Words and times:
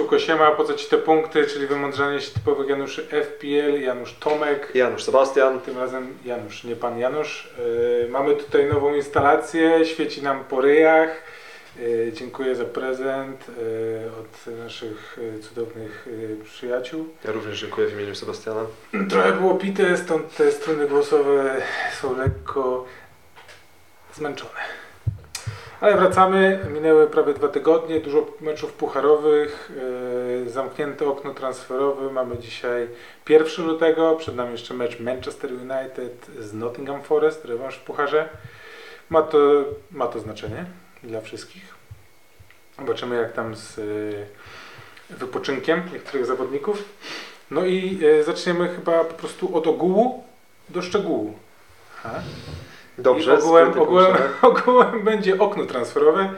Jaciółko 0.00 0.18
Siema, 0.18 0.50
po 0.50 0.64
co 0.64 0.74
Ci 0.74 0.86
te 0.86 0.98
punkty, 0.98 1.46
czyli 1.46 1.66
wymądrzanie 1.66 2.20
się 2.20 2.30
typowych 2.30 2.68
Januszy 2.68 3.06
FPL, 3.06 3.80
Janusz 3.80 4.14
Tomek, 4.14 4.72
Janusz 4.74 5.02
Sebastian. 5.02 5.60
tym 5.60 5.78
razem 5.78 6.18
Janusz, 6.24 6.64
nie 6.64 6.76
Pan 6.76 6.98
Janusz. 6.98 7.54
Yy, 8.02 8.08
mamy 8.08 8.36
tutaj 8.36 8.66
nową 8.66 8.94
instalację, 8.94 9.84
świeci 9.84 10.22
nam 10.22 10.44
po 10.44 10.60
ryjach. 10.60 11.22
Yy, 11.78 12.12
dziękuję 12.12 12.54
za 12.54 12.64
prezent 12.64 13.46
yy, 13.48 14.10
od 14.20 14.58
naszych 14.58 15.18
yy, 15.34 15.42
cudownych 15.42 16.08
yy, 16.20 16.36
przyjaciół. 16.44 17.08
Ja 17.24 17.32
również 17.32 17.60
dziękuję 17.60 17.86
w 17.86 17.92
imieniu 17.92 18.14
Sebastiana. 18.14 18.60
Trochę 19.10 19.32
było 19.32 19.54
pite, 19.54 19.96
stąd 19.96 20.36
te 20.36 20.52
struny 20.52 20.88
głosowe 20.88 21.62
są 22.00 22.16
lekko 22.16 22.86
zmęczone. 24.14 24.79
Ale 25.80 25.96
wracamy, 25.96 26.66
minęły 26.72 27.06
prawie 27.06 27.34
dwa 27.34 27.48
tygodnie, 27.48 28.00
dużo 28.00 28.26
meczów 28.40 28.72
pucharowych, 28.72 29.72
yy, 30.44 30.50
zamknięte 30.50 31.06
okno 31.08 31.34
transferowe. 31.34 32.12
Mamy 32.12 32.38
dzisiaj 32.38 32.88
1 33.28 33.66
lutego, 33.66 34.16
przed 34.16 34.36
nami 34.36 34.52
jeszcze 34.52 34.74
mecz 34.74 35.00
Manchester 35.00 35.50
United 35.52 36.26
z 36.38 36.54
Nottingham 36.54 37.02
Forest, 37.02 37.44
rewanż 37.44 37.74
w 37.74 37.80
pucharze. 37.80 38.28
Ma 39.10 39.22
to, 39.22 39.38
ma 39.90 40.06
to 40.06 40.20
znaczenie 40.20 40.64
dla 41.02 41.20
wszystkich. 41.20 41.74
Zobaczymy 42.78 43.16
jak 43.16 43.32
tam 43.32 43.56
z 43.56 43.76
yy, 43.76 44.26
wypoczynkiem 45.10 45.82
niektórych 45.92 46.26
zawodników. 46.26 46.84
No 47.50 47.64
i 47.64 48.00
e, 48.04 48.24
zaczniemy 48.24 48.68
chyba 48.68 49.04
po 49.04 49.14
prostu 49.14 49.56
od 49.56 49.66
ogółu 49.66 50.24
do 50.68 50.82
szczegółu. 50.82 51.38
Dobrze, 53.02 53.34
I 53.34 53.38
ogółem, 53.38 53.80
ogółem, 53.80 54.16
ogółem 54.42 55.04
będzie 55.04 55.38
okno 55.38 55.66
transferowe 55.66 56.34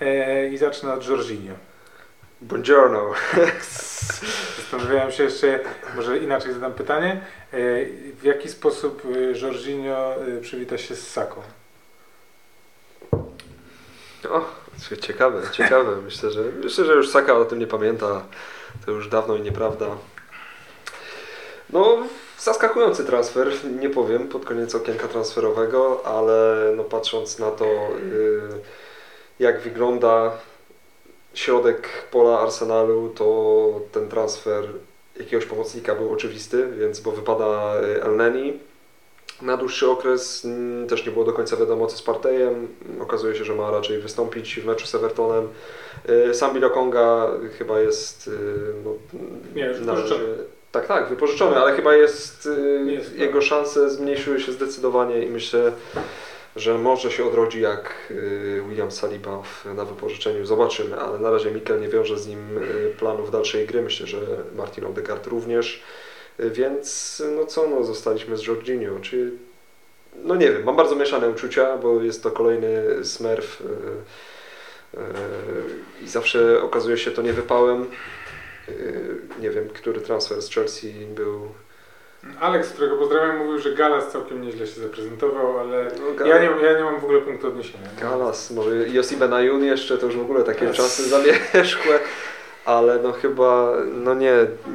e, 0.00 0.48
i 0.48 0.58
zacznę 0.58 0.92
od 0.92 1.08
Jorginho. 1.08 1.54
Buongiorno. 2.40 3.10
Zastanawiałem 4.56 5.12
się 5.12 5.24
jeszcze, 5.24 5.60
może 5.96 6.18
inaczej 6.18 6.52
zadam 6.52 6.72
pytanie, 6.72 7.10
e, 7.52 7.56
w 8.20 8.22
jaki 8.22 8.48
sposób 8.48 9.02
e, 9.04 9.38
Jorginho 9.38 10.14
e, 10.14 10.40
przywita 10.40 10.78
się 10.78 10.96
z 10.96 11.10
Saką? 11.10 11.42
O, 14.30 14.44
ciekawe, 15.00 15.42
ciekawe. 15.52 15.96
Myślę, 16.04 16.30
że 16.30 16.42
myślę, 16.64 16.84
że 16.84 16.92
już 16.92 17.08
Saka 17.08 17.34
o 17.34 17.44
tym 17.44 17.58
nie 17.58 17.66
pamięta. 17.66 18.22
To 18.86 18.92
już 18.92 19.08
dawno 19.08 19.36
i 19.36 19.40
nieprawda. 19.40 19.86
No, 21.70 21.98
zaskakujący 22.40 23.04
transfer, 23.04 23.52
nie 23.80 23.90
powiem, 23.90 24.28
pod 24.28 24.44
koniec 24.44 24.74
okienka 24.74 25.08
transferowego, 25.08 26.06
ale 26.06 26.72
no 26.76 26.84
patrząc 26.84 27.38
na 27.38 27.50
to, 27.50 27.64
y, 27.64 28.40
jak 29.38 29.60
wygląda 29.60 30.32
środek 31.34 31.88
pola 32.10 32.40
Arsenalu, 32.40 33.12
to 33.14 33.80
ten 33.92 34.08
transfer 34.08 34.64
jakiegoś 35.16 35.46
pomocnika 35.46 35.94
był 35.94 36.12
oczywisty, 36.12 36.68
więc 36.78 37.00
bo 37.00 37.12
wypada 37.12 37.80
y, 37.80 38.02
El 38.02 38.16
Neni. 38.16 38.58
Na 39.42 39.56
dłuższy 39.56 39.90
okres 39.90 40.44
mm, 40.44 40.88
też 40.88 41.06
nie 41.06 41.12
było 41.12 41.24
do 41.24 41.32
końca 41.32 41.56
wiadomo 41.56 41.86
co 41.86 41.96
z 41.96 42.02
Partejem. 42.02 42.68
Okazuje 43.00 43.34
się, 43.34 43.44
że 43.44 43.54
ma 43.54 43.70
raczej 43.70 43.98
wystąpić 43.98 44.60
w 44.60 44.66
meczu 44.66 44.86
z 44.86 44.94
Evertonem. 44.94 45.48
Y, 46.30 46.34
Sam 46.34 46.54
Bilokonga 46.54 47.30
chyba 47.58 47.80
jest, 47.80 48.30
no, 48.84 48.94
Nie, 49.54 49.64
już 49.64 49.80
na 49.80 49.94
razie-. 49.94 50.59
Tak, 50.72 50.86
tak, 50.86 51.08
wypożyczony, 51.08 51.56
ale 51.56 51.72
chyba 51.72 51.94
jest, 51.94 52.46
y, 52.46 52.84
Jest, 52.92 53.10
tak. 53.10 53.18
jego 53.18 53.42
szanse 53.42 53.90
zmniejszyły 53.90 54.40
się 54.40 54.52
zdecydowanie 54.52 55.22
i 55.22 55.30
myślę, 55.30 55.72
że 56.56 56.78
może 56.78 57.10
się 57.10 57.24
odrodzi 57.24 57.60
jak 57.60 57.94
y, 58.10 58.62
William 58.68 58.90
Saliba 58.90 59.42
na 59.64 59.84
wypożyczeniu. 59.84 60.46
Zobaczymy, 60.46 61.00
ale 61.00 61.18
na 61.18 61.30
razie 61.30 61.50
Mikel 61.50 61.80
nie 61.80 61.88
wiąże 61.88 62.18
z 62.18 62.26
nim 62.26 62.58
y, 62.58 62.94
planów 62.98 63.30
dalszej 63.30 63.66
gry. 63.66 63.82
Myślę, 63.82 64.06
że 64.06 64.18
Martin 64.56 64.84
Odegaard 64.84 65.26
również. 65.26 65.82
Więc 66.38 67.22
no 67.36 67.46
co, 67.46 67.68
no 67.68 67.84
zostaliśmy 67.84 68.36
z 68.36 68.46
Jorginho, 68.46 69.00
czy 69.02 69.32
no 70.24 70.34
nie 70.34 70.52
wiem, 70.52 70.64
mam 70.64 70.76
bardzo 70.76 70.96
mieszane 70.96 71.28
uczucia, 71.28 71.76
bo 71.76 72.02
jest 72.02 72.22
to 72.22 72.30
kolejny 72.30 72.84
smurf 73.04 73.60
y, 73.60 73.64
i 76.04 76.08
zawsze 76.08 76.62
okazuje 76.62 76.98
się 76.98 77.10
to 77.10 77.22
niewypałem. 77.22 77.86
Y, 78.80 79.18
Nie 79.40 79.50
wiem, 79.50 79.68
który 79.74 80.00
transfer 80.00 80.42
z 80.42 80.50
Chelsea 80.50 80.92
był. 81.14 81.40
Alex, 82.40 82.68
którego 82.72 82.96
pozdrawiam, 82.96 83.38
mówił, 83.38 83.58
że 83.58 83.74
Galas 83.74 84.12
całkiem 84.12 84.42
nieźle 84.42 84.66
się 84.66 84.80
zaprezentował, 84.80 85.58
ale 85.58 85.90
No, 86.18 86.26
ja 86.26 86.38
nie, 86.38 86.50
ja 86.66 86.78
nie 86.78 86.84
mam 86.84 87.00
w 87.00 87.04
ogóle 87.04 87.20
punktu 87.20 87.46
odniesienia. 87.48 87.84
Galas, 88.00 88.50
może 88.50 88.88
Josi 88.88 89.16
Benayoun 89.16 89.64
jeszcze, 89.64 89.98
to 89.98 90.06
już 90.06 90.16
w 90.16 90.20
ogóle 90.20 90.44
takie 90.44 90.66
Yes. 90.70 90.76
czasy 90.76 91.02
zamierzchłe, 91.08 91.98
ale 92.64 92.98
no 93.02 93.12
chyba, 93.12 93.76
no 93.94 94.14
nie, 94.14 94.32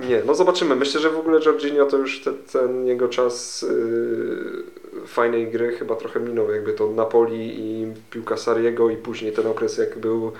nie, 0.09 0.21
no 0.25 0.35
zobaczymy. 0.35 0.75
Myślę, 0.75 1.01
że 1.01 1.09
w 1.09 1.17
ogóle 1.19 1.39
Jorginho 1.45 1.85
to 1.85 1.97
już 1.97 2.21
te, 2.23 2.31
ten 2.33 2.85
jego 2.87 3.07
czas 3.09 3.61
yy, 3.61 4.63
fajnej 5.07 5.47
gry 5.47 5.77
chyba 5.77 5.95
trochę 5.95 6.19
minął, 6.19 6.51
jakby 6.51 6.73
to 6.73 6.87
Napoli 6.87 7.59
i 7.59 7.93
piłka 8.11 8.37
Sariego 8.37 8.89
i 8.89 8.97
później 8.97 9.31
ten 9.31 9.47
okres 9.47 9.77
jak 9.77 9.97
był 9.97 10.31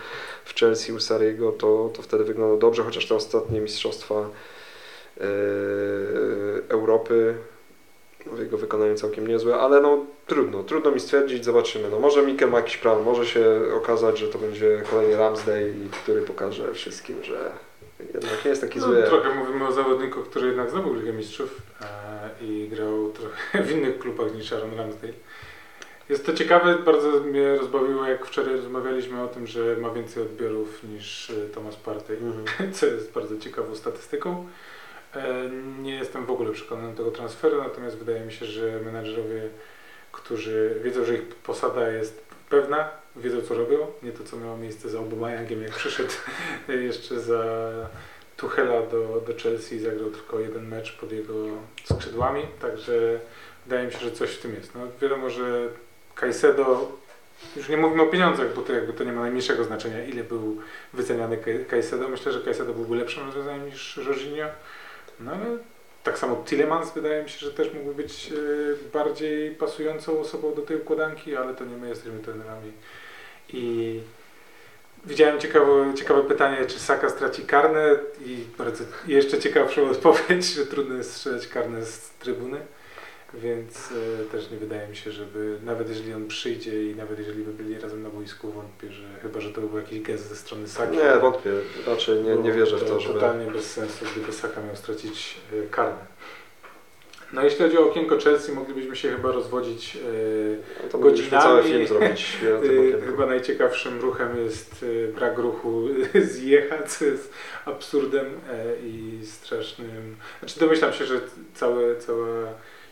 w 0.45 0.55
Chelsea 0.55 0.91
u 0.91 0.99
Sariego, 0.99 1.51
to, 1.51 1.89
to 1.93 2.01
wtedy 2.01 2.23
wyglądał 2.23 2.57
dobrze, 2.57 2.83
chociaż 2.83 3.07
te 3.07 3.15
ostatnie 3.15 3.61
mistrzostwa 3.61 4.29
yy, 5.17 5.25
Europy 6.69 7.35
w 8.31 8.39
jego 8.39 8.57
wykonaniu 8.57 8.95
całkiem 8.95 9.27
niezłe, 9.27 9.55
ale 9.55 9.81
no 9.81 10.05
trudno, 10.27 10.63
trudno 10.63 10.91
mi 10.91 10.99
stwierdzić, 10.99 11.45
zobaczymy. 11.45 11.89
No 11.89 11.99
może 11.99 12.21
Mikel 12.21 12.49
ma 12.49 12.57
jakiś 12.57 12.77
plan, 12.77 13.03
może 13.03 13.25
się 13.25 13.61
okazać, 13.77 14.19
że 14.19 14.27
to 14.27 14.39
będzie 14.39 14.83
kolejny 14.91 15.17
Ramsdale, 15.17 15.61
który 16.03 16.21
pokaże 16.21 16.73
wszystkim, 16.73 17.23
że 17.23 17.51
jednak 17.99 18.45
nie 18.45 18.49
jest 18.49 18.61
taki 18.61 18.79
No, 18.79 18.85
zły. 18.85 19.03
trochę 19.03 19.35
mówimy 19.35 19.67
o 19.67 19.71
zawodniku, 19.71 20.21
który 20.21 20.47
jednak 20.47 20.69
zdobył 20.69 20.93
Ligę 20.93 21.13
Mistrzów 21.13 21.61
e, 21.81 22.29
i 22.45 22.67
grał 22.69 23.11
trochę 23.11 23.63
w 23.63 23.71
innych 23.71 23.99
klubach 23.99 24.33
niż 24.35 24.53
Aaron 24.53 24.73
Ramsdale. 24.77 25.13
Jest 26.09 26.25
to 26.25 26.33
ciekawe, 26.33 26.77
bardzo 26.85 27.09
mnie 27.11 27.55
rozbawiło, 27.55 28.05
jak 28.07 28.25
wczoraj 28.25 28.55
rozmawialiśmy 28.55 29.21
o 29.23 29.27
tym, 29.27 29.47
że 29.47 29.75
ma 29.75 29.89
więcej 29.89 30.23
odbiorów 30.23 30.83
niż 30.83 31.29
e, 31.29 31.33
Thomas 31.49 31.75
Partey, 31.75 32.17
Mhm. 32.17 32.73
co 32.73 32.85
jest 32.85 33.11
bardzo 33.13 33.37
ciekawą 33.37 33.75
statystyką. 33.75 34.47
E, 35.15 35.49
Nie 35.81 35.95
jestem 35.95 36.25
w 36.25 36.31
ogóle 36.31 36.51
przekonany 36.51 36.95
tego 36.95 37.11
transferu, 37.11 37.57
natomiast 37.63 37.97
wydaje 37.97 38.19
mi 38.25 38.31
się, 38.31 38.45
że 38.45 38.79
menadżerowie, 38.85 39.49
którzy 40.11 40.79
wiedzą, 40.83 41.05
że 41.05 41.13
ich 41.15 41.21
posada 41.35 41.89
jest 41.91 42.25
pewna, 42.49 42.89
wiedzą 43.17 43.41
co 43.41 43.53
robią, 43.53 43.77
nie 44.03 44.11
to 44.11 44.23
co 44.23 44.37
miało 44.37 44.57
miejsce 44.57 44.89
za 44.89 44.97
Aubameyangiem, 44.97 45.61
jak 45.61 45.71
przyszedł 45.71 46.13
jeszcze 46.87 47.19
za 47.19 47.43
Tuchela 48.37 48.81
do, 48.81 49.23
do 49.27 49.33
Chelsea 49.43 49.79
zagrał 49.79 50.09
tylko 50.09 50.39
jeden 50.39 50.67
mecz 50.67 50.97
pod 50.97 51.11
jego 51.11 51.33
skrzydłami, 51.83 52.41
także 52.61 53.19
wydaje 53.65 53.85
mi 53.87 53.93
się, 53.93 53.99
że 53.99 54.11
coś 54.11 54.29
w 54.29 54.41
tym 54.41 54.55
jest. 54.55 54.75
No, 54.75 54.81
wiadomo, 55.01 55.29
że 55.29 55.67
Caicedo, 56.15 56.91
już 57.55 57.69
nie 57.69 57.77
mówimy 57.77 58.01
o 58.03 58.05
pieniądzach, 58.07 58.53
bo 58.53 58.61
to 58.61 58.73
jakby 58.73 58.93
to 58.93 59.03
nie 59.03 59.11
ma 59.11 59.21
najmniejszego 59.21 59.63
znaczenia, 59.63 60.05
ile 60.05 60.23
był 60.23 60.57
wyceniany 60.93 61.37
Cai- 61.37 61.65
Caicedo. 61.65 62.07
Myślę, 62.07 62.31
że 62.31 62.41
Caicedo 62.41 62.73
byłby 62.73 62.95
lepszym 62.95 63.25
rozwiązaniem 63.25 63.65
niż 63.65 63.97
Jorginho, 63.97 64.47
no 65.19 65.31
ale 65.31 65.45
tak 66.03 66.17
samo 66.17 66.43
Tillemans 66.45 66.93
wydaje 66.93 67.23
mi 67.23 67.29
się, 67.29 67.39
że 67.39 67.51
też 67.51 67.73
mógłby 67.73 68.03
być 68.03 68.31
e, 68.31 68.91
bardziej 68.93 69.51
pasującą 69.51 70.19
osobą 70.19 70.53
do 70.53 70.61
tej 70.61 70.77
układanki, 70.77 71.35
ale 71.35 71.53
to 71.53 71.65
nie 71.65 71.77
my 71.77 71.89
jesteśmy 71.89 72.19
trenerami. 72.19 72.71
I 73.53 73.99
widziałem 75.05 75.39
ciekawe, 75.39 75.93
ciekawe 75.95 76.23
pytanie, 76.23 76.65
czy 76.67 76.79
Saka 76.79 77.09
straci 77.09 77.41
karne 77.41 77.95
i 78.25 78.37
bardzo 78.57 78.83
jeszcze 79.07 79.39
ciekawszą 79.39 79.89
odpowiedź, 79.91 80.45
że 80.45 80.65
trudno 80.65 80.95
jest 80.95 81.13
strzelać 81.13 81.47
karne 81.47 81.85
z 81.85 82.09
trybuny. 82.19 82.57
Więc 83.33 83.89
e, 84.21 84.31
też 84.31 84.51
nie 84.51 84.57
wydaje 84.57 84.87
mi 84.87 84.95
się, 84.95 85.11
żeby 85.11 85.59
nawet 85.63 85.89
jeżeli 85.89 86.13
on 86.13 86.27
przyjdzie 86.27 86.91
i 86.91 86.95
nawet 86.95 87.19
jeżeli 87.19 87.43
by 87.43 87.53
byli 87.53 87.79
razem 87.79 88.03
na 88.03 88.09
boisku, 88.09 88.51
wątpię, 88.51 88.91
że 88.91 89.03
chyba, 89.21 89.39
że 89.39 89.49
to 89.49 89.61
był 89.61 89.77
jakiś 89.77 90.01
gest 90.01 90.29
ze 90.29 90.35
strony 90.35 90.67
Saki. 90.67 90.97
Nie, 90.97 91.19
wątpię, 91.21 91.51
raczej 91.87 92.23
nie, 92.23 92.35
nie 92.35 92.51
wierzę 92.51 92.77
w 92.77 92.83
to, 92.83 92.99
żeby... 92.99 93.13
Totalnie 93.13 93.51
bez 93.51 93.71
sensu, 93.71 94.05
gdyby 94.15 94.33
Saka 94.33 94.61
miał 94.61 94.75
stracić 94.75 95.37
e, 95.53 95.67
karne. 95.67 96.05
No 97.33 97.43
jeśli 97.43 97.59
chodzi 97.59 97.77
o 97.77 97.89
okienko 97.89 98.17
Chelsea, 98.17 98.51
moglibyśmy 98.51 98.95
się 98.95 99.11
chyba 99.11 99.31
rozwodzić. 99.31 99.97
No 100.83 100.89
to 100.89 100.97
godzinami. 100.97 101.43
cały 101.43 101.63
film 101.63 101.87
zrobić 101.87 102.37
okienku. 102.59 103.05
Chyba 103.05 103.25
najciekawszym 103.25 104.01
ruchem 104.01 104.37
jest 104.37 104.85
e, 105.07 105.13
brak 105.13 105.37
ruchu 105.37 105.87
z 106.31 106.41
Jecha, 106.41 106.83
co 106.83 107.05
jest 107.05 107.33
absurdem 107.65 108.25
i 108.83 109.19
strasznym. 109.25 110.15
Znaczy 110.39 110.59
domyślam 110.59 110.93
się, 110.93 111.05
że 111.05 111.21
całe, 111.53 111.95
cała 111.95 112.27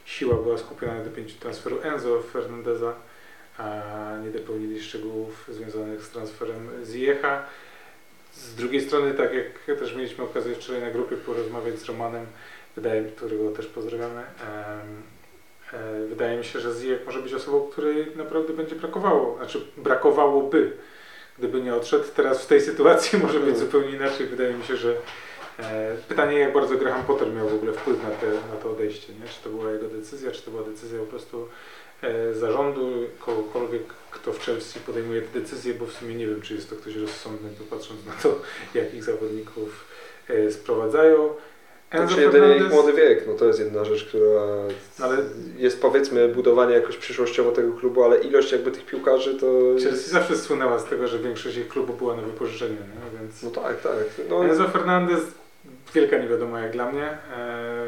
siła 0.06 0.36
była 0.36 0.58
skupiona 0.58 0.94
na 0.94 1.04
dopięciu 1.04 1.36
transferu 1.40 1.80
Enzo 1.84 2.22
Fernandeza, 2.22 2.94
a 3.58 3.82
nie 4.24 4.30
dopełnili 4.30 4.82
szczegółów 4.82 5.46
związanych 5.50 6.04
z 6.04 6.10
transferem 6.10 6.70
z 6.84 6.94
Jecha. 6.94 7.46
Z 8.34 8.56
drugiej 8.56 8.82
strony, 8.82 9.14
tak 9.14 9.34
jak 9.34 9.80
też 9.80 9.96
mieliśmy 9.96 10.24
okazję 10.24 10.56
wczoraj 10.56 10.82
na 10.82 10.92
grupie 10.92 11.16
porozmawiać 11.16 11.80
z 11.80 11.86
Romanem, 11.86 12.26
wydaje, 12.76 13.04
którego 13.04 13.52
też 13.52 13.68
pozdrawiamy, 13.68 14.22
e, 15.74 16.08
wydaje 16.10 16.38
mi 16.38 16.44
się, 16.46 16.60
że 16.60 16.74
Ziyech 16.74 17.06
może 17.06 17.20
być 17.20 17.34
osobą, 17.34 17.68
której 17.72 18.08
naprawdę 18.16 18.54
będzie 18.54 18.76
brakowało, 18.76 19.38
znaczy 19.38 19.68
brakowałoby, 19.78 20.72
gdyby 21.40 21.62
nie 21.62 21.76
odszedł. 21.76 22.04
Teraz 22.16 22.44
w 22.44 22.48
tej 22.48 22.62
sytuacji 22.62 23.20
może 23.24 23.40
być 23.40 23.58
zupełnie 23.58 23.90
inaczej. 23.90 24.28
Wydaje 24.28 24.54
mi 24.54 24.64
się, 24.64 24.78
że 24.78 24.96
e, 25.60 25.96
pytanie 26.08 26.40
jak 26.40 26.54
bardzo 26.54 26.78
Graham 26.78 27.04
Potter 27.04 27.34
miał 27.34 27.50
w 27.50 27.54
ogóle 27.54 27.74
wpływ 27.74 28.04
na, 28.04 28.10
te, 28.10 28.28
na 28.28 28.62
to 28.64 28.72
odejście. 28.72 29.14
Nie? 29.14 29.28
Czy 29.28 29.44
to 29.44 29.50
była 29.50 29.72
jego 29.72 29.88
decyzja, 29.88 30.32
czy 30.32 30.42
to 30.42 30.52
była 30.52 30.64
decyzja 30.64 31.00
po 31.00 31.06
prostu 31.06 31.48
e, 32.02 32.34
zarządu, 32.34 32.92
kogokolwiek, 33.20 33.84
kto 34.12 34.34
w 34.34 34.40
Chelsea 34.40 34.80
podejmuje 34.80 35.22
te 35.22 35.40
decyzje, 35.40 35.74
bo 35.74 35.86
w 35.86 35.94
sumie 35.94 36.16
nie 36.16 36.28
wiem, 36.28 36.42
czy 36.42 36.54
jest 36.54 36.70
to 36.70 36.76
ktoś 36.76 36.96
rozsądny, 36.96 37.50
to 37.58 37.76
patrząc 37.76 38.06
na 38.06 38.14
to, 38.14 38.40
jakich 38.80 39.04
zawodników 39.04 39.86
sprowadzają. 40.50 41.30
To 41.94 42.00
Enzo 42.00 42.16
czy 42.16 42.22
jedynie 42.22 42.58
ich 42.58 42.70
młody 42.70 42.94
wiek, 42.94 43.28
no 43.28 43.34
to 43.34 43.46
jest 43.46 43.60
jedna 43.60 43.86
rzecz, 43.86 44.06
która 44.06 44.42
Ale- 45.00 45.18
jest 45.58 45.82
powiedzmy 45.82 46.28
budowanie 46.28 46.74
jakoś 46.74 46.98
przyszłościowo 46.98 47.52
tego 47.52 47.74
klubu, 47.74 48.04
ale 48.04 48.18
ilość 48.18 48.52
jakby 48.52 48.72
tych 48.72 48.86
piłkarzy 48.86 49.36
to... 49.36 49.46
Chelsea 49.84 50.10
zawsze 50.10 50.38
słynęła 50.38 50.80
z 50.80 50.86
tego, 50.86 51.08
że 51.08 51.20
większość 51.20 51.58
ich 51.58 51.68
klubu 51.68 51.94
była 51.94 52.16
na 52.16 52.22
wypożyczeniu, 52.22 52.74
nie? 52.74 53.20
więc 53.20 53.44
No 53.44 53.50
tak, 53.50 53.82
tak. 53.82 53.94
No, 54.30 54.46
Enzo 54.46 54.68
Fernandez, 54.70 55.22
wielka 55.94 56.18
niewiadoma 56.18 56.60
jak 56.62 56.72
dla 56.72 56.92
mnie, 56.92 57.06
e, 57.06 57.86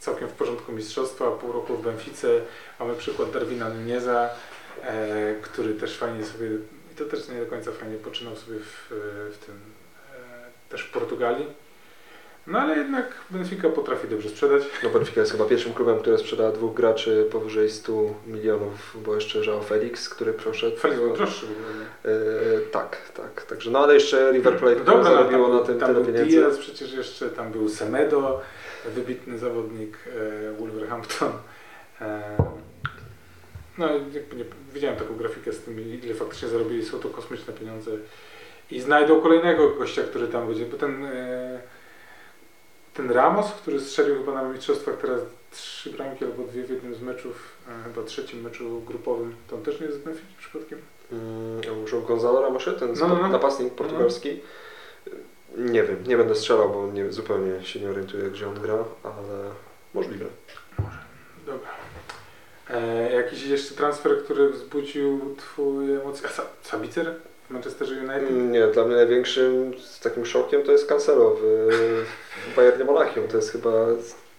całkiem 0.00 0.28
w 0.28 0.32
porządku 0.32 0.72
mistrzostwa, 0.72 1.30
pół 1.30 1.52
roku 1.52 1.76
w 1.76 1.82
Benfice, 1.84 2.28
mamy 2.80 2.94
przykład 2.94 3.30
Darwina 3.30 3.68
Nuneza, 3.68 4.30
e, 4.82 5.34
który 5.42 5.74
też 5.74 5.98
fajnie 5.98 6.24
sobie, 6.24 6.46
i 6.92 6.94
to 6.96 7.04
też 7.04 7.28
nie 7.28 7.40
do 7.40 7.46
końca 7.46 7.72
fajnie 7.72 7.96
poczynał 7.96 8.36
sobie 8.36 8.58
w, 8.58 8.92
w 9.32 9.46
tym, 9.46 9.54
e, 10.14 10.70
też 10.70 10.82
w 10.82 10.90
Portugalii, 10.90 11.46
no 12.48 12.58
ale 12.58 12.76
jednak 12.76 13.06
Benfica 13.30 13.68
potrafi 13.68 14.08
dobrze 14.08 14.28
sprzedać. 14.28 14.62
no 14.82 14.90
Benfica 14.90 15.20
jest 15.20 15.32
chyba 15.32 15.44
pierwszym 15.44 15.72
klubem, 15.72 15.98
który 15.98 16.18
sprzedał 16.18 16.52
dwóch 16.52 16.74
graczy 16.74 17.28
powyżej 17.32 17.70
100 17.70 17.92
milionów, 18.26 18.96
bo 19.04 19.14
jeszcze 19.14 19.40
João 19.40 19.64
Felix, 19.64 20.08
który 20.08 20.32
proszedł. 20.32 20.76
Felix 20.76 21.00
był 21.00 21.16
droższy? 21.16 21.46
E, 22.04 22.10
tak, 22.72 23.12
tak. 23.16 23.42
Także, 23.42 23.70
no 23.70 23.78
ale 23.78 23.94
jeszcze 23.94 24.32
River 24.32 24.58
Plate, 24.58 24.76
No 24.76 24.80
które 24.80 24.96
dobra, 24.96 25.10
no, 25.10 25.16
zarobiło 25.16 25.48
tam, 25.48 25.56
na 25.56 25.64
tym 25.64 25.78
tam 25.78 25.94
tyle 25.94 26.06
pieniędzy. 26.06 26.36
Diaz 26.36 26.58
przecież 26.58 26.92
jeszcze, 26.92 27.30
tam 27.30 27.52
był 27.52 27.68
Semedo, 27.68 28.40
wybitny 28.94 29.38
zawodnik 29.38 29.98
e, 30.06 30.52
Wolverhampton. 30.52 31.32
E, 32.00 32.36
no 33.78 33.86
jakby 34.12 34.36
nie, 34.36 34.44
widziałem 34.74 34.98
taką 34.98 35.16
grafikę 35.16 35.52
z 35.52 35.60
tym, 35.60 36.00
ile 36.04 36.14
faktycznie 36.14 36.48
zarobili, 36.48 36.84
są 36.84 36.98
to 36.98 37.08
kosmiczne 37.08 37.52
pieniądze. 37.52 37.90
I 38.70 38.80
znajdą 38.80 39.20
kolejnego 39.20 39.70
gościa, 39.70 40.02
który 40.02 40.28
tam 40.28 40.46
będzie, 40.46 40.66
bo 40.66 40.76
ten, 40.76 41.04
e, 41.04 41.60
ten 42.98 43.10
Ramos, 43.10 43.52
który 43.52 43.80
strzelił 43.80 44.16
chyba 44.18 44.34
na 44.42 44.48
mistrzostwach 44.48 44.96
teraz 44.96 45.20
trzy 45.50 45.90
bramki 45.90 46.24
albo 46.24 46.42
dwie 46.44 46.64
w 46.64 46.70
jednym 46.70 46.94
z 46.94 47.00
meczów, 47.00 47.52
e, 47.68 47.84
chyba 47.84 48.06
trzecim 48.06 48.40
meczu 48.40 48.80
grupowym, 48.80 49.34
to 49.48 49.56
on 49.56 49.62
też 49.62 49.80
nie 49.80 49.86
jest 49.86 49.98
z 49.98 50.04
Benfiki 50.04 50.34
przypadkiem? 50.38 50.78
Mm, 51.12 51.60
João 51.60 52.06
Gonzalo 52.06 52.42
Ramosze, 52.42 52.72
ten 52.72 52.92
No, 53.00 53.08
no, 53.08 53.14
no. 53.16 53.28
napastnik 53.28 53.74
portugalski. 53.74 54.40
Nie 55.56 55.82
wiem, 55.82 56.04
nie 56.06 56.16
będę 56.16 56.34
strzelał, 56.34 56.70
bo 56.70 56.86
nie, 56.92 57.12
zupełnie 57.12 57.64
się 57.64 57.80
nie 57.80 57.90
orientuję, 57.90 58.30
gdzie 58.30 58.48
on 58.48 58.54
gra, 58.54 58.74
ale 59.02 59.50
możliwe. 59.94 60.24
Dobra. 61.46 61.68
E, 62.70 63.12
jakiś 63.12 63.42
jeszcze 63.46 63.74
transfer, 63.74 64.24
który 64.24 64.50
wzbudził 64.50 65.34
Twoje 65.38 66.00
emocje? 66.00 66.28
A 66.28 66.30
Sa- 66.30 66.46
Sabicer 66.62 67.14
Manchesterze 67.50 67.94
United? 67.94 68.30
Mm, 68.30 68.52
Nie, 68.52 68.66
dla 68.66 68.84
mnie 68.84 68.96
największym 68.96 69.72
takim 70.02 70.26
szokiem 70.26 70.62
to 70.62 70.72
jest 70.72 70.86
Cancelo 70.88 71.30
w, 71.30 71.40
w 72.52 72.56
Bayernie 72.56 72.84
Monachium. 72.84 73.28
To 73.28 73.36
jest 73.36 73.52
chyba 73.52 73.86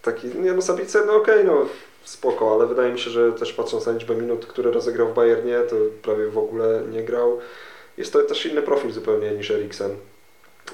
taki, 0.01 0.27
nie 0.27 0.53
no 0.53 0.61
Sabice, 0.61 1.05
no 1.05 1.13
okej, 1.15 1.45
no 1.45 1.65
spoko, 2.03 2.53
ale 2.53 2.67
wydaje 2.67 2.91
mi 2.93 2.99
się, 2.99 3.09
że 3.09 3.31
też 3.31 3.53
patrząc 3.53 3.85
na 3.85 3.91
liczbę 3.91 4.15
minut, 4.15 4.45
które 4.45 4.71
rozegrał 4.71 5.07
w 5.09 5.13
Bayernie, 5.13 5.59
to 5.69 5.75
prawie 6.01 6.27
w 6.27 6.37
ogóle 6.37 6.81
nie 6.91 7.03
grał. 7.03 7.39
Jest 7.97 8.13
to 8.13 8.21
też 8.23 8.45
inny 8.45 8.61
profil 8.61 8.91
zupełnie 8.91 9.31
niż 9.31 9.51
Eriksen. 9.51 9.91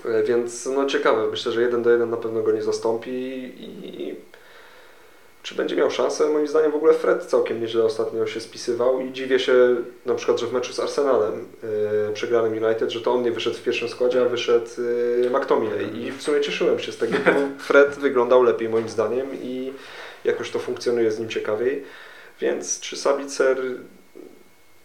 E, 0.05 0.23
Więc 0.23 0.65
no 0.65 0.85
ciekawe, 0.85 1.27
myślę, 1.31 1.51
że 1.51 1.61
jeden 1.61 1.83
do 1.83 1.91
jeden 1.91 2.09
na 2.09 2.17
pewno 2.17 2.41
go 2.41 2.51
nie 2.51 2.61
zastąpi 2.61 3.11
i 3.11 4.15
czy 5.45 5.55
będzie 5.55 5.75
miał 5.75 5.91
szansę? 5.91 6.29
Moim 6.29 6.47
zdaniem 6.47 6.71
w 6.71 6.75
ogóle 6.75 6.93
Fred 6.93 7.25
całkiem 7.25 7.61
nieźle 7.61 7.83
ostatnio 7.83 8.27
się 8.27 8.39
spisywał 8.39 9.01
i 9.01 9.11
dziwię 9.11 9.39
się 9.39 9.75
na 10.05 10.15
przykład, 10.15 10.39
że 10.39 10.47
w 10.47 10.53
meczu 10.53 10.73
z 10.73 10.79
Arsenalem 10.79 11.47
yy, 12.07 12.13
przegranym 12.13 12.63
United, 12.63 12.91
że 12.91 13.01
to 13.01 13.13
on 13.13 13.23
nie 13.23 13.31
wyszedł 13.31 13.55
w 13.55 13.63
pierwszym 13.63 13.89
składzie, 13.89 14.21
a 14.21 14.25
wyszedł 14.25 14.65
yy, 15.21 15.29
McTominay 15.29 15.97
i 15.97 16.11
w 16.11 16.21
sumie 16.21 16.41
cieszyłem 16.41 16.79
się 16.79 16.91
z 16.91 16.97
tego, 16.97 17.13
bo 17.25 17.31
Fred 17.67 17.89
wyglądał 17.89 18.43
lepiej 18.43 18.69
moim 18.69 18.89
zdaniem 18.89 19.27
i 19.43 19.73
jakoś 20.23 20.51
to 20.51 20.59
funkcjonuje 20.59 21.11
z 21.11 21.19
nim 21.19 21.29
ciekawiej, 21.29 21.83
więc 22.41 22.79
czy 22.79 22.97
Sabicer 22.97 23.57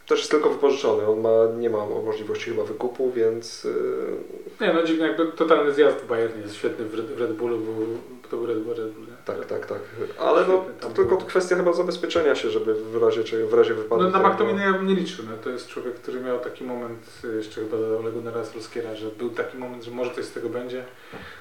też 0.07 0.19
jest 0.19 0.31
tylko 0.31 0.51
wypożyczony, 0.51 1.07
on 1.07 1.21
ma, 1.21 1.31
nie 1.59 1.71
ma 1.71 1.87
możliwości 1.87 2.51
chyba 2.51 2.65
wykupu, 2.65 3.11
więc 3.11 3.65
yy, 3.65 4.67
Nie 4.67 4.73
no 4.73 4.83
dziwnie, 4.83 5.07
jakby 5.07 5.27
totalny 5.27 5.73
zjazd 5.73 5.97
w 5.97 6.07
Bayernie 6.07 6.43
jest 6.43 6.55
świetny 6.55 6.85
w 6.85 6.95
Red, 6.95 7.07
w 7.07 7.21
Red 7.21 7.33
Bullu, 7.33 7.59
był, 7.59 7.87
to 8.31 8.37
był 8.37 8.47
Red 8.47 8.59
Bull, 8.59 8.75
Red 8.75 8.91
Bull? 8.91 9.07
Tak, 9.25 9.47
tak, 9.47 9.67
tak. 9.67 9.79
Ale 10.19 10.47
no, 10.47 10.65
to 10.81 10.89
tylko 10.89 11.17
kwestia 11.17 11.57
chyba 11.57 11.73
zabezpieczenia 11.73 12.35
się, 12.35 12.51
żeby 12.51 12.75
w 12.75 13.03
razie, 13.03 13.25
czy 13.25 13.47
w 13.47 13.55
razie 13.55 13.75
wypadku... 13.75 14.05
No 14.05 14.11
na 14.11 14.29
McTominaya 14.29 14.67
ja 14.67 14.73
bym 14.73 14.87
nie 14.87 14.95
liczył, 14.95 15.25
no. 15.31 15.37
to 15.37 15.51
jest 15.51 15.69
człowiek, 15.69 15.95
który 15.95 16.21
miał 16.21 16.39
taki 16.39 16.65
moment, 16.65 17.23
jeszcze 17.37 17.61
chyba 17.61 17.79
za 17.79 17.87
Ole 17.87 18.11
Gunnara 18.11 18.45
Solskiera, 18.45 18.95
że 18.95 19.07
był 19.07 19.31
taki 19.31 19.59
moment, 19.59 19.85
że 19.85 19.91
może 19.91 20.15
coś 20.15 20.25
z 20.25 20.33
tego 20.33 20.49
będzie, 20.49 20.85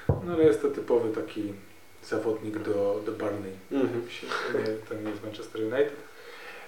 no 0.08 0.32
ale 0.32 0.44
jest 0.44 0.62
to 0.62 0.68
typowy 0.68 1.22
taki 1.22 1.52
zawodnik 2.02 2.58
do, 2.58 3.00
do 3.06 3.12
Barney. 3.12 3.52
Mhm. 3.72 4.02
To 4.52 4.58
nie, 4.58 4.64
to 4.64 4.94
nie 4.94 5.10
jest 5.10 5.24
Manchester 5.24 5.60
United. 5.62 5.96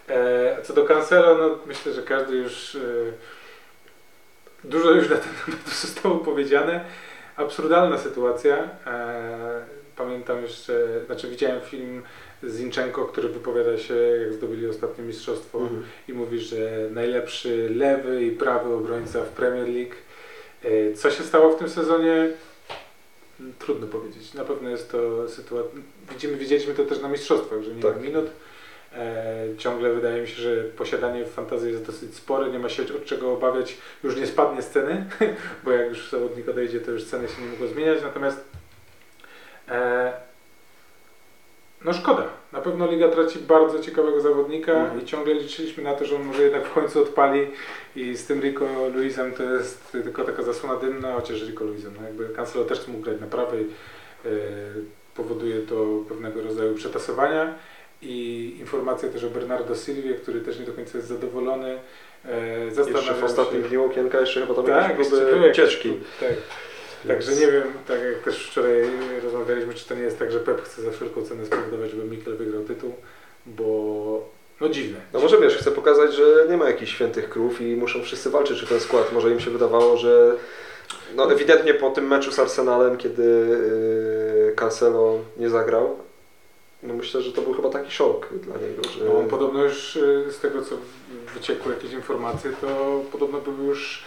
E, 0.08 0.56
a 0.58 0.62
co 0.62 0.72
do 0.72 0.84
Cancelo, 0.84 1.38
no 1.38 1.58
myślę, 1.66 1.92
że 1.92 2.02
każdy 2.02 2.36
już... 2.36 2.74
E, 2.74 2.78
dużo 4.64 4.90
już 4.90 5.08
na 5.10 5.16
ten 5.16 5.32
temat 5.46 5.68
zostało 5.82 6.18
powiedziane. 6.18 6.84
Absurdalna 7.36 7.98
sytuacja. 7.98 8.56
E, 8.86 9.81
pamiętam 10.02 10.42
jeszcze, 10.42 10.86
znaczy 11.06 11.28
widziałem 11.28 11.60
film 11.60 12.02
z 12.42 12.54
Zinchenko, 12.56 13.04
który 13.04 13.28
wypowiada 13.28 13.78
się, 13.78 13.94
jak 13.94 14.32
zdobyli 14.32 14.66
ostatnie 14.66 15.04
mistrzostwo 15.04 15.58
Mhm. 15.58 15.82
i 16.08 16.12
mówi, 16.12 16.40
że 16.40 16.88
najlepszy 16.90 17.68
lewy 17.76 18.24
i 18.24 18.30
prawy 18.30 18.74
obrońca 18.74 19.22
w 19.22 19.28
Premier 19.28 19.68
League. 19.68 19.94
E, 20.64 20.94
Co 20.94 21.10
się 21.10 21.22
stało 21.22 21.52
w 21.52 21.58
tym 21.58 21.68
sezonie? 21.68 22.28
Trudno 23.58 23.86
powiedzieć. 23.86 24.34
Na 24.34 24.44
pewno 24.44 24.70
jest 24.70 24.90
to 24.92 25.28
sytuacja. 25.28 25.70
Widzimy, 26.10 26.36
widzieliśmy 26.36 26.74
to 26.74 26.84
też 26.84 27.00
na 27.00 27.08
mistrzostwach, 27.08 27.62
że 27.62 27.74
nie 27.74 27.82
Tak. 27.82 27.96
ma 27.96 28.02
minut. 28.02 28.26
E, 28.94 29.44
ciągle 29.58 29.92
wydaje 29.94 30.22
mi 30.22 30.28
się, 30.28 30.42
że 30.42 30.64
posiadanie 30.64 31.24
fantazji 31.24 31.70
jest 31.72 31.86
dosyć 31.86 32.14
spore, 32.14 32.50
nie 32.50 32.58
ma 32.58 32.68
się 32.68 32.82
od 32.82 33.04
czego 33.04 33.32
obawiać, 33.32 33.78
już 34.04 34.16
nie 34.16 34.26
spadnie 34.26 34.62
z 34.62 34.70
ceny, 34.70 35.04
bo 35.64 35.70
jak 35.70 35.88
już 35.88 36.10
zawodnik 36.10 36.48
odejdzie, 36.48 36.80
to 36.80 36.90
już 36.90 37.04
ceny 37.04 37.28
się 37.28 37.42
nie 37.42 37.48
mogą 37.48 37.66
zmieniać. 37.66 38.02
Natomiast 38.02 38.44
no 41.84 41.92
szkoda. 41.92 42.24
Na 42.52 42.60
pewno 42.60 42.90
Liga 42.90 43.08
traci 43.08 43.38
bardzo 43.38 43.78
ciekawego 43.80 44.20
zawodnika 44.20 44.72
Mhm. 44.72 45.02
i 45.02 45.04
ciągle 45.04 45.34
liczyliśmy 45.34 45.82
na 45.82 45.94
to, 45.94 46.04
że 46.04 46.16
on 46.16 46.22
może 46.24 46.42
jednak 46.42 46.66
w 46.66 46.72
końcu 46.72 47.02
odpali 47.02 47.46
i 47.96 48.16
z 48.16 48.26
tym 48.26 48.40
Rico 48.40 48.64
Luisem 48.94 49.32
to 49.32 49.42
jest 49.42 49.92
tylko 49.92 50.24
taka 50.24 50.42
zasłona 50.42 50.76
dymna, 50.80 51.14
chociaż 51.14 51.42
Rico 51.42 51.64
Luisem, 51.64 51.92
no 52.00 52.06
jakby 52.06 52.28
Cancelo 52.28 52.64
też 52.64 52.88
mógł 52.88 53.02
grać 53.04 53.20
na 53.20 53.26
prawej, 53.26 53.66
e, 54.24 54.28
powoduje 55.14 55.58
to 55.60 55.86
pewnego 56.08 56.42
rodzaju 56.42 56.74
przetasowania 56.74 57.54
i 58.02 58.56
informacja 58.60 59.08
też 59.08 59.24
o 59.24 59.30
Bernardo 59.30 59.74
Silvie, 59.74 60.14
który 60.14 60.40
też 60.40 60.58
nie 60.58 60.66
do 60.66 60.72
końca 60.72 60.98
jest 60.98 61.08
zadowolony. 61.08 61.78
E, 62.24 62.58
Jeszcze 62.58 62.74
zastanawiam 62.84 63.14
w 63.20 63.24
ostatnim 63.24 63.62
się... 63.62 63.68
dniu 63.68 63.84
okienka 63.84 64.20
jeszcze 64.20 64.40
chyba 64.40 64.54
tam 64.54 64.66
Tak, 64.66 64.90
jakieś 64.90 65.08
próby 65.08 65.50
ucieczki. 65.50 65.92
Tak. 66.20 66.32
Także 67.08 67.32
nie 67.32 67.52
wiem, 67.52 67.62
tak 67.88 68.00
jak 68.02 68.18
też 68.24 68.46
wczoraj 68.50 68.82
rozmawialiśmy, 69.22 69.74
czy 69.74 69.88
to 69.88 69.94
nie 69.94 70.02
jest 70.02 70.18
tak, 70.18 70.32
że 70.32 70.40
Pep 70.40 70.62
chce 70.62 70.82
za 70.82 70.90
wszelką 70.90 71.22
cenę 71.22 71.46
spowodować, 71.46 71.90
żeby 71.90 72.04
Mikel 72.04 72.36
wygrał 72.36 72.62
tytuł, 72.62 72.94
bo 73.46 74.28
no 74.60 74.68
dziwne. 74.68 75.00
No 75.12 75.20
może 75.20 75.40
wiesz, 75.40 75.56
chcę 75.56 75.70
pokazać, 75.70 76.14
że 76.14 76.46
nie 76.50 76.56
ma 76.56 76.66
jakichś 76.66 76.92
świętych 76.92 77.28
krów 77.28 77.60
i 77.60 77.76
muszą 77.76 78.02
wszyscy 78.02 78.30
walczyć 78.30 78.62
o 78.62 78.66
ten 78.66 78.80
skład. 78.80 79.12
Może 79.12 79.30
im 79.30 79.40
się 79.40 79.50
wydawało, 79.50 79.96
że 79.96 80.36
no 81.14 81.32
ewidentnie 81.32 81.74
po 81.74 81.90
tym 81.90 82.06
meczu 82.06 82.32
z 82.32 82.38
Arsenalem, 82.38 82.96
kiedy 82.96 83.22
yy, 84.46 84.52
Cancelo 84.56 85.18
nie 85.36 85.50
zagrał, 85.50 85.96
no 86.82 86.94
myślę, 86.94 87.22
że 87.22 87.32
to 87.32 87.42
był 87.42 87.54
chyba 87.54 87.70
taki 87.70 87.90
szok 87.90 88.28
dla 88.32 88.54
niego, 88.54 88.82
że... 88.98 89.04
No 89.04 89.18
on 89.18 89.28
podobno 89.28 89.64
już 89.64 89.96
y, 89.96 90.24
z 90.30 90.38
tego 90.38 90.62
co 90.62 90.76
wyciekły 91.34 91.74
jakieś 91.74 91.92
informacje, 91.92 92.50
to 92.60 93.00
podobno 93.12 93.40
był 93.40 93.64
już 93.64 94.04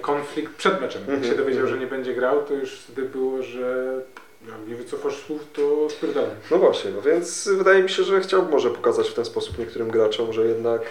konflikt 0.00 0.54
przed 0.56 0.80
meczem. 0.80 1.02
Jak 1.02 1.10
Mhm, 1.10 1.32
się 1.32 1.38
dowiedział, 1.38 1.62
mhm. 1.62 1.78
że 1.78 1.84
nie 1.84 1.90
będzie 1.90 2.14
grał, 2.14 2.44
to 2.44 2.54
już 2.54 2.80
wtedy 2.80 3.08
było, 3.08 3.42
że 3.42 4.00
jak 4.48 4.68
nie 4.68 4.74
wycofasz 4.74 5.16
słów, 5.16 5.46
to 5.52 5.90
spierdolę. 5.90 6.28
No 6.50 6.58
właśnie, 6.58 6.90
no 6.90 7.02
więc 7.02 7.48
wydaje 7.48 7.82
mi 7.82 7.88
się, 7.88 8.02
że 8.02 8.20
chciałbym 8.20 8.50
może 8.50 8.70
pokazać 8.70 9.10
w 9.10 9.14
ten 9.14 9.24
sposób 9.24 9.58
niektórym 9.58 9.90
graczom, 9.90 10.32
że 10.32 10.46
jednak 10.46 10.82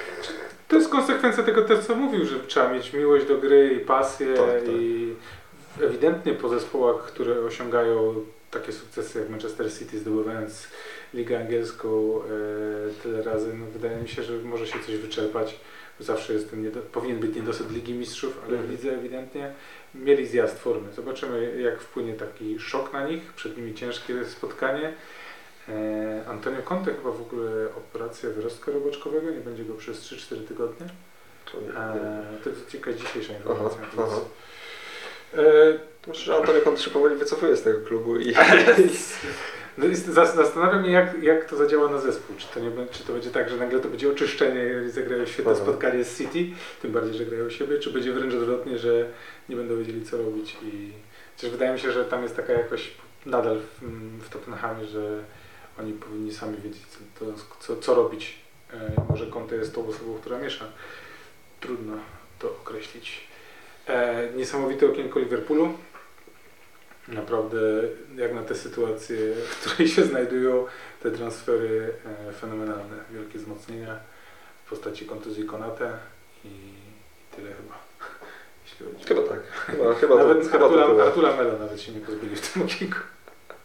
To 0.67 0.75
jest 0.75 0.89
konsekwencja 0.89 1.43
tego 1.43 1.65
co 1.87 1.95
mówił, 1.95 2.25
że 2.25 2.39
trzeba 2.39 2.73
mieć 2.73 2.93
miłość 2.93 3.25
do 3.25 3.37
gry 3.37 3.73
i 3.73 3.85
pasję 3.85 4.33
Tak, 4.33 4.45
tak. 4.45 4.69
i 4.69 5.13
ewidentnie 5.81 6.33
po 6.33 6.49
zespołach, 6.49 7.05
które 7.05 7.39
osiągają 7.41 8.15
takie 8.51 8.71
sukcesy 8.71 9.19
jak 9.19 9.29
Manchester 9.29 9.73
City, 9.73 9.99
zdobywając 9.99 10.67
Ligę 11.13 11.39
Angielską 11.39 12.19
e, 12.23 13.03
tyle 13.03 13.23
razy, 13.23 13.53
no 13.53 13.65
wydaje 13.73 13.97
mi 13.97 14.09
się, 14.09 14.23
że 14.23 14.33
może 14.37 14.67
się 14.67 14.79
coś 14.85 14.95
wyczerpać. 14.95 15.59
Zawsze 15.99 16.33
jest 16.33 16.49
ten 16.49 16.71
powinien 16.91 17.19
być 17.19 17.35
niedosyt 17.35 17.71
Ligi 17.71 17.93
Mistrzów, 17.93 18.37
ale 18.43 18.49
w 18.57 18.59
Mhm. 18.59 18.71
lidze 18.71 18.91
ewidentnie 18.91 19.51
mieli 19.95 20.27
zjazd 20.27 20.59
formy. 20.59 20.93
Zobaczymy 20.93 21.61
jak 21.61 21.81
wpłynie 21.81 22.13
taki 22.13 22.59
szok 22.59 22.93
na 22.93 23.07
nich, 23.07 23.33
przed 23.33 23.57
nimi 23.57 23.73
ciężkie 23.73 24.25
spotkanie. 24.25 24.93
E, 25.69 26.23
Antonio 26.27 26.61
Conte 26.61 26.93
chyba 26.93 27.11
w 27.11 27.21
ogóle 27.21 27.49
operacja 27.77 28.29
wyrostka 28.29 28.71
robaczkowego, 28.71 29.29
nie 29.31 29.39
będzie 29.39 29.65
go 29.65 29.73
przez 29.73 29.99
3-4 30.01 30.47
tygodnie. 30.47 30.87
E, 31.75 32.37
to 32.43 32.49
jest 32.49 32.69
ciekawa 32.69 32.97
dzisiejsza 32.97 33.33
informacja. 33.33 33.81
Aha, 33.93 34.03
aha. 34.07 34.19
E, 35.33 35.43
Myślę, 36.07 36.23
że 36.23 36.35
Antonio 36.35 36.61
Conte 36.61 36.81
się 36.81 36.89
powoli 36.89 37.15
wycofuje 37.15 37.55
z 37.57 37.63
tego 37.63 37.79
klubu 37.87 38.17
i 38.19 38.33
No 39.77 39.85
Zastanawiam 40.35 40.85
się, 40.85 40.91
jak, 40.91 41.23
jak 41.23 41.45
to 41.45 41.57
zadziała 41.57 41.89
na 41.89 41.97
zespół. 41.97 42.35
Czy 42.37 42.47
to, 42.47 42.59
nie, 42.59 42.69
będzie- 42.71 42.93
czy 42.93 43.03
to 43.03 43.13
będzie 43.13 43.29
tak, 43.29 43.49
że 43.49 43.57
nagle 43.57 43.79
to 43.79 43.89
będzie 43.89 44.11
oczyszczenie 44.11 44.63
i 44.87 44.89
zagrają 44.89 45.25
świetne 45.25 45.51
Aha. 45.51 45.61
spotkanie 45.61 46.03
z 46.03 46.17
City, 46.17 46.39
tym 46.81 46.91
bardziej, 46.91 47.13
że 47.13 47.25
grają 47.25 47.49
siebie, 47.49 47.79
czy 47.79 47.91
będzie 47.91 48.13
wręcz 48.13 48.33
odwrotnie, 48.33 48.77
że 48.77 49.09
nie 49.49 49.55
będą 49.55 49.77
wiedzieli, 49.77 50.05
co 50.05 50.17
robić. 50.17 50.57
I 50.63 50.91
chociaż 51.35 51.51
wydaje 51.51 51.73
mi 51.73 51.79
się, 51.79 51.91
że 51.91 52.05
tam 52.05 52.23
jest 52.23 52.35
taka 52.35 52.53
jakość 52.53 52.91
nadal 53.25 53.57
w, 53.57 53.85
w 54.25 54.29
Tottenhamie, 54.29 54.85
że 54.85 55.23
oni 55.79 55.93
powinni 55.93 56.33
sami 56.33 56.57
wiedzieć, 56.57 56.81
co, 57.19 57.25
co, 57.59 57.81
co 57.81 57.95
robić. 57.95 58.37
E, 58.73 58.91
może 59.09 59.27
Conte 59.27 59.55
jest 59.55 59.75
tą 59.75 59.87
osobą, 59.87 60.17
która 60.21 60.39
miesza. 60.39 60.65
Trudno 61.59 61.93
to 62.39 62.47
określić. 62.51 63.27
E, 63.87 64.29
niesamowite 64.35 64.85
okienko 64.85 65.19
Liverpoolu. 65.19 65.73
Naprawdę, 67.07 67.57
jak 68.15 68.33
na 68.33 68.43
tę 68.43 68.55
sytuację, 68.55 69.17
w 69.49 69.65
której 69.65 69.87
się 69.87 70.03
znajdują, 70.03 70.65
te 71.03 71.11
transfery 71.11 71.93
e, 72.29 72.33
fenomenalne. 72.33 72.95
Wielkie 73.11 73.39
wzmocnienia 73.39 73.99
w 74.65 74.69
postaci 74.69 75.05
kontuzji 75.05 75.45
Konate 75.45 75.91
i, 76.45 76.49
tyle 77.35 77.49
chyba. 77.53 77.75
Jeśli 78.65 78.85
chodzi. 78.85 79.05
chyba 79.05 79.21
tak. 79.21 79.39
Chyba, 79.51 79.93
chyba 80.01 80.15
Nawet 80.15 80.43
to, 80.43 80.49
chyba 80.49 80.65
Artura, 80.65 80.87
to. 80.87 81.03
Artura 81.03 81.35
Melo 81.35 81.57
nawet 81.59 81.81
się 81.81 81.91
nie 81.91 82.01
pozbyli 82.01 82.35
w 82.35 82.53
tym 82.53 82.61
okienku. 82.61 82.97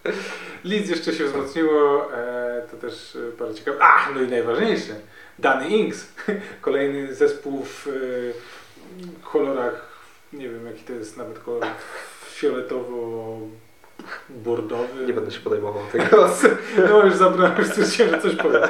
Leeds 0.65 0.91
jeszcze 0.91 1.13
się 1.13 1.25
wzmocniło, 1.25 2.13
e, 2.15 2.67
to 2.71 2.77
też 2.77 3.17
e, 3.17 3.33
parę 3.33 3.55
ciekawe. 3.55 3.79
A, 3.81 4.11
no 4.15 4.23
i 4.23 4.29
najważniejsze, 4.29 4.95
Danny 5.39 5.69
Ings. 5.69 6.07
Kolejny 6.61 7.15
zespół 7.15 7.65
w 7.65 7.89
e, 7.89 7.91
kolorach, 9.33 9.89
nie 10.33 10.49
wiem 10.49 10.67
jaki 10.67 10.83
to 10.85 10.93
jest 10.93 11.17
nawet 11.17 11.39
kolor, 11.39 11.67
fioletowo-bordowy. 12.43 15.07
Nie 15.07 15.13
będę 15.13 15.31
się 15.31 15.41
podejmował 15.41 15.83
tego. 15.93 16.29
No 16.89 17.05
już 17.05 17.15
zabrałem, 17.15 17.59
już 17.59 17.69
stwierdziłem, 17.69 18.11
że 18.11 18.21
coś 18.21 18.37
powiem. 18.37 18.63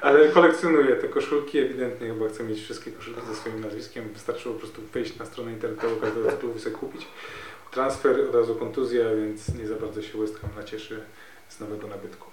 Ale 0.00 0.28
kolekcjonuję 0.28 0.96
te 0.96 1.08
koszulki, 1.08 1.58
ewidentnie 1.58 2.08
chyba 2.08 2.28
chcę 2.28 2.44
mieć 2.44 2.60
wszystkie 2.60 2.92
koszulki 2.92 3.20
ze 3.28 3.34
swoim 3.34 3.60
nazwiskiem. 3.60 4.08
Wystarczyło 4.08 4.54
po 4.54 4.60
prostu 4.60 4.82
wejść 4.92 5.18
na 5.18 5.26
stronę 5.26 5.52
internetową 5.52 5.96
każdego 5.96 6.30
tytułu 6.30 6.52
i 6.56 6.60
sobie 6.60 6.76
kupić. 6.76 7.06
Transfer, 7.70 8.20
od 8.28 8.34
razu 8.34 8.54
kontuzja, 8.54 9.04
więc 9.16 9.54
nie 9.54 9.66
za 9.66 9.74
bardzo 9.74 10.02
się 10.02 10.18
West 10.18 10.40
Ham 10.40 10.50
nacieszy 10.56 11.00
z 11.48 11.60
nowego 11.60 11.86
nabytku. 11.86 12.30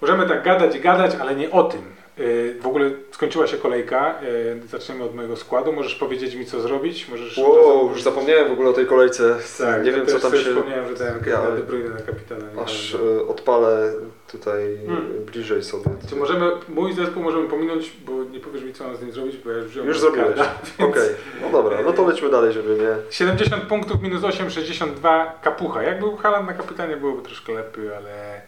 Możemy 0.00 0.28
tak 0.28 0.44
gadać 0.44 0.76
i 0.76 0.80
gadać, 0.80 1.14
ale 1.14 1.34
nie 1.34 1.50
o 1.50 1.62
tym. 1.62 1.82
Yy, 2.18 2.54
W 2.60 2.66
ogóle 2.66 2.90
skończyła 3.10 3.46
się 3.46 3.56
kolejka. 3.56 4.14
Yy, 4.22 4.60
Zaczniemy 4.68 5.04
od 5.04 5.14
mojego 5.14 5.36
składu. 5.36 5.72
Możesz 5.72 5.94
powiedzieć 5.94 6.34
mi, 6.34 6.46
co 6.46 6.60
zrobić? 6.60 7.08
Możesz 7.08 7.38
Wow, 7.38 7.88
już 7.90 8.02
zapomniałem 8.02 8.48
w 8.48 8.52
ogóle 8.52 8.68
o 8.70 8.72
tej 8.72 8.86
kolejce. 8.86 9.36
Tak, 9.58 9.84
nie 9.84 9.90
ja 9.90 9.96
wiem, 9.96 10.06
co 10.06 10.20
tam 10.20 10.32
się... 10.32 10.38
Wspomniałem, 10.38 10.88
że 10.88 10.94
dałem 11.04 11.20
Ja- 11.26 11.50
De 11.56 11.62
Bruyne 11.62 11.90
na 11.90 12.00
kapitana. 12.00 12.44
Aż 12.64 12.92
dałem. 12.92 13.18
e, 13.18 13.22
odpalę 13.26 13.92
tutaj 14.32 14.78
Hmm. 14.86 15.24
bliżej 15.32 15.62
sobie. 15.62 15.84
Czy 16.08 16.16
możemy, 16.16 16.50
mój 16.68 16.92
zespół 16.92 17.22
możemy 17.22 17.48
pominąć, 17.48 17.92
bo 18.06 18.24
nie 18.24 18.40
powiesz 18.40 18.62
mi, 18.64 18.72
co 18.72 18.84
mam 18.84 18.96
z 18.96 19.02
nim 19.02 19.12
zrobić, 19.12 19.36
bo 19.36 19.50
ja 19.50 19.56
już 19.58 19.66
wziąłem 19.66 19.88
Już 19.88 20.00
zrobiłeś. 20.00 20.38
Okej, 20.78 20.92
więc- 20.94 21.16
no 21.42 21.62
dobra, 21.62 21.78
no 21.84 21.92
to 21.92 22.06
lećmy 22.08 22.30
dalej, 22.30 22.52
żeby 22.52 22.76
nie... 22.76 22.96
70 23.10 23.62
punktów 23.64 24.02
minus 24.02 24.24
8, 24.24 24.50
62 24.50 25.38
kapucha. 25.42 25.82
Jak 25.82 26.00
był 26.00 26.16
Haaland 26.16 26.46
na 26.46 26.52
kapitanie 26.54 26.96
byłoby 26.96 27.22
troszkę 27.22 27.52
lepiej, 27.52 27.88
ale 27.94 28.40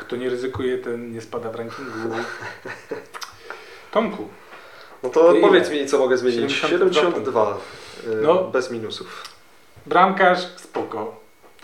kto 0.00 0.16
nie 0.16 0.30
ryzykuje, 0.30 0.78
ten 0.78 1.12
nie 1.12 1.20
spada 1.20 1.50
w 1.50 1.54
rankingu. 1.54 1.90
Tomku, 3.92 4.28
No 5.02 5.08
to 5.10 5.34
powiedz 5.40 5.70
mi, 5.70 5.86
co 5.86 5.98
mogę 5.98 6.16
zmienić. 6.18 6.52
72 6.52 7.00
72. 7.00 7.58
e, 8.06 8.14
No. 8.22 8.44
Bez 8.44 8.70
minusów. 8.70 9.24
bramkarz 9.86 10.46
spoko, 10.56 11.19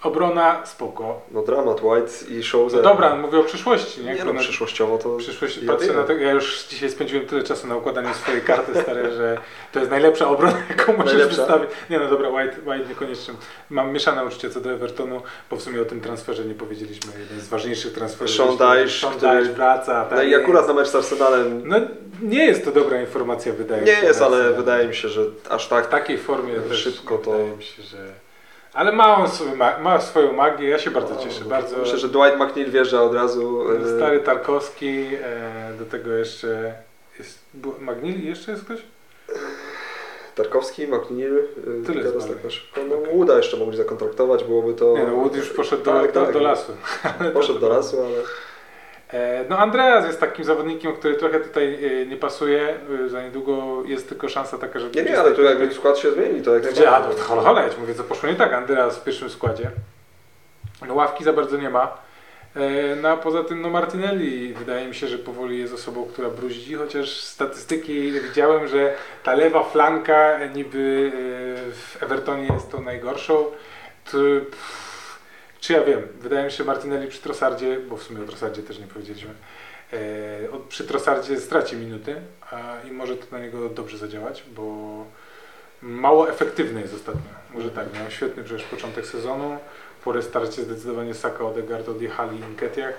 obrona 0.06 0.66
spoko. 0.66 1.20
No 1.30 1.42
dramat, 1.42 1.82
White 1.82 2.12
i 2.28 2.42
Show 2.42 2.72
No 2.72 2.82
dobra, 2.82 3.16
mówię 3.16 3.38
o 3.38 3.42
przyszłości, 3.42 4.04
nie? 4.04 4.14
Nie 4.14 4.24
no, 4.24 4.34
przyszłościowo 4.34 4.98
to... 4.98 5.16
Przyszłość, 5.16 5.56
Ja 5.62 5.72
patrzę 5.72 5.86
wiem. 5.86 5.96
na 5.96 6.02
to, 6.02 6.12
ja 6.12 6.32
już 6.32 6.64
dzisiaj 6.64 6.90
spędziłem 6.90 7.26
tyle 7.26 7.42
czasu 7.42 7.66
na 7.66 7.76
układaniu 7.76 8.14
swojej 8.14 8.40
karty 8.42 8.82
stare, 8.82 9.12
że 9.14 9.38
to 9.72 9.78
jest 9.78 9.90
najlepsza 9.90 10.28
obrona, 10.28 10.58
jaką 10.70 10.92
możesz 10.92 11.12
Najlepsza? 11.12 11.36
wystawić. 11.36 11.70
Nie 11.90 11.98
no 11.98 12.08
dobra, 12.08 12.28
White, 12.28 12.56
White 12.66 12.88
niekoniecznie. 12.88 13.34
Mam 13.70 13.92
mieszane 13.92 14.24
uczucie 14.24 14.50
co 14.50 14.60
do 14.60 14.70
Evertonu, 14.72 15.22
bo 15.50 15.56
w 15.56 15.62
sumie 15.62 15.82
o 15.82 15.84
tym 15.84 16.00
transferze 16.00 16.44
nie 16.44 16.54
powiedzieliśmy. 16.54 17.12
Jeden 17.20 17.40
z 17.40 17.48
ważniejszych 17.48 17.92
transferów. 17.92 18.34
Sean 18.34 18.56
Dyche, 18.56 19.06
który- 19.16 19.44
wraca. 19.44 20.04
Tak 20.04 20.18
No 20.18 20.22
i 20.22 20.30
jest. 20.30 20.42
akurat 20.44 20.68
na 20.68 20.74
mecz 20.74 20.88
z 20.88 20.94
Arsenalem 20.94 21.62
No 21.68 21.76
nie 22.22 22.44
jest 22.44 22.64
to 22.64 22.72
dobra 22.72 23.00
informacja, 23.00 23.52
wydaje 23.52 23.82
mi 23.82 23.88
nie 23.88 23.96
się. 23.96 24.06
jest, 24.06 24.22
ale 24.22 24.36
Arsenal. 24.36 24.54
wydaje 24.56 24.88
mi 24.88 24.94
się, 24.94 25.08
że 25.08 25.22
aż 25.50 25.66
W 25.66 25.68
tak... 25.68 25.86
takiej 25.86 26.18
formie 26.18 26.52
Szybko 26.72 27.18
to- 27.18 27.30
wydaje 27.30 27.56
mi 27.56 27.62
się, 27.62 27.82
że... 27.82 28.25
Ale 28.76 28.92
ma 28.92 29.16
on 29.16 29.28
sobie, 29.28 29.52
ma, 29.80 30.00
swoją 30.00 30.32
magię, 30.32 30.68
ja 30.68 30.78
się 30.78 30.90
bardzo 30.90 31.14
No, 31.14 31.20
cieszę. 31.20 31.44
Bardzo 31.44 31.78
Myślę, 31.78 31.98
że 31.98 32.08
Dwight 32.08 32.38
McNeil 32.38 32.70
wjeżdża 32.70 33.02
od 33.02 33.14
razu. 33.14 33.64
e, 33.72 33.96
Stary 33.96 34.20
Tarkowski, 34.20 35.06
e, 35.22 35.72
do 35.78 35.84
tego 35.84 36.12
jeszcze 36.12 36.74
jest 37.18 37.38
Magnili, 37.80 38.26
jeszcze 38.26 38.52
jest 38.52 38.64
ktoś? 38.64 38.80
Tarkowski, 40.34 40.86
McNeil, 40.86 41.38
e, 41.38 41.86
Tyle 41.86 42.04
teraz 42.04 42.28
tak 42.28 42.44
na 42.44 42.50
szybko. 42.50 42.80
No 42.88 42.96
Wooda 43.12 43.36
jeszcze 43.36 43.56
mogli 43.56 43.76
zakontraktować, 43.76 44.44
byłoby 44.44 44.74
to... 44.74 44.98
Nie 44.98 45.04
no, 45.04 45.16
Wood 45.16 45.36
już 45.36 45.50
poszedł 45.50 45.84
do, 45.84 45.92
Tak, 45.92 46.12
do, 46.12 46.24
tak. 46.24 46.32
do 46.32 46.40
lasu. 46.40 46.72
Poszedł 47.34 47.58
do 47.58 47.68
lasu, 47.68 47.96
ale... 48.00 48.16
E, 49.12 49.44
no 49.48 49.58
Andreas 49.58 50.06
jest 50.06 50.20
takim 50.20 50.44
zawodnikiem, 50.44 50.92
który 50.92 51.14
trochę 51.14 51.40
tutaj 51.40 51.78
e, 52.02 52.06
nie 52.06 52.16
pasuje. 52.16 52.74
E, 53.04 53.08
Za 53.08 53.22
niedługo 53.22 53.82
jest 53.84 54.08
tylko 54.08 54.28
szansa 54.28 54.58
taka, 54.58 54.78
że... 54.78 54.90
Nie, 54.90 55.02
nie, 55.02 55.20
ale 55.20 55.32
tu 55.32 55.42
jakby 55.42 55.74
skład 55.74 55.98
się 55.98 56.12
zmieni, 56.12 56.42
to 56.42 56.54
jak 56.54 56.70
Gdzie? 56.72 56.90
A, 56.90 57.00
no 57.00 57.14
to 57.42 57.60
ja 57.60 57.70
ci 57.70 57.80
mówię, 57.80 57.94
co 57.94 58.04
poszło 58.04 58.28
nie 58.28 58.34
tak. 58.34 58.52
Andreas 58.52 58.96
w 58.98 59.04
pierwszym 59.04 59.30
składzie. 59.30 59.70
No 60.88 60.94
ławki 60.94 61.24
za 61.24 61.32
bardzo 61.32 61.56
nie 61.56 61.70
ma. 61.70 62.06
No 63.02 63.08
a 63.08 63.16
poza 63.16 63.44
tym 63.44 63.62
no 63.62 63.70
Martinelli 63.70 64.54
wydaje 64.54 64.88
mi 64.88 64.94
się, 64.94 65.06
że 65.08 65.18
powoli 65.18 65.58
jest 65.58 65.74
osobą, 65.74 66.06
która 66.12 66.30
bruździ, 66.30 66.74
chociaż 66.74 67.20
statystyki 67.20 68.12
widziałem, 68.12 68.68
że 68.68 68.94
ta 69.24 69.34
lewa 69.34 69.62
flanka 69.62 70.38
niby 70.54 71.12
w 71.72 72.02
Evertonie 72.02 72.48
jest 72.54 72.70
tą 72.70 72.80
najgorszą. 72.80 73.44
To, 74.12 74.18
czy 75.66 75.72
ja 75.72 75.84
wiem, 75.84 76.08
wydaje 76.20 76.44
mi 76.44 76.52
się, 76.52 76.64
Martinelli 76.64 77.08
przy 77.08 77.22
Trossardzie, 77.22 77.78
bo 77.88 77.96
w 77.96 78.02
sumie 78.02 78.22
o 78.22 78.26
Trossardzie 78.26 78.62
też 78.62 78.78
nie 78.78 78.86
powiedzieliśmy, 78.86 79.30
e, 79.92 79.98
przy 80.68 80.84
Trossardzie 80.84 81.40
straci 81.40 81.76
minuty 81.76 82.16
a, 82.50 82.76
i 82.88 82.90
może 82.90 83.16
to 83.16 83.26
na 83.30 83.38
niego 83.38 83.68
dobrze 83.68 83.98
zadziałać, 83.98 84.44
bo 84.56 85.04
mało 85.82 86.30
efektywny 86.30 86.80
jest 86.80 86.94
ostatnio. 86.94 87.30
Może 87.54 87.70
tak, 87.70 87.94
miał 87.94 88.10
świetny 88.10 88.44
przecież 88.44 88.62
początek 88.62 89.06
sezonu. 89.06 89.58
Po 90.04 90.12
restarcie 90.12 90.62
zdecydowanie 90.62 91.14
Saka, 91.14 91.44
Odegaard 91.44 91.88
odjechali 91.88 92.40
Inketiach, 92.40 92.94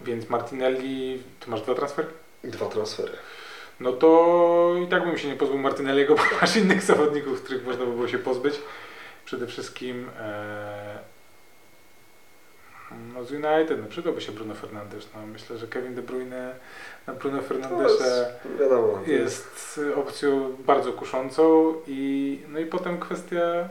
więc 0.00 0.28
Martinelli, 0.28 1.22
ty 1.40 1.50
masz 1.50 1.62
dwa 1.62 1.74
transfery? 1.74 2.08
Dwa 2.44 2.66
transfery. 2.66 3.12
No 3.80 3.92
to 3.92 4.74
i 4.84 4.88
tak 4.88 5.04
bym 5.04 5.18
się 5.18 5.28
nie 5.28 5.36
pozbył 5.36 5.58
Martinelliego, 5.58 6.14
bo 6.18 6.22
masz 6.40 6.56
innych 6.56 6.82
zawodników, 6.82 7.42
których 7.42 7.64
można 7.64 7.84
by 7.84 7.92
było 7.92 8.08
się 8.08 8.18
pozbyć. 8.18 8.54
Przede 9.24 9.46
wszystkim 9.46 10.10
e, 10.20 11.13
no 13.14 13.24
z 13.24 13.30
United, 13.32 13.80
no 13.82 13.86
przydałby 13.88 14.20
się 14.20 14.32
Bruno 14.32 14.54
Fernandes. 14.54 15.08
No, 15.14 15.26
myślę, 15.26 15.58
że 15.58 15.66
Kevin 15.66 15.94
De 15.94 16.02
Bruyne 16.02 16.54
na 17.06 17.12
Bruno 17.14 17.36
No, 17.36 17.42
Fernandesza 17.42 18.04
jest, 18.06 18.58
wiadomo. 18.60 19.00
jest 19.06 19.80
opcją 19.96 20.56
bardzo 20.66 20.92
kuszącą 20.92 21.74
i 21.86 22.40
no 22.48 22.58
i 22.58 22.66
potem 22.66 22.98
kwestia 22.98 23.68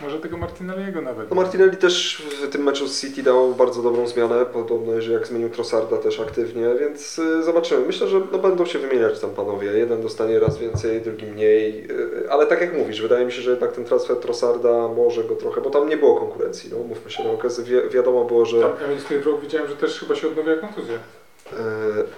może 0.00 0.18
tego 0.18 0.36
Martinelliego 0.36 1.00
nawet. 1.00 1.30
No 1.30 1.36
Martinelli 1.36 1.76
też 1.76 2.22
w 2.42 2.48
tym 2.48 2.62
meczu 2.62 2.86
z 2.86 3.00
City 3.00 3.22
dał 3.22 3.54
bardzo 3.54 3.82
dobrą 3.82 4.06
zmianę, 4.06 4.46
podobno, 4.46 5.00
że 5.00 5.12
jak 5.12 5.26
zmienił 5.26 5.50
Trossarda 5.50 5.96
też 5.96 6.20
aktywnie, 6.20 6.66
więc 6.80 7.18
y, 7.18 7.42
zobaczymy. 7.42 7.86
Myślę, 7.86 8.08
że 8.08 8.20
no, 8.32 8.38
będą 8.38 8.66
się 8.66 8.78
wymieniać 8.78 9.20
tam 9.20 9.30
panowie. 9.30 9.66
Jeden 9.66 10.02
dostanie 10.02 10.40
raz 10.40 10.58
więcej, 10.58 11.00
drugi 11.00 11.26
mniej, 11.26 11.90
y, 11.90 12.30
ale 12.30 12.46
tak 12.46 12.60
jak 12.60 12.78
mówisz, 12.78 13.02
wydaje 13.02 13.26
mi 13.26 13.32
się, 13.32 13.42
że 13.42 13.50
jednak 13.50 13.72
ten 13.72 13.84
transfer 13.84 14.16
Trossarda 14.16 14.88
może 14.88 15.24
go 15.24 15.36
trochę, 15.36 15.60
bo 15.60 15.70
tam 15.70 15.88
nie 15.88 15.96
było 15.96 16.16
konkurencji, 16.16 16.70
no 16.72 16.78
mówmy 16.78 17.10
się 17.10 17.24
na 17.24 17.30
okazję, 17.30 17.64
wi 17.64 17.90
wiadomo 17.90 18.24
było, 18.24 18.44
że... 18.44 18.60
Tam 18.60 18.72
Emil 18.84 19.22
Rowe 19.24 19.42
widziałem, 19.42 19.68
że 19.68 19.76
też 19.76 20.00
chyba 20.00 20.14
się 20.14 20.28
odnawia 20.28 20.56
kontuzja. 20.56 20.98
Y, 21.52 21.56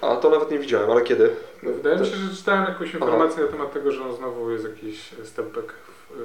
a 0.01 0.17
to 0.17 0.31
nawet 0.31 0.51
nie 0.51 0.59
widziałem, 0.59 0.91
ale 0.91 1.03
kiedy? 1.03 1.31
No, 1.63 1.73
wydaje 1.73 1.99
mi 1.99 2.07
się, 2.07 2.17
że 2.17 2.37
czytałem 2.37 2.65
jakąś 2.65 2.89
Aha. 2.89 2.99
informację 2.99 3.43
na 3.45 3.49
temat 3.49 3.73
tego, 3.73 3.93
że 3.93 4.05
on 4.05 4.17
znowu 4.17 4.51
jest 4.51 4.65
jakiś 4.65 5.11
stepback 5.25 5.73
w 5.73 6.13
y, 6.13 6.17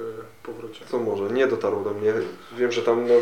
powrocie. 0.42 0.84
To 0.90 0.98
może, 0.98 1.34
nie 1.34 1.46
dotarło 1.46 1.84
do 1.84 1.90
mnie. 1.90 2.12
Wiem, 2.56 2.72
że 2.72 2.82
tam 2.82 3.06
no, 3.08 3.14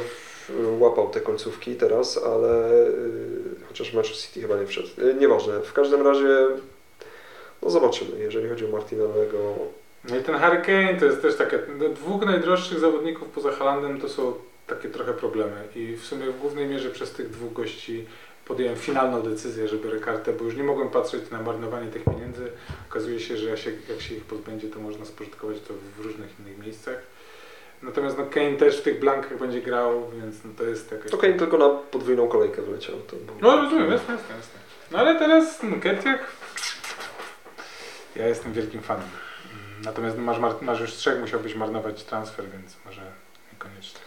łapał 0.79 1.11
te 1.11 1.21
końcówki 1.21 1.77
teraz, 1.77 2.21
ale 2.25 2.71
y, 2.89 3.65
chociaż 3.69 3.93
mecz 3.93 4.13
City 4.13 4.41
chyba 4.41 4.57
nie 4.57 4.67
wszedł. 4.67 4.89
Nieważne. 5.21 5.61
W 5.61 5.73
każdym 5.73 6.03
razie 6.03 6.47
No 7.63 7.71
zobaczymy, 7.71 8.19
jeżeli 8.19 8.49
chodzi 8.49 8.67
o 8.67 8.69
Martinellego. 8.69 9.55
No 10.09 10.17
i 10.17 10.23
ten 10.23 10.39
Hurricane 10.39 10.95
to 11.01 11.05
jest 11.05 11.23
też 11.23 11.37
takie, 11.37 11.59
no, 11.79 11.89
dwóch 11.89 12.27
najdroższych 12.27 12.79
zawodników 12.79 13.29
poza 13.29 13.53
Halandem 13.53 14.01
to 14.01 14.09
są 14.09 14.33
takie 14.67 14.89
trochę 14.89 15.13
problemy 15.13 15.69
i 15.75 15.97
w 15.97 16.05
sumie 16.05 16.27
w 16.27 16.39
głównej 16.39 16.67
mierze 16.67 16.91
przez 16.91 17.13
tych 17.13 17.31
dwóch 17.31 17.53
gości 17.53 18.07
podjąłem 18.47 18.77
finalną 18.77 19.23
decyzję, 19.23 19.69
że 19.69 19.77
biorę 19.77 20.01
kartę, 20.01 20.33
bo 20.33 20.45
już 20.45 20.57
nie 20.57 20.63
mogłem 20.63 20.91
patrzeć 20.91 21.31
na 21.31 21.43
marnowanie 21.43 21.91
tych 21.91 22.05
pieniędzy. 22.05 22.53
Okazuje 22.91 23.21
się, 23.21 23.37
że 23.37 23.49
jak 23.51 23.59
się, 23.59 23.71
jak 23.89 24.01
się 24.01 24.15
ich 24.15 24.25
pozbędzie, 24.25 24.69
to 24.69 24.81
można 24.81 25.05
spożytkować 25.05 25.57
to 25.69 25.75
w 25.97 26.05
różnych 26.05 26.41
innych 26.41 26.59
miejscach. 26.59 26.97
Natomiast 27.83 28.19
no, 28.19 28.27
Kane 28.27 28.57
też 28.57 28.81
w 28.81 28.83
tych 28.83 29.01
blankach 29.01 29.39
będzie 29.39 29.63
grał, 29.63 30.11
więc 30.11 30.45
no, 30.45 30.51
to 30.59 30.65
jest 30.65 30.93
jakaś... 30.93 31.11
To 31.11 31.19
Kane 31.19 31.35
tylko 31.35 31.59
na 31.59 31.69
podwójną 31.69 32.29
kolejkę 32.29 32.63
wleciał. 32.63 32.97
To 32.97 33.17
był- 33.17 33.35
No 33.41 33.57
rozumiem, 33.57 33.91
jasne, 33.91 34.15
jasne, 34.15 34.37
jasne. 34.37 34.61
No 34.91 34.99
ale 34.99 35.19
teraz 35.19 35.63
Nketiah, 35.63 36.21
ja 38.17 38.27
jestem 38.29 38.53
wielkim 38.53 38.83
fanem. 38.83 39.09
Natomiast 39.85 40.17
no, 40.17 40.23
masz, 40.23 40.61
masz 40.61 40.81
już 40.81 40.93
trzech, 40.93 41.21
musiałbyś 41.21 41.55
marnować 41.55 42.05
transfer, 42.05 42.45
więc 42.51 42.77
może 42.87 43.13
niekoniecznie. 43.53 44.01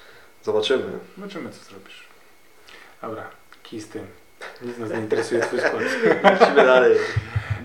Zobaczymy. 0.43 0.99
Zobaczymy 1.17 1.49
co 1.49 1.63
zrobisz. 1.63 2.07
Dobra, 3.01 3.29
kij 3.63 3.81
z 3.81 3.89
tym. 3.89 4.07
Nic 4.61 4.77
nas 4.77 4.89
nie 4.91 4.97
interesuje 4.99 5.41
twój 5.41 5.59
skład. 5.59 5.83
Lecimy 6.23 6.55
dalej. 6.65 6.97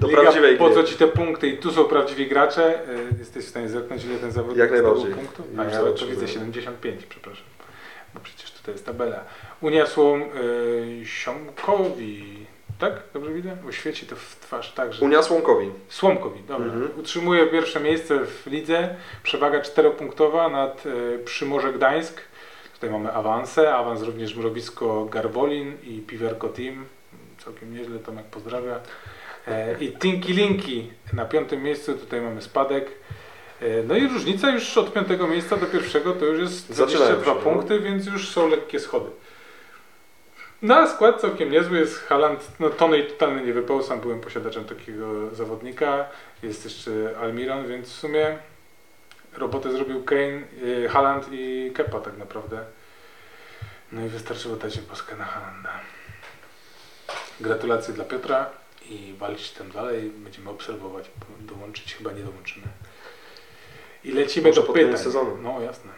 Do 0.01 0.09
Liga, 0.09 0.21
prawdziwej 0.23 0.57
Po 0.57 0.67
gry. 0.67 0.75
co 0.75 0.83
ci 0.85 0.95
te 0.95 1.09
punkty 1.09 1.49
i 1.49 1.59
tu 1.59 1.73
są 1.73 1.85
prawdziwi 1.85 2.27
gracze? 2.27 2.81
Y, 2.89 3.19
Jesteś 3.19 3.45
w 3.45 3.49
stanie 3.49 3.69
zerknąć 3.69 4.05
ile 4.05 4.17
ten 4.19 4.33
zawodnik 4.33 4.59
Jak 4.59 4.71
najbardziej. 4.71 5.13
punktów? 5.15 5.47
A 5.59 5.65
ja 5.65 5.81
to 5.99 6.07
widzę 6.07 6.29
75, 6.29 7.07
przepraszam. 7.07 7.45
Bo 8.15 8.21
przecież 8.21 8.51
tutaj 8.51 8.75
jest 8.75 8.87
tabela. 8.87 9.25
Uniosło 9.61 10.17
y, 10.19 11.07
Siomkowi, 11.07 12.47
tak? 12.79 12.93
Dobrze 13.15 13.33
widzę? 13.33 13.57
Bo 13.65 13.73
świeci 13.73 14.07
to 14.07 14.17
w 14.17 14.37
twarz 14.41 14.73
tak, 14.73 14.93
że... 14.93 15.05
Unia 15.05 15.23
Słomkowi. 15.23 15.71
Słomkowi, 15.89 16.41
dobra. 16.49 16.67
Mhm. 16.67 16.91
Utrzymuje 16.99 17.47
pierwsze 17.47 17.81
miejsce 17.81 18.19
w 18.27 18.47
lidze. 18.47 18.95
Przewaga 19.23 19.61
czteropunktowa 19.61 20.49
nad 20.49 20.87
y, 20.87 21.19
Przymorze 21.25 21.73
Gdańsk. 21.73 22.21
Tutaj 22.83 22.99
mamy 22.99 23.13
awanse. 23.13 23.75
Awans 23.75 24.03
również 24.03 24.37
Mrowisko 24.37 25.05
Garbolin 25.05 25.77
i 25.83 25.99
Piwerko 26.01 26.49
Team. 26.49 26.85
Całkiem 27.45 27.75
nieźle, 27.75 27.99
Tomek 27.99 28.27
pozdrawia. 28.27 28.81
E, 29.49 29.77
I 29.81 29.93
Tinky 29.93 30.33
Linki 30.33 30.91
na 31.13 31.25
piątym 31.25 31.63
miejscu. 31.63 31.95
Tutaj 31.95 32.21
mamy 32.21 32.43
spadek. 32.43 32.91
E, 33.61 33.83
No 33.83 33.97
i 33.97 34.09
różnica 34.09 34.51
już 34.51 34.79
od 34.79 34.93
piątego 34.93 35.27
miejsca 35.29 35.57
do 35.57 35.67
pierwszego 35.67 36.13
to 36.13 36.25
już 36.25 36.41
jest 36.41 36.69
Zaczynają 36.75 37.07
22 37.07 37.33
się, 37.35 37.39
no. 37.39 37.53
punkty, 37.53 37.81
więc 37.81 38.07
już 38.07 38.29
są 38.29 38.49
lekkie 38.49 38.81
schody. 38.81 39.11
No 40.63 40.77
a 40.77 40.87
skład 40.87 41.21
całkiem 41.21 41.51
niezły 41.51 41.79
jest 41.79 41.99
Haland, 41.99 42.53
no 42.61 42.71
Tony 42.71 43.03
totalny 43.03 43.47
nie 43.47 43.53
wypał, 43.53 43.83
sam 43.83 44.01
byłem 44.01 44.21
posiadaczem 44.21 44.65
takiego 44.65 45.35
zawodnika, 45.35 46.05
jest 46.43 46.65
jeszcze 46.65 46.91
Almiron, 47.21 47.67
więc 47.67 47.89
w 47.89 47.93
sumie 47.93 48.39
robotę 49.37 49.73
zrobił 49.73 50.05
Kane, 50.05 50.43
y, 50.63 50.89
Haaland 50.89 51.27
i 51.33 51.73
Kepa 51.75 52.01
tak 52.01 52.19
naprawdę. 52.19 52.65
No 53.93 54.07
i 54.07 54.09
wystarczyło 54.09 54.57
dać 54.57 54.77
im 54.77 54.83
poskę 54.83 55.17
na 55.17 55.25
Haalanda. 55.25 55.71
Gratulacje 57.41 57.95
dla 57.95 58.05
Piotra 58.05 58.51
i 58.89 59.15
walczyć 59.19 59.51
tam 59.51 59.71
dalej, 59.71 60.11
będziemy 60.17 60.51
obserwować, 60.51 61.11
dołączyć 61.41 61.95
chyba 61.95 62.13
nie 62.13 62.23
dołączymy. 62.23 62.67
I 64.05 64.13
lecimy 64.13 64.49
Może 64.49 64.61
do 64.61 64.67
koniec 64.67 64.87
pytań. 64.87 65.05
sezonu. 65.05 65.37
No 65.43 65.61
jasne. 65.61 65.91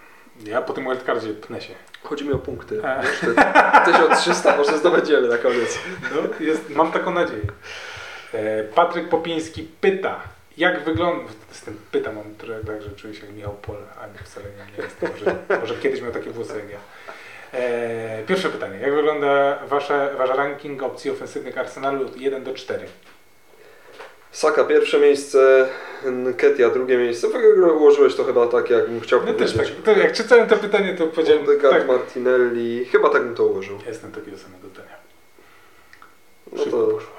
Ja 0.46 0.62
po 0.62 0.72
tym 0.72 0.84
wildcardzie 0.84 1.34
pnę 1.34 1.60
się. 1.60 1.74
Chodzi 2.02 2.24
mi 2.24 2.32
o 2.32 2.38
punkty. 2.38 2.86
A. 2.88 3.02
Wiesz, 3.02 3.20
te 3.20 3.92
1300 3.92 4.56
może 4.58 4.78
zdobędziemy 4.78 5.28
na 5.28 5.38
koniec. 5.38 5.78
No, 6.14 6.46
jest, 6.46 6.70
mam 6.70 6.92
taką 6.92 7.10
nadzieję. 7.10 7.42
E, 8.32 8.64
Patryk 8.64 9.08
Popiński 9.08 9.68
pyta, 9.80 10.20
jak 10.56 10.84
wygląda. 10.84 11.32
Z 11.50 11.60
tym 11.62 11.76
pyta 11.90 12.12
mam 12.12 12.34
trochę 12.34 12.64
tak, 12.64 12.82
że 12.82 12.90
czuję 12.90 13.14
się 13.14 13.26
jak 13.26 13.34
Michał 13.34 13.54
Pol, 13.62 13.76
a 14.00 14.06
nie 14.06 14.18
wcale 14.24 14.46
nie, 14.46 14.76
nie 14.76 14.84
jestem. 14.84 15.10
Może, 15.10 15.60
może 15.60 15.74
kiedyś 15.74 16.00
miał 16.02 16.12
takie 16.12 16.30
włosy 16.30 16.52
jak 16.58 16.70
ja. 16.70 16.78
E, 17.52 18.22
pierwsze 18.26 18.48
pytanie. 18.48 18.78
Jak 18.78 18.94
wygląda 18.94 19.58
wasze, 19.66 20.14
wasz 20.18 20.30
ranking 20.30 20.82
opcji 20.82 21.10
ofensywnych 21.10 21.58
Arsenalu 21.58 22.06
od 22.06 22.16
1 22.16 22.44
do 22.44 22.54
4? 22.54 22.86
Saka 24.30 24.64
pierwsze 24.64 24.98
miejsce, 25.00 25.68
Ketia 26.36 26.70
drugie 26.70 26.96
miejsce. 26.98 27.28
W 27.28 27.34
ogóle 27.36 27.72
ułożyłeś 27.72 28.14
to 28.14 28.24
chyba 28.24 28.46
tak, 28.46 28.70
jakbym 28.70 29.00
chciał 29.00 29.20
Ja 29.26 29.34
też 29.34 29.52
powiedzieć. 29.52 29.76
tak. 29.76 29.84
To 29.94 30.00
jak 30.00 30.12
czytałem 30.12 30.48
to 30.48 30.56
pytanie, 30.56 30.94
to 30.94 31.06
powiedziałem 31.06 31.42
Odegaard, 31.42 31.78
tak. 31.78 31.86
Martinelli. 31.86 32.84
Chyba 32.84 33.10
tak 33.10 33.22
bym 33.24 33.34
to 33.34 33.46
ułożył. 33.46 33.78
Jestem 33.86 34.12
takiego 34.12 34.38
samego 34.38 34.68
zdania. 34.68 34.96
No 36.52 36.58
Szybko 36.64 36.86
to 36.86 36.92
poszło. 36.92 37.10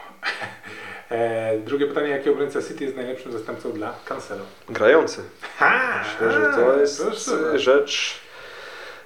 E, 1.11 1.57
drugie 1.57 1.87
pytanie, 1.87 2.09
jaki 2.09 2.29
obrońca 2.29 2.61
City 2.61 2.83
jest 2.83 2.95
najlepszym 2.95 3.31
zastępcą 3.31 3.71
dla 3.71 3.93
Cancelo? 4.05 4.41
grający. 4.69 5.21
Ha! 5.57 6.03
Myślę, 6.03 6.31
że 6.31 6.57
to 6.57 6.79
jest 6.79 7.01
proszę. 7.01 7.59
rzecz 7.59 8.19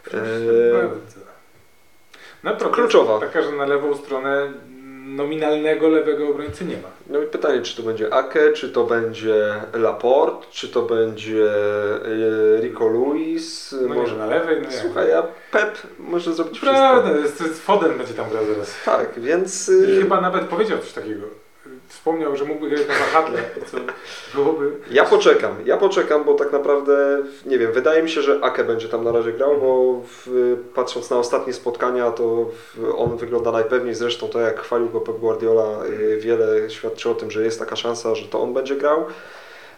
Proszę 0.04 0.24
bardzo. 0.74 1.20
No, 2.44 2.70
kluczowa. 2.70 3.20
Taka, 3.20 3.42
że 3.42 3.52
na 3.52 3.66
lewą 3.66 3.98
stronę 3.98 4.54
nominalnego 5.06 5.90
lewego 5.90 6.28
obrońcy 6.28 6.66
nie 6.66 6.76
ma. 6.76 6.90
No 7.08 7.22
i 7.22 7.28
pytanie, 7.28 7.62
czy 7.62 7.78
to 7.78 7.84
będzie 7.84 8.14
Ake, 8.14 8.54
czy 8.54 8.70
to 8.70 8.84
będzie 8.84 9.54
Laporte, 9.74 10.48
czy 10.52 10.70
to 10.70 10.82
będzie 10.82 11.52
e, 12.58 12.62
Rico 12.62 12.88
Luis. 12.88 13.76
No 13.82 13.96
może 13.96 14.18
na 14.18 14.26
lewej, 14.26 14.62
no. 14.62 14.72
Słuchaj, 14.72 15.14
a 15.14 15.24
Pep 15.52 15.78
może 16.00 16.34
zrobić 16.34 16.60
Prawda, 16.60 17.14
wszystko. 17.14 17.44
jest 17.44 17.62
Foden 17.62 17.98
będzie 17.98 18.14
tam 18.14 18.30
grał 18.30 18.46
zaraz. 18.46 18.76
Tak, 18.86 19.20
więc... 19.20 19.70
I 19.70 19.98
y, 19.98 20.02
chyba 20.02 20.22
nawet 20.22 20.46
powiedział 20.46 20.78
coś 20.78 20.94
takiego. 20.94 21.28
Wspomniał, 21.90 22.36
że 22.36 22.46
mógłby 22.46 22.70
grać 22.70 22.88
na 22.88 22.94
wahadle, 22.94 23.40
co 23.72 23.78
byłoby... 24.34 24.72
Ja 24.92 25.06
poczekam, 25.06 25.56
ja 25.66 25.78
poczekam, 25.78 26.24
bo 26.24 26.34
tak 26.34 26.52
naprawdę, 26.52 27.24
nie 27.46 27.58
wiem, 27.58 27.72
wydaje 27.72 28.04
mi 28.04 28.10
się, 28.10 28.22
że 28.22 28.40
Ake 28.44 28.64
będzie 28.64 28.90
tam 28.90 29.04
na 29.04 29.12
razie 29.12 29.34
grał, 29.34 29.58
bo 29.62 30.02
w, 30.08 30.58
patrząc 30.76 31.10
na 31.10 31.18
ostatnie 31.18 31.54
spotkania, 31.54 32.12
to 32.12 32.50
on 32.98 33.18
wygląda 33.18 33.52
najpewniej, 33.52 33.96
zresztą 33.96 34.28
to 34.28 34.40
jak 34.40 34.62
chwalił 34.62 34.90
go 34.90 35.02
Pep 35.02 35.18
Guardiola, 35.18 35.86
y, 35.86 36.18
wiele 36.20 36.70
świadczy 36.70 37.10
o 37.10 37.16
tym, 37.16 37.32
że 37.32 37.44
jest 37.44 37.60
taka 37.60 37.76
szansa, 37.76 38.16
że 38.16 38.28
to 38.28 38.42
on 38.42 38.54
będzie 38.54 38.76
grał, 38.76 39.06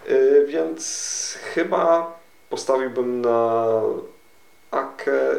Y, 0.10 0.45
więc 0.47 1.38
chyba 1.54 2.13
postawiłbym 2.50 3.21
na 3.21 3.65
Ake, 4.71 5.36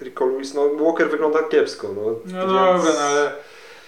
Rico 0.00 0.26
Lewis, 0.26 0.54
no 0.54 0.84
Walker 0.84 1.10
wygląda 1.10 1.42
kiepsko, 1.42 1.88
no, 1.96 2.02
No 2.02 2.14
więc- 2.14 2.34
dobra, 2.34 2.78
no 2.94 3.00
ale... 3.00 3.32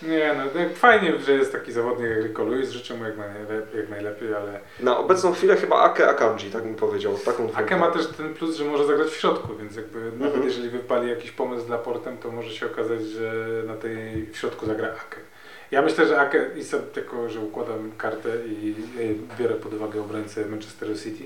Nie 0.03 0.35
no, 0.39 0.65
fajnie, 0.75 1.13
że 1.21 1.33
jest 1.33 1.53
taki 1.53 1.73
zawodnik 1.73 2.09
jak 2.11 2.23
Rico 2.25 2.45
Lewis, 2.45 2.71
życzę 2.71 2.95
mu 2.95 3.05
jak, 3.05 3.17
najlepiej, 3.19 3.81
jak 3.81 3.89
najlepiej, 3.91 4.35
ale 4.35 4.61
Na 4.81 4.99
obecną 4.99 5.33
chwilę 5.33 5.57
chyba 5.57 5.77
Ake 5.83 6.09
Akanji, 6.09 6.51
tak 6.51 6.63
bym 6.63 6.75
powiedział, 6.75 7.15
taką 7.19 7.37
dwójkę. 7.47 7.59
Ake 7.59 7.77
ma 7.77 7.91
też 7.91 8.07
ten 8.07 8.35
plus, 8.35 8.57
że 8.57 8.65
może 8.65 8.87
zagrać 8.87 9.09
w 9.09 9.17
środku, 9.21 9.57
więc 9.57 9.77
jakby 9.77 10.01
nawet 10.05 10.23
Mhm. 10.25 10.45
jeżeli 10.45 10.71
wypali 10.71 11.09
jakiś 11.09 11.31
pomysł 11.31 11.67
dla 11.67 11.79
portem, 11.79 12.17
to 12.19 12.31
może 12.33 12.51
się 12.51 12.67
okazać, 12.67 13.03
że 13.03 13.63
na 13.67 13.75
tej 13.77 14.27
w 14.33 14.37
środku 14.37 14.67
zagra 14.67 14.89
Ake. 14.89 15.17
Ja 15.71 15.83
myślę, 15.83 16.07
że 16.07 16.21
Ake, 16.21 16.51
i 16.57 16.65
sobie 16.65 16.83
jako, 16.97 17.29
że 17.29 17.41
układam 17.41 17.93
kartę 17.99 18.29
i 18.47 18.75
i 19.01 19.17
biorę 19.39 19.55
pod 19.55 19.75
uwagę 19.75 20.01
obrońcę 20.01 20.47
Manchesteru 20.47 20.95
City, 20.95 21.25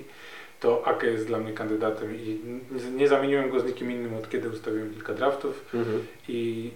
to 0.61 0.87
Ake 0.87 1.07
jest 1.07 1.27
dla 1.27 1.39
mnie 1.39 1.53
kandydatem 1.53 2.17
i 2.17 2.41
nie, 2.71 2.91
nie 2.91 3.09
zamieniłem 3.09 3.51
go 3.51 3.61
z 3.61 3.65
nikim 3.65 3.91
innym 3.91 4.15
od 4.15 4.31
kiedy 4.31 4.49
ustawiłem 4.49 4.95
kilka 4.95 5.15
draftów 5.15 5.65
Mhm. 5.75 6.07
i 6.29 6.71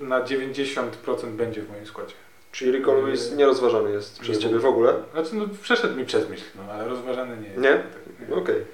na 0.00 0.20
90% 0.20 0.90
będzie 1.30 1.62
w 1.62 1.70
moim 1.70 1.86
składzie. 1.86 2.14
Czyli 2.52 2.72
Rico 2.72 2.94
Lewis 2.94 3.32
nierozważany 3.32 3.90
jest 3.90 4.20
przez 4.20 4.36
Nie 4.36 4.42
Ciebie 4.42 4.58
w 4.58 4.66
ogóle? 4.66 4.94
Znaczy 5.12 5.34
no 5.34 5.44
przeszedł 5.62 5.96
mi 5.96 6.04
przez 6.04 6.28
myśl, 6.28 6.44
no, 6.56 6.72
ale 6.72 6.88
rozważany 6.88 7.36
nie 7.36 7.48
jest. 7.48 7.60
Nie? 7.60 7.72
Tak, 7.72 8.38
Okej. 8.38 8.64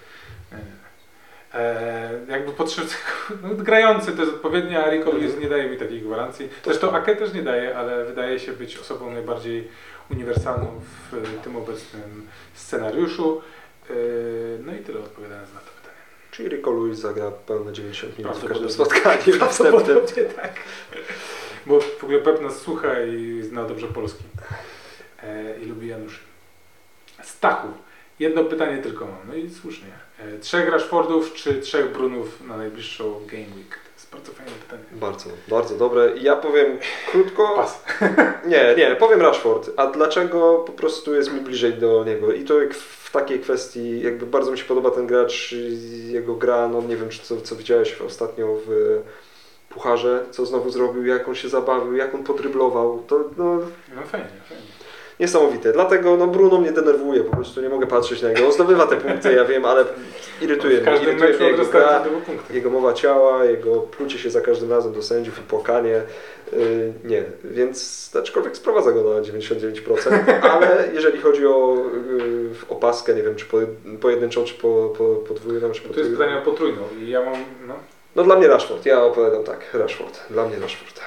Nie, 0.52 0.58
nie. 0.58 0.74
E, 1.54 2.10
jakby 2.28 2.52
potrzeb, 2.52 2.84
no, 3.42 3.48
grający 3.54 4.12
to 4.12 4.22
jest 4.22 4.34
odpowiednia, 4.34 4.84
a 4.84 4.90
Rico 4.90 5.12
Lewis 5.12 5.38
nie 5.40 5.48
daje 5.48 5.70
mi 5.70 5.76
takiej 5.76 6.00
gwarancji. 6.00 6.48
Zresztą 6.64 6.90
Ake 6.90 7.16
też 7.16 7.34
nie 7.34 7.42
daje, 7.42 7.76
ale 7.76 8.04
wydaje 8.04 8.38
się 8.38 8.52
być 8.52 8.78
osobą 8.78 9.10
najbardziej 9.10 9.68
uniwersalną 10.10 10.80
w 11.12 11.44
tym 11.44 11.56
obecnym 11.56 12.26
scenariuszu. 12.54 13.42
E, 13.90 13.94
no 14.64 14.74
i 14.74 14.78
tyle 14.78 14.98
odpowiadając 14.98 15.54
na 15.54 15.60
to. 15.60 15.73
Czyli 16.36 16.48
Rico 16.48 16.70
Lewis 16.70 16.98
zagra 16.98 17.30
pełne 17.30 17.72
90 17.72 18.18
minut 18.18 18.36
w 18.36 18.48
każdym 18.48 18.70
spotkaniu. 18.70 19.22
Prawdopodobnie 19.38 20.24
tak. 20.24 20.52
Bo 21.66 21.80
w 21.80 22.04
ogóle 22.04 22.18
Pep 22.18 22.42
nas 22.42 22.60
słucha 22.60 23.02
i 23.02 23.42
zna 23.42 23.64
dobrze 23.64 23.86
polski. 23.86 24.24
E, 25.22 25.58
I 25.58 25.66
lubi 25.66 25.88
Januszy. 25.88 26.20
Stachu. 27.22 27.68
Jedno 28.18 28.44
pytanie 28.44 28.78
tylko 28.78 29.04
mam. 29.04 29.28
No 29.28 29.34
i 29.34 29.50
słusznie. 29.50 29.88
E, 30.18 30.38
trzech 30.38 30.68
Rashfordów 30.68 31.34
czy 31.34 31.60
trzech 31.60 31.92
Brunów 31.92 32.40
na 32.46 32.56
najbliższą 32.56 33.20
Game 33.26 33.56
Week? 33.56 33.78
Bardzo 34.14 34.32
fajne 34.32 34.52
pytanie. 34.52 34.82
Bardzo, 34.92 35.30
bardzo 35.48 35.76
dobre. 35.76 36.12
Ja 36.16 36.36
powiem 36.36 36.78
krótko. 37.10 37.52
Pas. 37.56 37.84
Nie, 38.52 38.74
nie, 38.76 38.96
powiem 38.96 39.22
Rashford. 39.22 39.70
A 39.76 39.86
dlaczego 39.86 40.64
po 40.66 40.72
prostu 40.72 41.14
jest 41.14 41.32
mi 41.32 41.40
bliżej 41.40 41.74
do 41.74 42.04
niego? 42.04 42.32
I 42.32 42.44
to 42.44 42.60
jak 42.60 42.74
w 42.74 43.12
takiej 43.12 43.40
kwestii, 43.40 44.00
jakby 44.00 44.26
bardzo 44.26 44.52
mi 44.52 44.58
się 44.58 44.64
podoba 44.64 44.90
ten 44.90 45.06
gracz, 45.06 45.54
jego 46.06 46.34
gra, 46.34 46.68
no 46.68 46.82
nie 46.82 46.96
wiem, 46.96 47.08
czy 47.08 47.22
co, 47.22 47.40
co 47.40 47.56
widziałeś 47.56 48.00
ostatnio 48.00 48.56
w 48.66 49.00
Pucharze, 49.68 50.24
co 50.30 50.46
znowu 50.46 50.70
zrobił, 50.70 51.06
jak 51.06 51.28
on 51.28 51.34
się 51.34 51.48
zabawił, 51.48 51.96
jak 51.96 52.14
on 52.14 52.24
podryblował. 52.24 53.02
To 53.06 53.24
no, 53.36 53.58
No 53.96 54.02
fajnie, 54.02 54.28
fajnie. 54.48 54.83
Niesamowite. 55.20 55.72
Dlatego 55.72 56.16
no 56.16 56.26
Bruno 56.26 56.58
mnie 56.58 56.72
denerwuje, 56.72 57.24
po 57.24 57.36
prostu 57.36 57.60
nie 57.62 57.68
mogę 57.68 57.86
patrzeć 57.86 58.22
na 58.22 58.28
niego. 58.28 58.46
On 58.46 58.52
zdobywa 58.52 58.86
te 58.86 58.96
punkty, 58.96 59.32
ja 59.32 59.44
wiem, 59.44 59.64
ale 59.64 59.84
irytuje 60.42 60.80
mnie. 60.80 60.96
Irytuje 61.02 61.34
mnie 61.38 61.46
jego 61.46 61.64
gra, 61.64 62.04
jego 62.50 62.70
mowa 62.70 62.92
ciała, 62.92 63.44
jego 63.44 63.80
plucie 63.80 64.18
się 64.18 64.30
za 64.30 64.40
każdym 64.40 64.70
razem 64.70 64.92
do 64.92 65.02
sędziów 65.02 65.38
i 65.38 65.42
płakanie. 65.42 66.02
Yy, 66.52 66.92
nie, 67.04 67.22
więc 67.44 68.10
aczkolwiek 68.20 68.56
sprowadza 68.56 68.92
go 68.92 69.02
na 69.14 69.20
99%, 69.20 70.20
ale 70.42 70.88
jeżeli 70.94 71.20
chodzi 71.20 71.46
o 71.46 71.76
yy, 72.18 72.50
opaskę, 72.68 73.14
nie 73.14 73.22
wiem, 73.22 73.36
czy 73.36 73.46
poje- 73.46 73.66
pojedynczą, 74.00 74.44
czy 74.44 74.54
po, 74.54 74.92
po, 74.98 75.04
podwójną, 75.14 75.70
czy 75.72 75.80
To 75.80 75.86
jest 75.88 75.88
potrójną. 75.88 76.18
pytanie 76.18 76.38
o 76.38 76.42
potrójną 76.42 76.82
i 77.00 77.10
ja 77.10 77.20
mam, 77.24 77.34
no, 77.66 77.74
No 78.16 78.22
dla 78.22 78.36
mnie 78.36 78.48
Rashford, 78.48 78.86
ja 78.86 79.04
opowiadam 79.04 79.44
tak, 79.44 79.58
Rashford, 79.74 80.20
dla 80.30 80.46
mnie 80.48 80.58
Rashford. 80.58 81.00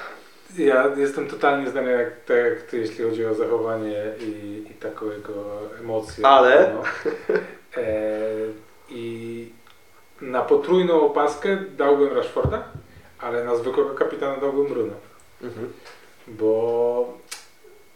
Ja 0.58 0.92
jestem 0.98 1.28
totalnie 1.28 1.70
zdany 1.70 1.92
jak, 1.92 2.10
tak 2.26 2.38
jak 2.38 2.62
ty, 2.62 2.78
jeśli 2.78 3.06
chodzi 3.06 3.26
o 3.26 3.34
zachowanie 3.36 4.04
i, 4.20 4.64
i 4.72 4.74
taką 4.74 5.12
jego 5.12 5.34
emocje. 5.82 6.26
Ale? 6.26 6.74
No. 6.74 6.84
E, 7.78 8.20
I 8.90 9.50
na 10.22 10.42
potrójną 10.42 11.02
opaskę 11.02 11.58
dałbym 11.78 12.14
Rashforda, 12.18 12.64
ale 13.20 13.44
na 13.44 13.56
zwykłego 13.56 13.90
kapitana 13.90 14.38
dałbym 14.38 14.68
Bruno. 14.68 14.94
Mhm. 15.44 15.74
bo 16.28 17.14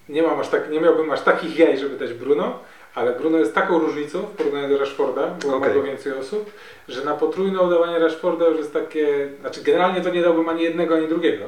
nie, 0.09 0.23
mam 0.23 0.39
aż 0.39 0.49
tak, 0.49 0.69
nie 0.69 0.79
miałbym 0.81 1.11
aż 1.11 1.21
takich 1.21 1.59
jaj, 1.59 1.77
żeby 1.77 1.97
dać 1.97 2.13
Bruno, 2.13 2.59
ale 2.95 3.13
Bruno 3.15 3.37
jest 3.37 3.55
taką 3.55 3.79
różnicą 3.79 4.21
w 4.21 4.31
porównaniu 4.31 4.69
do 4.69 4.77
Rashforda, 4.77 5.27
bo 5.27 5.55
Okej. 5.55 5.69
ma 5.69 5.75
go 5.75 5.83
więcej 5.83 6.13
osób, 6.13 6.51
że 6.87 7.05
na 7.05 7.13
potrójne 7.13 7.59
oddawanie 7.59 7.99
Rashforda 7.99 8.45
już 8.45 8.57
jest 8.57 8.73
takie, 8.73 9.29
znaczy 9.39 9.63
generalnie 9.63 10.01
to 10.01 10.09
nie 10.09 10.21
dałbym 10.21 10.49
ani 10.49 10.63
jednego, 10.63 10.95
ani 10.95 11.07
drugiego. 11.07 11.45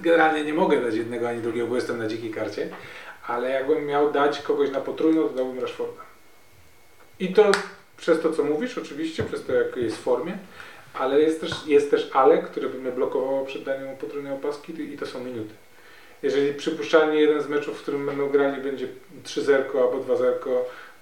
Generalnie 0.00 0.44
nie 0.44 0.54
mogę 0.54 0.80
dać 0.80 0.94
jednego 0.94 1.28
ani 1.28 1.40
drugiego, 1.40 1.66
bo 1.66 1.76
jestem 1.76 1.98
na 1.98 2.06
dzikiej 2.06 2.30
karcie, 2.30 2.68
ale 3.26 3.50
jakbym 3.50 3.86
miał 3.86 4.12
dać 4.12 4.42
kogoś 4.42 4.70
na 4.70 4.80
potrójną, 4.80 5.28
to 5.28 5.34
dałbym 5.34 5.60
Rashforda. 5.60 6.02
I 7.20 7.32
to 7.32 7.50
przez 7.96 8.20
to, 8.20 8.32
co 8.32 8.44
mówisz, 8.44 8.78
oczywiście, 8.78 9.22
przez 9.22 9.44
to, 9.44 9.52
jak 9.52 9.76
jest 9.76 9.96
w 9.96 10.00
formie, 10.00 10.38
ale 10.94 11.20
jest 11.20 11.40
też, 11.40 11.66
jest 11.66 11.90
też 11.90 12.10
ale, 12.12 12.38
które 12.42 12.68
by 12.68 12.78
mnie 12.78 12.92
blokowało 12.92 13.46
przed 13.46 13.62
daniem 13.62 13.96
potrójnej 13.96 14.32
opaski 14.32 14.92
i 14.94 14.98
to 14.98 15.06
są 15.06 15.24
minuty. 15.24 15.54
Jeżeli 16.22 16.54
przypuszczalnie 16.54 17.20
jeden 17.20 17.42
z 17.42 17.48
meczów, 17.48 17.78
w 17.78 17.82
którym 17.82 18.06
będą 18.06 18.28
grali, 18.28 18.62
będzie 18.62 18.88
3-0 19.24 19.52
albo 19.52 20.14
2-0, 20.14 20.32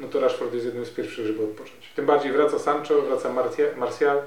no 0.01 0.09
to 0.09 0.21
Rashford 0.21 0.55
jest 0.55 0.67
jednym 0.67 0.87
z 0.87 0.91
pierwszych, 0.91 1.27
żeby 1.27 1.45
odpocząć. 1.45 1.93
Tym 1.97 2.07
bardziej 2.07 2.33
wraca 2.33 2.59
Sancho, 2.59 3.03
wraca 3.03 3.29
Martia- 3.29 3.77
Martial, 3.77 4.23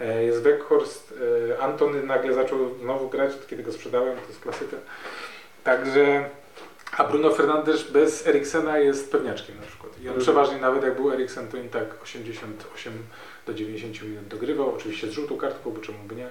jest 0.00 0.42
Weghorst, 0.42 1.14
e, 1.52 1.58
Antony 1.58 2.02
nagle 2.02 2.34
zaczął 2.34 2.78
znowu 2.78 3.08
grać, 3.08 3.32
kiedy 3.46 3.62
go 3.62 3.72
sprzedałem, 3.72 4.16
to 4.20 4.26
jest 4.28 4.40
klasyka. 4.40 4.76
Także, 5.64 6.30
a 6.96 7.04
Bruno 7.04 7.30
Fernandes 7.30 7.90
bez 7.90 8.26
Eriksena 8.26 8.78
jest 8.78 9.12
pewniaczkiem 9.12 9.56
na 9.60 9.66
przykład. 9.66 9.92
I 9.92 10.00
on 10.00 10.06
Mhm. 10.06 10.20
przeważnie 10.20 10.56
nawet 10.58 10.82
jak 10.84 10.96
był 10.96 11.12
Eriksen, 11.12 11.48
to 11.48 11.56
im 11.56 11.68
tak 11.68 12.02
88 12.02 12.92
do 13.46 13.54
90 13.54 14.02
minut 14.02 14.28
dogrywał, 14.28 14.74
oczywiście 14.74 15.06
z 15.06 15.10
żółtą 15.10 15.36
kartką, 15.36 15.70
bo 15.70 15.80
czemu 15.80 15.98
by 15.98 16.14
nie, 16.14 16.28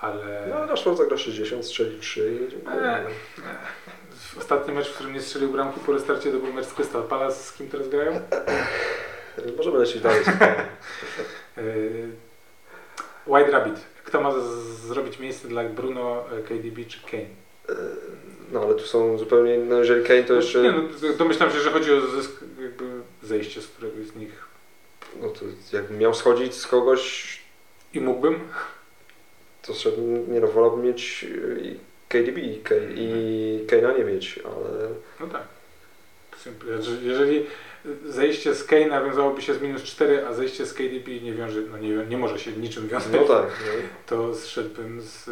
ale... 0.00 0.46
No 0.50 0.66
Rashford 0.66 0.98
zagra 0.98 1.16
60, 1.16 1.64
strzeli 1.64 2.00
3 2.00 2.38
i 2.46 2.50
dziękuję. 2.50 2.76
Eee. 2.82 3.06
Ostatni 4.38 4.74
mecz, 4.74 4.88
w 4.90 4.94
którym 4.94 5.12
nie 5.12 5.20
strzelił 5.20 5.48
bramki 5.48 5.80
po 5.80 5.92
restarcie, 5.92 6.32
to 6.32 6.38
był 6.38 6.52
mecz 6.52 6.66
z 6.66 6.74
Crystal 6.74 7.02
Palace. 7.02 7.42
Z 7.42 7.52
kim 7.52 7.68
teraz 7.68 7.88
grają? 7.88 8.20
Możemy 9.56 9.78
lecieć 9.78 10.02
dalej. 10.02 10.22
White 13.26 13.50
Rabbit. 13.50 13.80
Kto 14.04 14.20
ma 14.20 14.32
zrobić 14.86 15.18
miejsce 15.18 15.48
dla 15.48 15.64
Bruno, 15.64 16.24
e, 16.38 16.42
KDB 16.42 16.84
czy 16.88 16.98
Kane? 17.10 17.44
No 18.52 18.60
ale 18.62 18.74
tu 18.74 18.86
są 18.86 19.18
zupełnie 19.18 19.54
inne, 19.54 19.76
jeżeli 19.76 20.04
Kane 20.04 20.22
to 20.22 20.34
jeszcze... 20.34 20.62
Nie, 20.62 20.72
no, 20.72 20.82
domyślam 21.18 21.50
się, 21.50 21.60
że 21.60 21.70
chodzi 21.70 21.92
o 21.92 22.00
zysk, 22.00 22.44
jakby 22.62 22.84
zejście 23.22 23.62
z 23.62 23.66
któregoś 23.66 24.06
z 24.06 24.16
nich. 24.16 24.44
No 25.20 25.28
to 25.28 25.40
jakbym 25.72 25.98
miał 25.98 26.14
schodzić 26.14 26.54
z 26.54 26.66
kogoś, 26.66 27.38
I 27.94 28.00
mógłbym? 28.00 28.40
to 29.66 29.74
szedłbym, 29.74 30.32
nie 30.32 30.40
no, 30.40 30.48
wolałbym 30.48 30.86
mieć 30.86 31.24
y, 31.24 31.60
i 31.62 31.78
KDB 32.08 32.38
i, 32.38 32.60
Kane, 32.60 32.92
i 32.94 33.66
Kane'a 33.66 33.98
nie 33.98 34.04
mieć, 34.04 34.40
ale... 34.44 34.88
No 35.20 35.26
tak. 35.26 35.42
Jeżeli 37.02 37.46
zejście 38.06 38.54
z 38.54 38.66
Kane'a 38.66 39.04
wiązałoby 39.04 39.42
się 39.42 39.54
z 39.54 39.60
minus 39.62 39.82
4, 39.82 40.26
a 40.26 40.34
zejście 40.34 40.66
z 40.66 40.74
KDB 40.74 41.08
nie 41.22 41.32
wiąże, 41.32 41.60
no 41.60 41.78
nie, 41.78 41.88
nie 41.88 42.18
może 42.18 42.38
się 42.38 42.52
niczym 42.52 42.88
wiązać, 42.88 43.12
No 43.12 43.24
tak, 43.24 43.46
no. 43.46 43.82
to 44.06 44.34
zszedłbym 44.34 45.02
z 45.02 45.30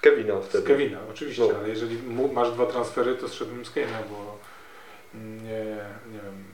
Kevina 0.00 0.42
Z 0.42 0.46
wtedy. 0.46 0.66
Kevina, 0.66 0.98
oczywiście, 1.10 1.42
No. 1.52 1.58
ale 1.58 1.68
jeżeli 1.68 1.98
masz 2.32 2.50
dwa 2.52 2.66
transfery, 2.66 3.14
to 3.14 3.28
zszedłbym 3.28 3.64
z 3.64 3.70
Kane'a, 3.70 4.02
bo 4.10 4.38
nie, 5.14 5.64
nie 6.12 6.18
wiem, 6.24 6.44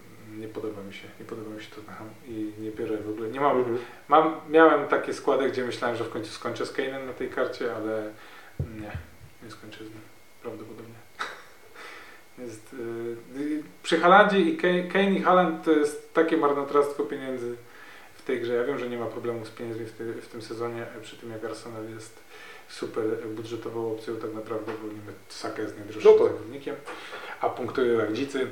nie 0.40 0.48
podoba 0.48 0.82
mi 0.82 0.94
się, 0.94 1.08
nie 1.20 1.26
podoba 1.26 1.50
mi 1.50 1.62
się 1.62 1.68
to 1.70 1.80
i 2.28 2.52
nie 2.58 2.70
biorę 2.70 2.96
w 2.96 3.08
ogóle, 3.08 3.28
nie 3.28 3.40
mam, 3.40 3.56
Mhm. 3.58 3.78
mam 4.08 4.40
miałem 4.50 4.88
takie 4.88 5.14
składy, 5.14 5.48
gdzie 5.50 5.64
myślałem, 5.64 5.96
że 5.96 6.04
w 6.04 6.10
końcu 6.10 6.30
skończę 6.30 6.66
z 6.66 6.72
Kane'em 6.72 7.06
na 7.06 7.12
tej 7.12 7.28
karcie, 7.28 7.74
ale 7.76 8.10
nie, 8.80 8.90
nie 9.42 9.50
skończę 9.50 9.78
z 9.78 9.88
nim, 9.88 10.00
prawdopodobnie. 10.42 10.94
Jest, 12.38 12.72
yy, 13.36 13.62
przy 13.92 14.00
Halandzie 14.00 14.40
i 14.40 14.56
Kane, 14.56 14.82
Kane 14.82 15.10
i 15.10 15.22
Haaland 15.22 15.64
to 15.64 15.70
jest 15.70 16.14
takie 16.14 16.36
marnotrawstwo 16.36 17.02
pieniędzy 17.04 17.56
w 18.14 18.22
tej 18.22 18.40
grze. 18.40 18.54
Ja 18.54 18.64
wiem, 18.64 18.78
że 18.78 18.88
nie 18.88 18.98
ma 18.98 19.06
problemów 19.06 19.48
z 19.48 19.50
pieniędzmi 19.50 19.84
w, 19.84 19.92
ty, 19.92 20.12
w 20.12 20.28
tym 20.28 20.42
sezonie, 20.42 20.86
przy 21.02 21.16
tym 21.16 21.30
jak 21.30 21.44
Arsenal 21.44 21.90
jest 21.90 22.18
super 22.68 23.04
budżetową 23.36 23.92
opcją 23.92 24.16
tak 24.16 24.34
naprawdę, 24.34 24.72
bo 24.82 24.88
wiem, 24.88 25.02
Saka 25.28 25.62
jest 25.62 25.76
najdroższym 25.76 26.12
No 26.12 26.18
tak. 26.18 26.32
zawodnikiem, 26.32 26.76
a 27.40 27.48
punktuje 27.48 27.92
jak 27.92 28.12
dzicy. 28.12 28.46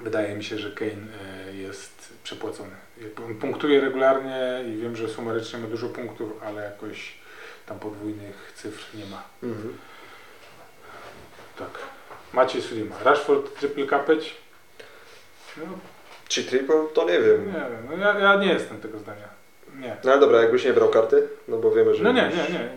Wydaje 0.00 0.36
mi 0.36 0.44
się, 0.44 0.58
że 0.58 0.70
Kane 0.70 1.06
e, 1.48 1.54
jest 1.54 2.12
przepłacony. 2.24 2.76
On 3.26 3.34
punktuje 3.34 3.80
regularnie 3.80 4.64
i 4.68 4.76
wiem, 4.76 4.96
że 4.96 5.08
sumarycznie 5.08 5.58
ma 5.58 5.66
dużo 5.66 5.88
punktów, 5.88 6.32
ale 6.42 6.64
jakoś 6.64 7.18
tam 7.66 7.78
podwójnych 7.78 8.52
cyfr 8.56 8.96
nie 8.96 9.06
ma. 9.06 9.22
Mhm. 9.42 9.76
Tak. 11.58 11.95
Maciej 12.32 12.62
Sulima. 12.62 12.96
Rashford 13.04 13.54
triple 13.60 13.86
capeć? 13.86 14.34
No, 15.56 15.62
Czy 16.28 16.44
triple? 16.44 16.76
To 16.94 17.04
nie 17.04 17.12
nie 17.12 17.20
wiem. 17.20 17.44
wiem. 17.44 17.86
No, 17.90 17.96
ja, 17.96 18.18
ja 18.18 18.36
nie 18.36 18.46
jestem 18.52 18.80
tego 18.80 18.98
zdania. 18.98 19.28
Nie. 19.80 19.96
No 20.04 20.10
ale 20.12 20.20
dobra, 20.20 20.40
jakbyś 20.40 20.64
nie 20.64 20.72
brał 20.72 20.88
karty, 20.88 21.28
no 21.48 21.58
bo 21.58 21.70
wiemy, 21.70 21.94
że... 21.94 22.04
No 22.04 22.12
nie, 22.12 22.22
nie, 22.28 22.58
nie, 22.58 22.70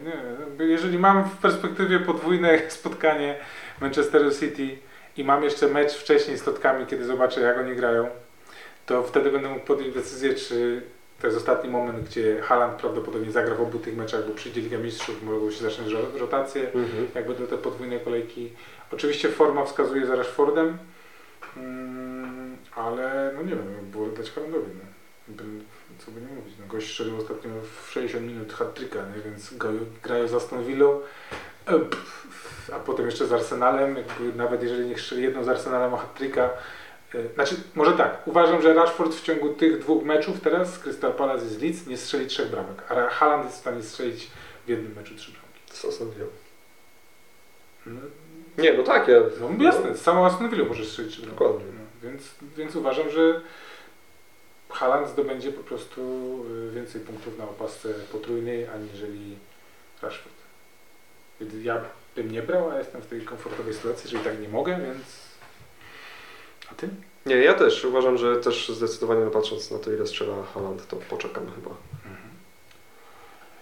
nie. 0.59 0.65
Jeżeli 0.65 0.99
mam 0.99 1.23
w 1.29 1.37
perspektywie 1.37 1.99
podwójne 1.99 2.59
spotkanie 2.69 3.35
Manchesteru 3.81 4.31
City 4.31 4.77
i 5.17 5.23
mam 5.23 5.43
jeszcze 5.43 5.67
mecz 5.67 5.93
wcześniej 5.93 6.37
z 6.37 6.43
Totkami, 6.43 6.85
kiedy 6.85 7.05
zobaczę 7.05 7.41
jak 7.41 7.57
oni 7.57 7.75
grają, 7.75 8.09
to 8.85 9.03
wtedy 9.03 9.31
będę 9.31 9.49
mógł 9.49 9.65
podjąć 9.65 9.93
decyzję, 9.93 10.33
czy 10.35 10.81
to 11.21 11.27
jest 11.27 11.37
ostatni 11.39 11.69
moment, 11.69 12.09
gdzie 12.09 12.41
Haaland 12.41 12.79
prawdopodobnie 12.81 13.31
zagra 13.31 13.55
w 13.55 13.61
obu 13.61 13.79
tych 13.79 13.97
meczach, 13.97 14.27
bo 14.27 14.33
przyjdzie 14.33 14.61
Liga 14.61 14.77
Mistrzów, 14.77 15.23
mogą 15.23 15.51
się 15.51 15.57
zacząć 15.63 15.91
ro- 15.93 16.17
rotacje, 16.19 16.61
Mhm. 16.73 17.07
jak 17.15 17.27
będą 17.27 17.47
te 17.47 17.57
podwójne 17.57 17.99
kolejki. 17.99 18.49
Oczywiście 18.91 19.29
forma 19.29 19.65
wskazuje 19.65 20.05
za 20.05 20.15
Rashfordem, 20.15 20.77
mm, 21.57 22.57
ale 22.75 23.31
no 23.35 23.41
nie 23.41 23.55
wiem, 23.55 23.91
było 23.91 24.07
dać 24.07 24.31
Haalandowi. 24.31 24.71
No. 24.75 24.89
Co 25.97 26.11
by 26.11 26.21
nie 26.21 26.27
mówić, 26.27 26.53
no, 26.59 26.67
gość 26.67 26.87
strzelił 26.91 27.17
ostatnio 27.17 27.51
w 27.85 27.91
60 27.91 28.25
minut 28.25 28.53
hat-tricka, 28.53 28.99
nie? 29.15 29.21
więc 29.21 29.53
grają 30.03 30.27
z 30.27 30.33
Aston 30.33 30.63
Villą, 30.63 31.01
a 32.73 32.79
potem 32.79 33.05
jeszcze 33.05 33.27
z 33.27 33.33
Arsenalem, 33.33 33.95
jakby 33.95 34.37
nawet 34.37 34.63
jeżeli 34.63 34.89
nie 34.89 34.97
strzeli 34.97 35.23
jedną 35.23 35.43
z 35.43 35.49
Arsenalem 35.49 35.93
o 35.93 35.97
hat-tricka, 35.97 36.49
e, 37.13 37.33
znaczy 37.33 37.55
może 37.75 37.93
tak, 37.93 38.27
uważam, 38.27 38.61
że 38.61 38.73
Rashford 38.73 39.15
w 39.15 39.21
ciągu 39.21 39.49
tych 39.49 39.79
dwóch 39.79 40.03
meczów 40.03 40.41
teraz 40.41 40.73
z 40.73 40.79
Crystal 40.79 41.13
Palace 41.13 41.45
i 41.45 41.49
z 41.49 41.61
Leeds 41.61 41.87
nie 41.87 41.97
strzeli 41.97 42.27
trzech 42.27 42.49
bramek, 42.49 42.91
a 42.91 43.09
Haaland 43.09 43.45
jest 43.45 43.57
w 43.57 43.61
stanie 43.61 43.83
strzelić 43.83 44.31
w 44.65 44.69
jednym 44.69 44.93
meczu 44.95 45.15
trzy 45.15 45.31
bramki. 45.31 45.59
Co 45.65 45.91
sądziłem? 45.91 46.29
No, 47.85 48.01
Nie, 48.59 48.73
no 48.73 48.83
tak, 48.83 49.07
ja... 49.07 49.19
No 49.39 49.63
jasne, 49.63 49.95
z 49.95 50.01
samą 50.01 50.25
Aston 50.25 50.67
możesz 50.67 50.87
strzelić 50.87 51.11
trzy 51.11 51.21
bramki. 51.21 51.39
Dokładnie. 51.39 51.65
No, 51.65 52.09
więc, 52.09 52.23
więc 52.57 52.75
uważam, 52.75 53.09
że 53.09 53.41
Haaland 54.69 55.09
zdobędzie 55.09 55.51
po 55.51 55.63
prostu 55.63 56.01
y, 56.69 56.71
więcej 56.71 57.01
punktów 57.01 57.37
na 57.37 57.43
opasce 57.43 57.89
potrójnej, 58.11 58.67
aniżeli 58.67 59.37
Rashford. 60.01 60.35
Ja 61.61 61.81
bym 62.15 62.31
nie 62.31 62.41
brał, 62.41 62.69
a 62.69 62.77
jestem 62.77 63.01
w 63.01 63.05
tej 63.05 63.21
komfortowej 63.21 63.73
sytuacji, 63.73 64.09
że 64.09 64.17
i 64.17 64.19
tak 64.19 64.41
nie 64.41 64.49
mogę, 64.49 64.79
więc... 64.85 65.29
A 66.71 66.75
ty? 66.75 66.89
Nie, 67.25 67.35
ja 67.35 67.53
też 67.53 67.85
uważam, 67.85 68.17
że 68.17 68.37
też 68.37 68.69
zdecydowanie 68.69 69.25
no, 69.25 69.31
patrząc 69.31 69.71
na 69.71 69.79
to, 69.79 69.91
ile 69.91 70.07
strzela 70.07 70.43
Haaland, 70.53 70.87
to 70.87 70.95
poczekam 70.95 71.51
chyba. 71.51 71.69
Mhm. 72.05 72.29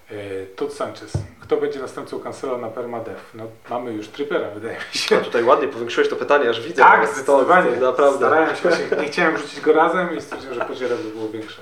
E, 0.09 0.45
Todd 0.45 0.73
Sanchez. 0.73 1.13
Kto 1.47 1.57
będzie 1.57 1.79
następcą 1.79 2.19
Cancelo 2.19 2.57
na 2.57 2.67
permadev? 2.69 3.15
No 3.33 3.43
mamy 3.69 3.93
już 3.93 4.07
Trippera, 4.07 4.49
wydaje 4.49 4.73
mi 4.73 4.81
A 4.93 4.97
się. 4.97 5.17
tutaj 5.17 5.43
ładnie 5.43 5.67
powiększyłeś 5.67 6.09
to 6.09 6.15
pytanie, 6.15 6.49
aż 6.49 6.61
widzę. 6.61 6.81
Tak, 6.81 7.01
to- 7.01 7.07
to- 7.07 7.13
zdecydowanie. 7.13 7.71
to 7.71 7.85
Naprawdę. 7.85 8.17
Starałem 8.17 8.55
się, 8.55 8.61
właśnie, 8.69 8.97
nie 8.97 9.05
chciałem 9.07 9.35
wrzucić 9.35 9.61
go 9.61 9.73
razem 9.73 10.17
i 10.17 10.21
stwierdziłem, 10.21 10.55
że 10.55 10.65
podziera 10.65 10.95
by 10.95 11.09
było 11.09 11.29
większe. 11.29 11.61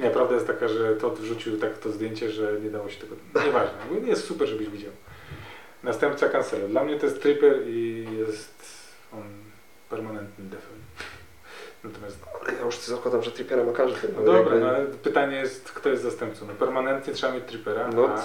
Nie, 0.00 0.10
prawda 0.10 0.34
jest 0.34 0.46
taka, 0.46 0.68
że 0.68 0.96
Todd 0.96 1.18
wrzucił 1.18 1.58
tak 1.58 1.78
to 1.78 1.90
zdjęcie, 1.92 2.30
że 2.30 2.52
nie 2.60 2.70
dało 2.70 2.88
się 2.88 3.00
tego... 3.00 3.16
Nieważne, 3.46 3.74
bo 3.90 4.06
jest 4.06 4.24
super, 4.26 4.48
żebyś 4.48 4.68
widział. 4.68 4.92
Następca 5.82 6.28
Cancelo. 6.28 6.68
Dla 6.68 6.84
mnie 6.84 6.98
to 6.98 7.06
jest 7.06 7.22
Tripper 7.22 7.68
i 7.68 8.06
jest 8.18 8.64
on 9.12 9.22
permanentnym 9.90 10.48
defem. 10.48 10.72
Natomiast 11.84 12.18
Ale 12.44 12.58
ja 12.58 12.64
już 12.64 12.78
zakładam, 12.78 13.22
że 13.22 13.30
Trippiera 13.30 13.64
ma 13.64 13.72
każdy. 13.72 14.08
no 14.16 14.22
dobra, 14.24 14.40
jakby- 14.40 14.60
no, 14.60 14.68
ale 14.68 14.84
pytanie 14.86 15.36
jest, 15.36 15.72
kto 15.72 15.88
jest 15.88 16.02
zastępcą. 16.02 16.46
No, 16.46 16.54
permanentnie 16.54 17.12
trzeba 17.14 17.32
mieć 17.32 17.44
Trippera, 17.44 17.88
No, 17.88 18.08
a 18.08 18.16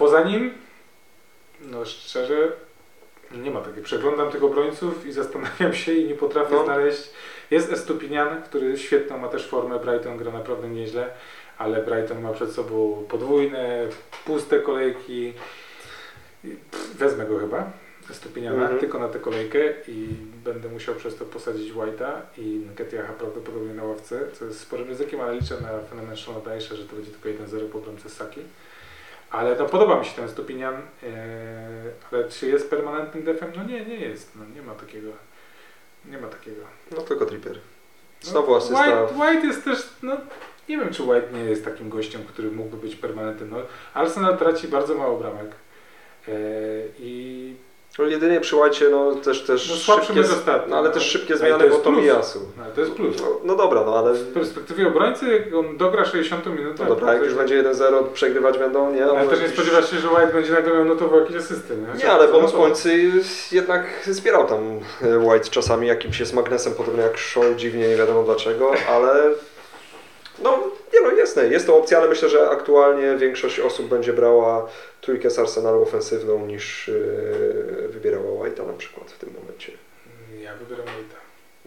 poza 0.00 0.22
nim, 0.24 0.50
no 1.60 1.84
szczerze, 1.84 2.52
nie 3.32 3.50
ma 3.50 3.60
takiej. 3.60 3.82
Przeglądam 3.82 4.30
tych 4.30 4.44
obrońców 4.44 5.06
i 5.06 5.12
zastanawiam 5.12 5.74
się 5.74 5.92
i 5.92 6.08
nie 6.08 6.14
potrafię 6.14 6.54
No. 6.54 6.64
znaleźć. 6.64 7.10
Jest 7.50 7.72
Estupinian, 7.72 8.42
który 8.42 8.78
świetną 8.78 9.18
ma 9.18 9.28
też 9.28 9.46
formę, 9.48 9.78
Brighton 9.78 10.16
gra 10.16 10.32
naprawdę 10.32 10.68
nieźle, 10.68 11.10
ale 11.58 11.82
Brighton 11.82 12.20
ma 12.22 12.32
przed 12.32 12.52
sobą 12.52 13.04
podwójne, 13.08 13.86
puste 14.24 14.60
kolejki. 14.60 15.32
Pff, 16.70 16.96
Wezmę 16.96 17.26
go 17.26 17.38
chyba, 17.38 17.70
Estupiniana, 18.10 18.62
Mhm. 18.62 18.80
tylko 18.80 18.98
na 18.98 19.08
tę 19.08 19.18
kolejkę 19.18 19.58
i 19.88 20.08
będę 20.44 20.68
musiał 20.68 20.94
przez 20.94 21.16
to 21.16 21.24
posadzić 21.24 21.72
White'a 21.72 22.12
i 22.38 22.66
Nketiaha 22.72 23.12
prawdopodobnie 23.12 23.74
na 23.74 23.84
ławce, 23.84 24.20
co 24.38 24.44
jest 24.44 24.60
sporym 24.60 24.88
ryzykiem, 24.88 25.20
ale 25.20 25.34
liczę 25.34 25.54
na 25.60 25.80
fenomen 25.90 26.16
Shona 26.16 26.38
Dyche'a, 26.38 26.74
że 26.74 26.84
to 26.84 26.96
będzie 26.96 27.10
tylko 27.10 27.28
1-0 27.44 27.68
po 27.68 27.78
bramce 27.78 28.08
Saki. 28.10 28.40
Ale 29.30 29.56
no, 29.56 29.66
podoba 29.66 29.98
mi 29.98 30.04
się 30.04 30.12
ten 30.16 30.28
Stupinian, 30.28 30.74
e, 30.74 30.80
ale 32.12 32.28
czy 32.28 32.48
jest 32.48 32.70
permanentnym 32.70 33.24
defem? 33.24 33.52
No 33.56 33.64
nie, 33.64 33.84
nie 33.84 33.96
jest, 33.96 34.36
no, 34.36 34.44
nie 34.54 34.62
ma 34.62 34.74
takiego. 34.74 35.10
Nie 36.04 36.18
ma 36.18 36.28
takiego. 36.28 36.62
No 36.90 37.02
tylko 37.02 37.26
Trippier. 37.26 37.58
No, 38.24 38.30
Znowu 38.30 38.54
asysta. 38.54 39.02
White, 39.02 39.14
White 39.14 39.46
jest 39.46 39.64
też, 39.64 39.88
no 40.02 40.16
nie 40.68 40.78
wiem 40.78 40.92
czy 40.92 41.02
White 41.02 41.32
nie 41.32 41.44
jest 41.44 41.64
takim 41.64 41.88
gościem, 41.88 42.24
który 42.24 42.50
mógłby 42.50 42.76
być 42.76 42.96
permanentnym. 42.96 43.50
No, 43.50 43.56
Arsenal 43.94 44.38
traci 44.38 44.68
bardzo 44.68 44.94
mało 44.94 45.18
bramek 45.18 45.50
e, 46.28 46.32
i 46.98 47.54
No, 47.98 48.06
jedynie 48.06 48.40
przy 48.40 48.56
White'cie, 48.56 48.90
no 48.90 49.14
też, 49.14 49.42
też 49.42 49.70
no, 49.70 49.94
szybkie, 49.96 50.20
ostatni. 50.20 50.70
no, 50.70 50.76
ale 50.76 50.90
też 50.90 51.02
szybkie 51.02 51.34
Ale 51.34 51.38
zmiany, 51.38 51.52
to 51.64 51.68
bo 51.68 51.74
jest 51.74 51.84
to 51.84 51.90
plus. 51.90 52.02
Mijasu. 52.02 52.40
No, 52.58 52.64
ale 52.64 52.72
to 52.72 52.80
jest 52.80 52.92
plus. 52.92 53.16
No, 53.20 53.26
no 53.44 53.56
dobra, 53.56 53.82
no 53.86 53.98
ale 53.98 54.14
W 54.14 54.32
perspektywie 54.32 54.88
obrońcy, 54.88 55.32
jak 55.32 55.54
on 55.54 55.76
dogra 55.76 56.04
60 56.04 56.46
minut, 56.46 56.78
no 56.78 56.84
dobra, 56.84 57.14
jak 57.14 57.22
już 57.24 57.34
będzie 57.34 57.62
1-0, 57.62 58.04
przegrywać 58.12 58.58
będą, 58.58 58.92
nie? 58.92 59.04
ale 59.04 59.24
No, 59.24 59.30
też 59.30 59.40
nie 59.40 59.48
spodziewasz 59.48 59.90
się, 59.90 59.98
że 59.98 60.08
White 60.08 60.32
będzie 60.32 60.52
nagle 60.52 60.74
miał 60.74 60.84
notował 60.84 61.20
jakieś 61.20 61.36
asysty. 61.36 61.76
Nie, 61.76 62.04
Nie, 62.04 62.12
ale 62.12 62.28
bonus 62.28 62.52
No, 62.52 62.58
pońcy 62.58 63.10
jednak 63.52 63.84
zbierał 64.06 64.46
tam 64.46 64.60
e, 65.02 65.18
White 65.18 65.48
czasami 65.50 65.86
jakimś 65.86 66.20
jest 66.20 66.34
magnesem, 66.34 66.74
podobnie 66.74 67.02
jak 67.02 67.18
Shaw, 67.18 67.56
dziwnie, 67.56 67.88
nie 67.88 67.96
wiadomo 67.96 68.22
dlaczego, 68.22 68.72
ale 68.90 69.30
no 70.42 70.58
nie 70.94 71.00
no 71.00 71.10
jest, 71.10 71.40
jest 71.50 71.66
to 71.66 71.76
opcja, 71.76 71.98
ale 71.98 72.08
myślę, 72.08 72.28
że 72.28 72.50
aktualnie 72.50 73.16
większość 73.16 73.60
osób 73.60 73.88
będzie 73.88 74.12
brała 74.12 74.68
trójkę 75.00 75.30
z 75.30 75.38
Arsenalu 75.38 75.82
ofensywną 75.82 76.46
niż 76.46 76.88
e, 76.88 76.92
wybierała 77.88 78.46
White'a 78.46 78.66
na 78.66 78.72
przykład 78.72 79.10
w 79.10 79.18
tym 79.18 79.30
momencie. 79.40 79.72
Ja 80.42 80.54
wybieram 80.54 80.86
White'a. 80.86 81.20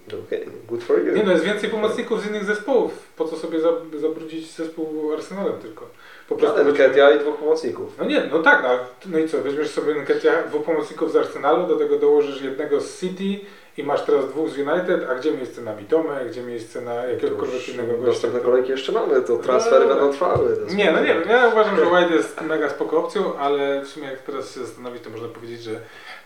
Okay, 0.08 0.46
good 0.68 0.84
for 0.84 1.06
you. 1.06 1.16
Nie 1.16 1.24
no, 1.24 1.32
jest 1.32 1.44
więcej 1.44 1.70
pomocników 1.70 2.22
z 2.22 2.28
innych 2.28 2.46
zespołów. 2.46 2.92
Po 3.18 3.26
co 3.28 3.38
sobie 3.38 3.60
za- 3.60 4.00
zabrudzić 4.02 4.52
zespół 4.56 5.14
Arsenalem 5.14 5.54
tylko? 5.62 5.90
Po 6.30 6.36
prostu 6.36 6.62
Ale 6.62 6.72
Nketia 6.72 7.12
i 7.12 7.20
dwóch 7.20 7.38
pomocników. 7.38 7.98
No 8.00 8.06
nie, 8.06 8.30
no 8.32 8.40
tak, 8.40 8.64
no, 8.64 8.80
no 9.06 9.20
i 9.20 9.30
co, 9.30 9.38
weźmiesz 9.42 9.70
sobie 9.70 9.94
Nketia, 9.94 10.44
dwóch 10.48 10.64
pomocników 10.64 11.12
z 11.12 11.16
Arsenalu, 11.16 11.68
do 11.68 11.76
tego 11.76 12.00
dołożysz 12.00 12.42
jednego 12.42 12.82
z 12.82 13.00
City 13.00 13.46
i 13.78 13.84
masz 13.84 14.02
teraz 14.06 14.26
dwóch 14.30 14.50
z 14.50 14.58
United, 14.58 15.10
a 15.10 15.16
gdzie 15.16 15.32
miejsce 15.32 15.62
na 15.62 15.74
Bitomę, 15.74 16.26
gdzie 16.30 16.42
miejsce 16.42 16.82
na 16.82 16.94
jakiegokolwiek 16.94 17.70
innego 17.70 17.92
gościa? 17.94 18.08
Następne 18.08 18.40
kolejki 18.40 18.72
jeszcze 18.72 18.92
mamy, 18.92 19.22
to 19.22 19.38
transfery 19.38 19.86
No, 19.86 19.96
będą 19.96 20.12
trwały. 20.12 20.58
Nie, 20.76 20.92
no 20.92 21.00
nie 21.00 21.06
wiem, 21.14 21.24
ja 21.30 21.48
uważam, 21.48 21.76
że 21.76 21.86
White 21.88 22.14
jest 22.16 22.42
mega 22.42 22.70
spoko 22.70 22.98
opcją, 23.00 23.38
ale 23.38 23.82
w 23.82 23.88
sumie 23.88 24.08
jak 24.08 24.20
teraz 24.20 24.54
się 24.54 24.60
zastanowić, 24.60 25.04
to 25.04 25.10
można 25.10 25.28
powiedzieć, 25.28 25.62
że 25.64 25.80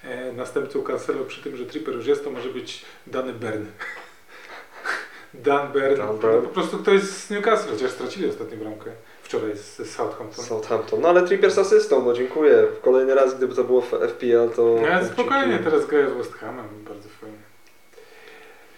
e, 0.04 0.32
następcą 0.34 0.82
Cancelo 0.82 1.24
przy 1.26 1.44
tym, 1.44 1.56
że 1.58 1.66
Tripper 1.66 1.96
już 1.96 2.08
jest, 2.08 2.24
to 2.24 2.30
może 2.32 2.50
być 2.50 2.86
Dany 3.08 3.34
Bern. 3.34 3.66
Dan 5.34 5.72
Bern. 5.72 5.98
Dan 5.98 6.08
No, 6.08 6.14
Burn. 6.14 6.42
po 6.42 6.48
prostu 6.50 6.78
ktoś 6.78 7.02
z 7.02 7.30
Newcastle, 7.30 7.72
chociaż 7.72 7.92
stracili 7.92 8.30
ostatnią 8.30 8.58
bramkę 8.58 8.92
wczoraj 9.24 9.58
z, 9.58 9.92
Southampton. 9.96 10.46
Southampton. 10.46 11.02
No 11.02 11.10
ale 11.10 11.22
Trippier 11.24 11.52
z 11.52 11.58
asystą, 11.60 12.06
no 12.06 12.14
dziękuję. 12.14 12.68
Kolejny 12.82 13.16
raz, 13.16 13.36
gdyby 13.36 13.56
to 13.56 13.64
było 13.64 13.82
w 13.82 13.94
FPL, 13.94 14.50
to... 14.56 14.76
No, 14.82 15.06
spokojnie, 15.08 15.60
teraz 15.64 15.86
grają 15.86 16.10
z 16.10 16.14
West 16.14 16.34
Hamem, 16.34 16.66
bardzo. 16.88 17.10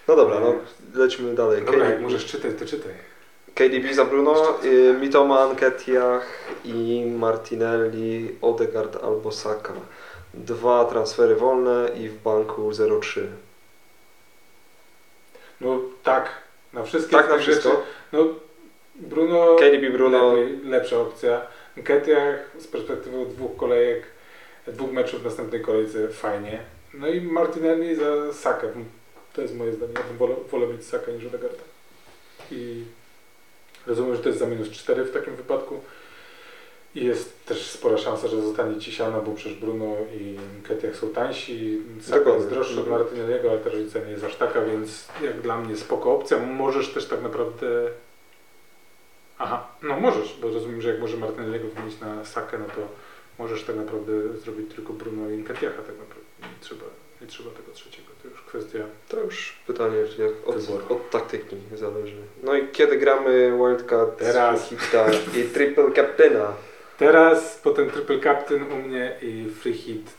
No 0.10 0.16
dobra, 0.16 0.40
no 0.40 0.54
lecimy 0.96 1.36
dalej. 1.36 1.62
Dobra, 1.66 1.86
jak 1.86 1.94
KDB, 1.94 2.04
możesz 2.04 2.26
czytać, 2.26 2.52
to 2.60 2.66
czytaj. 2.66 2.94
KDB 3.56 3.94
za 3.94 4.06
Bruno, 4.06 4.60
y, 4.64 4.94
Mitoma, 5.02 5.48
Nketiah 5.54 6.26
i 6.66 7.06
Martinelli, 7.18 8.36
Odegaard 8.42 9.04
albo 9.04 9.32
Saka. 9.32 9.74
Dwa 10.34 10.86
transfery 10.86 11.36
wolne 11.36 11.90
i 12.00 12.10
w 12.10 12.22
banku 12.22 12.72
0,3. 12.72 13.22
No 15.62 15.80
tak, 16.04 16.30
na 16.74 16.84
wszystkie 16.84 17.12
Tak 17.12 17.30
na 17.30 17.38
wszystko. 17.38 17.70
Rzeczy, 17.70 17.82
no 18.12 18.28
Bruno, 18.96 19.56
KDB 19.56 19.92
Bruno, 19.92 20.34
lepiej, 20.34 20.60
lepsza 20.64 21.00
opcja. 21.00 21.42
Nketiah 21.78 22.40
z 22.60 22.68
perspektywy 22.68 23.26
dwóch 23.26 23.56
kolejek, 23.58 24.04
dwóch 24.68 24.92
meczów 24.92 25.22
w 25.22 25.26
następnej 25.26 25.62
kolejce 25.62 26.08
fajnie. 26.08 26.60
No 26.94 27.08
i 27.08 27.22
Martinelli 27.22 27.96
za 27.96 28.34
Sakę. 28.34 28.68
To 29.34 29.42
jest 29.42 29.56
moje 29.56 29.74
zdanie. 29.74 29.94
Ja 29.96 30.04
bym 30.04 30.18
wolę, 30.18 30.36
wolę 30.52 30.68
mieć 30.68 30.86
Sakę 30.86 31.12
niż 31.12 31.26
Odegaarda. 31.26 31.64
I 32.52 32.84
rozumiem, 33.88 34.16
że 34.16 34.22
to 34.22 34.30
jest 34.30 34.40
za 34.40 34.46
minus 34.46 34.70
4 34.70 35.04
w 35.04 35.12
takim 35.12 35.36
wypadku. 35.36 35.82
I 36.96 37.06
jest 37.06 37.46
też 37.46 37.72
spora 37.72 37.98
szansa, 37.98 38.28
że 38.28 38.42
zostanie 38.42 38.80
Cisiana, 38.80 39.20
bo 39.22 39.32
przecież 39.32 39.58
Bruno 39.58 39.96
i 40.20 40.38
Nketiah 40.60 40.96
są 40.96 41.10
tańsi. 41.10 41.82
Saka 42.02 42.30
jest 42.30 42.50
droższy 42.50 42.80
od. 42.80 42.88
Martinelliego, 42.88 43.52
ale 43.52 43.60
ta 43.60 43.70
różnica 43.70 44.00
nie 44.00 44.12
jest 44.12 44.24
aż 44.24 44.36
taka, 44.36 44.62
więc 44.62 45.08
jak 45.22 45.42
dla 45.42 45.58
mnie 45.58 45.78
spoko 45.78 46.16
opcja. 46.16 46.40
Możesz 46.40 46.94
też 46.94 47.06
tak 47.06 47.22
naprawdę... 47.22 47.90
Aha, 49.38 49.68
no 49.84 50.00
możesz, 50.00 50.38
bo 50.42 50.50
rozumiem, 50.50 50.82
że 50.82 50.90
jak 50.90 51.00
może 51.00 51.18
Martinelliego 51.18 51.68
wymienić 51.68 52.00
na 52.00 52.26
Sakę, 52.26 52.58
no 52.58 52.66
to 52.66 52.88
możesz 53.40 53.64
tak 53.64 53.76
naprawdę 53.76 54.38
zrobić 54.38 54.76
tylko 54.76 54.94
Bruno 54.94 55.30
i 55.30 55.38
Nketiaha 55.38 55.78
tak 55.78 55.98
naprawdę. 55.98 56.26
Nie 56.42 56.62
trzeba, 56.62 56.86
nie 57.22 57.28
trzeba 57.28 57.50
tego 57.50 57.72
trzeciego. 57.72 58.08
To 58.22 58.28
już 58.28 58.42
kwestia... 58.42 58.80
to 59.10 59.20
już 59.20 59.56
pytanie 59.68 59.98
od, 60.46 60.58
Wyboru. 60.58 60.96
od 60.96 61.10
taktyki 61.10 61.56
zależy. 61.76 62.16
No 62.44 62.56
i 62.56 62.68
kiedy 62.68 62.98
gramy 62.98 63.52
Wildcard, 63.58 64.20
Teraz. 64.20 64.70
Hita 64.70 65.06
i 65.38 65.44
Triple 65.44 65.92
Captaina? 65.92 66.54
Teraz 66.98 67.60
potem 67.64 67.90
triple 67.90 68.20
captain 68.20 68.64
u 68.72 68.76
mnie 68.76 69.16
i 69.22 69.50
free 69.50 69.74
hit. 69.74 70.12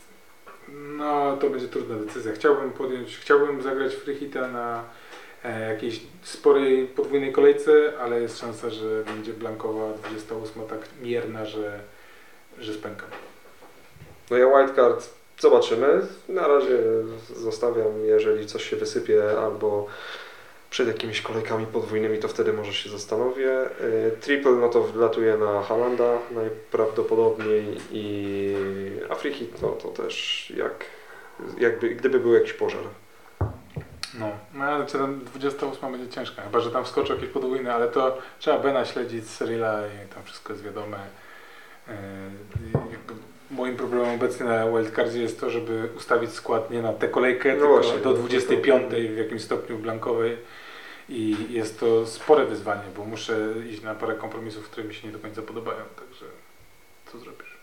No 0.67 1.37
to 1.37 1.49
będzie 1.49 1.67
trudna 1.67 1.95
decyzja. 1.95 2.31
Chciałbym 2.31 2.71
podjąć, 2.71 3.17
chciałbym 3.17 3.61
zagrać 3.61 3.95
free 3.95 4.15
hita 4.15 4.47
na 4.47 4.83
e, 5.43 5.73
jakiejś 5.73 6.01
sporej 6.23 6.87
podwójnej 6.87 7.31
kolejce, 7.31 7.93
ale 7.99 8.21
jest 8.21 8.39
szansa, 8.39 8.69
że 8.69 9.03
będzie 9.03 9.33
blankowa 9.33 9.93
28 9.93 10.67
tak 10.67 10.79
mierna, 11.01 11.45
że, 11.45 11.79
że 12.59 12.73
spękam. 12.73 13.09
No 14.29 14.37
ja 14.37 14.45
wildcard 14.47 15.20
zobaczymy. 15.41 16.01
Na 16.29 16.47
razie 16.47 16.77
zostawiam, 17.35 18.05
jeżeli 18.05 18.47
coś 18.47 18.69
się 18.69 18.75
wysypie 18.75 19.23
albo 19.39 19.87
przed 20.69 20.87
jakimiś 20.87 21.21
kolejkami 21.21 21.65
podwójnymi, 21.65 22.17
to 22.17 22.27
wtedy 22.27 22.53
może 22.53 22.73
się 22.73 22.89
zastanowię. 22.89 23.65
Y, 23.81 24.11
Triple 24.21 24.51
no 24.51 24.69
to 24.69 24.83
wlatuje 24.83 25.37
na 25.37 25.61
Halanda 25.61 26.17
najprawdopodobniej 26.31 27.77
i 27.91 28.55
a 29.09 29.15
free 29.15 29.33
hit 29.33 29.61
no 29.61 29.69
to 29.69 29.87
też 29.87 30.49
jak, 30.57 30.85
jakby, 31.59 31.89
gdyby 31.89 32.19
był 32.19 32.33
jakiś 32.33 32.53
pożar. 32.53 32.83
No, 34.19 34.31
no 34.53 34.63
ale 34.63 34.85
czy 34.85 34.97
tam 34.97 35.19
28 35.19 35.91
będzie 35.91 36.09
ciężka, 36.09 36.41
chyba 36.41 36.59
że 36.59 36.71
tam 36.71 36.85
wskoczą 36.85 37.13
jakieś 37.13 37.29
podwójne, 37.29 37.73
ale 37.73 37.87
to 37.87 38.17
trzeba 38.39 38.59
Bena 38.59 38.85
śledzić 38.85 39.25
Cyrilla 39.25 39.79
i 39.87 40.13
tam 40.13 40.23
wszystko 40.23 40.53
jest 40.53 40.65
wiadome. 40.65 40.97
Yy, 41.87 41.93
jakby 42.91 43.13
moim 43.51 43.77
problemem 43.77 44.15
obecnie 44.15 44.45
na 44.45 44.71
wildcardzie 44.71 45.21
jest 45.21 45.39
to, 45.39 45.49
żeby 45.49 45.89
ustawić 45.97 46.31
skład 46.31 46.71
nie 46.71 46.81
na 46.81 46.93
tę 46.93 47.07
kolejkę, 47.07 47.49
No 47.49 47.55
tylko 47.55 47.73
właśnie, 47.73 47.97
do 47.97 48.11
no, 48.11 48.17
25 48.17 48.93
w 48.93 49.17
jakimś 49.17 49.41
stopniu 49.41 49.77
blankowej 49.77 50.37
i 51.09 51.35
jest 51.49 51.79
to 51.79 52.07
spore 52.07 52.45
wyzwanie, 52.45 52.83
bo 52.97 53.05
muszę 53.05 53.37
iść 53.69 53.81
na 53.81 53.95
parę 53.95 54.15
kompromisów, 54.15 54.69
które 54.69 54.87
mi 54.87 54.93
się 54.93 55.07
nie 55.07 55.13
do 55.13 55.19
końca 55.19 55.41
podobają, 55.41 55.83
także 55.95 56.25
co 57.11 57.19
zrobisz? 57.19 57.57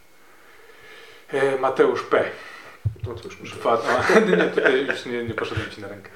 E, 1.33 1.59
Mateusz 1.59 2.03
P. 2.03 2.25
No 3.07 3.15
to 3.15 3.25
już 3.25 3.41
muszę. 3.41 3.57
Dwa, 3.57 3.83
no, 4.15 4.37
nie, 4.37 4.45
tutaj 4.45 4.87
już 4.87 5.07
nie, 5.07 5.25
nie 5.25 5.35
poszedłem 5.35 5.71
Ci 5.71 5.81
na 5.81 5.89
rękę. 5.89 6.11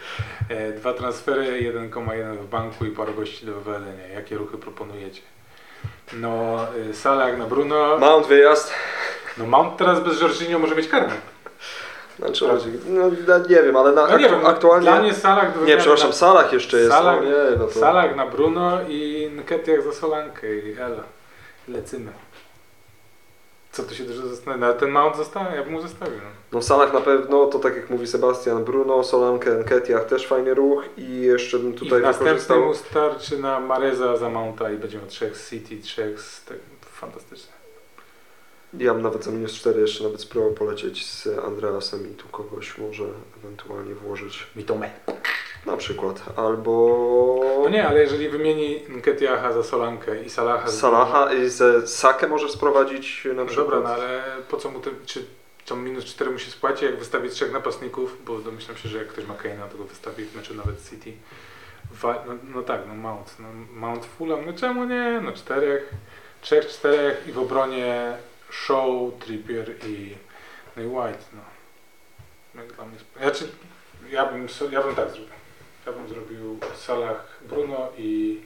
E, 0.48 0.72
dwa 0.72 0.92
transfery, 0.94 1.72
1,1 1.72 2.36
w 2.36 2.46
banku 2.46 2.84
i 2.84 2.90
paru 2.90 3.14
gości 3.14 3.46
do 3.46 3.54
wywalenia. 3.54 4.08
Jakie 4.08 4.36
ruchy 4.36 4.58
proponujecie? 4.58 5.22
No, 6.12 6.66
y, 6.90 6.94
Salah 6.94 7.38
na 7.38 7.46
Bruno. 7.46 7.98
Mount 7.98 8.26
wyjazd. 8.26 8.74
No 9.38 9.46
Mount 9.46 9.76
teraz 9.76 10.00
bez 10.00 10.20
Jorginho 10.20 10.58
może 10.58 10.74
mieć 10.74 10.88
karne. 10.88 11.14
Znaczy, 12.18 12.44
no, 12.88 13.10
no, 13.26 13.38
nie 13.38 13.62
wiem, 13.62 13.76
ale 13.76 13.92
na, 13.92 14.06
No 14.06 14.18
nie 14.18 14.26
aktu- 14.28 14.30
wiem, 14.30 14.46
aktualnie... 14.46 14.86
Dla 14.90 15.00
mnie 15.00 15.14
Salah 15.14 15.58
do 15.58 15.64
Nie, 15.64 15.76
przepraszam, 15.76 16.08
na, 16.10 16.14
Salah 16.16 16.52
jeszcze 16.52 16.76
jest. 16.78 16.92
Salah- 16.92 17.16
no 17.22 17.24
nie, 17.24 17.56
no 17.58 17.64
to... 17.66 17.80
Salah 17.80 18.16
na 18.16 18.26
Bruno 18.26 18.78
i 18.88 19.30
Nketiah 19.36 19.82
za 19.84 19.92
Solankę 19.92 20.54
i 20.56 20.72
elo. 20.78 21.02
Lecymy. 21.68 22.12
Co 23.72 23.82
tu 23.82 23.94
się 23.94 24.04
dużo 24.04 24.26
zastanawiać? 24.28 24.60
No, 24.60 24.66
ale 24.66 24.74
ten 24.74 24.90
Mount 24.90 25.16
został, 25.16 25.42
ja 25.56 25.62
bym 25.62 25.72
mu 25.72 25.80
zostawił. 25.82 26.16
No. 26.16 26.30
No 26.52 26.62
Salah 26.62 26.92
na 26.92 27.00
pewno, 27.00 27.46
to 27.46 27.58
tak 27.58 27.76
jak 27.76 27.90
mówi 27.90 28.06
Sebastian, 28.06 28.64
Bruno, 28.64 29.04
Solankę, 29.04 29.50
Nketiah 29.50 30.04
też 30.04 30.26
fajny 30.26 30.54
ruch 30.54 30.84
i 30.96 31.20
jeszcze 31.20 31.58
bym 31.58 31.74
Tutaj 31.74 32.00
I 32.00 32.02
wykorzystał... 32.02 32.64
mu 32.64 32.74
starczy 32.74 33.38
na 33.38 33.60
Mareza 33.60 34.16
za 34.16 34.28
Mounta 34.28 34.70
i 34.70 34.76
będziemy 34.76 35.06
trzech 35.06 35.36
z 35.36 35.50
City, 35.50 35.76
trzech 35.82 36.20
z... 36.20 36.44
Tak, 36.44 36.56
fantastycznie. 36.92 37.52
Ja 38.78 38.94
bym 38.94 39.02
nawet 39.02 39.24
za 39.24 39.30
minus 39.30 39.52
4 39.52 39.80
jeszcze 39.80 40.04
nawet 40.04 40.20
spróbował 40.20 40.54
polecieć 40.54 41.06
z 41.06 41.26
Andreasem 41.44 42.12
i 42.12 42.14
tu 42.14 42.28
kogoś 42.28 42.78
może 42.78 43.04
ewentualnie 43.38 43.94
włożyć 43.94 44.46
Mitome. 44.56 44.90
na 45.66 45.76
przykład. 45.76 46.22
Albo 46.36 46.72
No 47.62 47.68
nie, 47.68 47.88
ale 47.88 48.00
jeżeli 48.00 48.28
wymieni 48.28 48.80
Nketiaha 48.88 49.52
za 49.52 49.62
Solankę 49.62 50.22
i 50.24 50.30
Salaha 50.30 50.70
za... 50.70 50.76
Salaha 50.80 51.32
i 51.32 51.48
ze 51.48 51.86
Sakę 51.86 52.28
może 52.28 52.48
sprowadzić 52.48 53.28
na 53.36 53.44
przykład. 53.44 53.66
dobra, 53.68 53.80
no 53.80 53.88
ale 53.94 54.22
po 54.50 54.56
co 54.56 54.70
mu 54.70 54.80
ten... 54.80 54.94
Czy 55.06 55.24
to 55.66 55.76
minus 55.76 56.04
4 56.04 56.30
mu 56.30 56.38
się 56.38 56.50
spłaci, 56.50 56.84
jak 56.84 56.98
wystawi 56.98 57.30
trzech 57.30 57.52
napastników? 57.52 58.16
Bo 58.24 58.38
domyślam 58.38 58.76
się, 58.76 58.88
że 58.88 58.98
jak 58.98 59.08
ktoś 59.08 59.26
ma 59.26 59.34
Kane'a, 59.34 59.68
to 59.72 59.78
go 59.78 59.84
wystawi 59.84 60.24
w 60.24 60.36
meczu 60.36 60.54
nawet 60.54 60.88
City. 60.90 61.12
Wa- 61.92 62.24
no, 62.26 62.32
no 62.54 62.62
tak, 62.62 62.80
no 62.88 62.94
Mount. 62.94 63.36
No, 63.38 63.46
Mount 63.74 64.04
Fulham, 64.06 64.46
no 64.46 64.52
czemu 64.52 64.84
nie? 64.84 65.20
No 65.24 65.32
czterech, 65.32 65.90
trzech, 66.40 66.66
czterech 66.66 67.24
i 67.28 67.32
w 67.32 67.38
obronie 67.38 68.12
Show, 68.52 69.12
Trippier 69.20 69.86
i, 69.86 70.16
no 70.76 70.82
i 70.82 70.86
White, 70.86 71.24
no. 71.32 71.42
Dla 72.76 72.84
mnie 72.86 72.98
sp- 73.04 73.20
ja, 74.10 74.26
bym, 74.26 74.46
ja 74.70 74.82
bym 74.82 74.94
tak 74.94 75.10
zrobił. 75.10 75.34
Ja 75.86 75.92
bym 75.92 76.08
zrobił 76.08 76.58
Salah 76.74 77.38
Bruno 77.42 77.88
i 77.98 78.40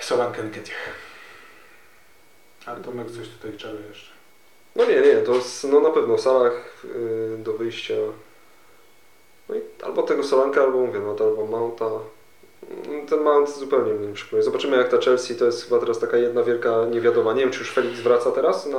Solankę 0.00 0.42
Nketiah. 0.42 0.94
A 2.66 2.76
Tomek 2.76 3.10
coś 3.10 3.28
tutaj 3.28 3.56
czaruje 3.56 3.86
jeszcze. 3.86 4.10
No 4.76 4.84
nie, 4.84 5.00
nie, 5.00 5.16
to 5.16 5.32
no 5.68 5.80
na 5.80 5.90
pewno 5.90 6.16
w 6.16 6.20
salach 6.20 6.84
y, 6.84 7.38
do 7.38 7.52
wyjścia. 7.52 7.94
No 9.48 9.54
i 9.54 9.60
albo 9.82 10.02
tego 10.02 10.24
Solanka, 10.24 10.60
albo 10.60 10.78
mówię, 10.86 10.98
no 11.00 11.16
albo 11.24 11.46
Mounta. 11.46 11.90
Ten 13.08 13.20
Mount 13.22 13.56
zupełnie 13.58 13.92
mnie 13.94 14.06
nie 14.06 14.14
przekonuje. 14.14 14.42
Zobaczymy 14.42 14.76
jak 14.76 14.88
ta 14.88 14.98
Chelsea 14.98 15.34
to 15.34 15.44
jest 15.44 15.64
chyba 15.64 15.80
teraz 15.80 15.98
taka 15.98 16.16
jedna 16.16 16.42
wielka 16.42 16.84
niewiadoma. 16.90 17.32
Nie 17.32 17.40
wiem 17.40 17.50
czy 17.50 17.58
już 17.58 17.70
Felix 17.70 18.00
wraca 18.00 18.30
teraz 18.30 18.66
na 18.66 18.78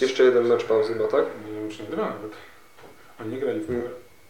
jeszcze- 0.00 0.24
jeden 0.24 0.46
mecz 0.46 0.64
pauzy 0.64 0.96
ma, 0.96 1.04
tak? 1.06 1.24
Nie 1.46 1.60
wiem, 1.60 1.70
czy 1.70 1.82
nie 1.82 1.88
dwa 1.88 2.02
nawet. 2.02 2.32
Oni 3.20 3.30
nie 3.30 3.38
grali 3.38 3.60
w. 3.60 3.68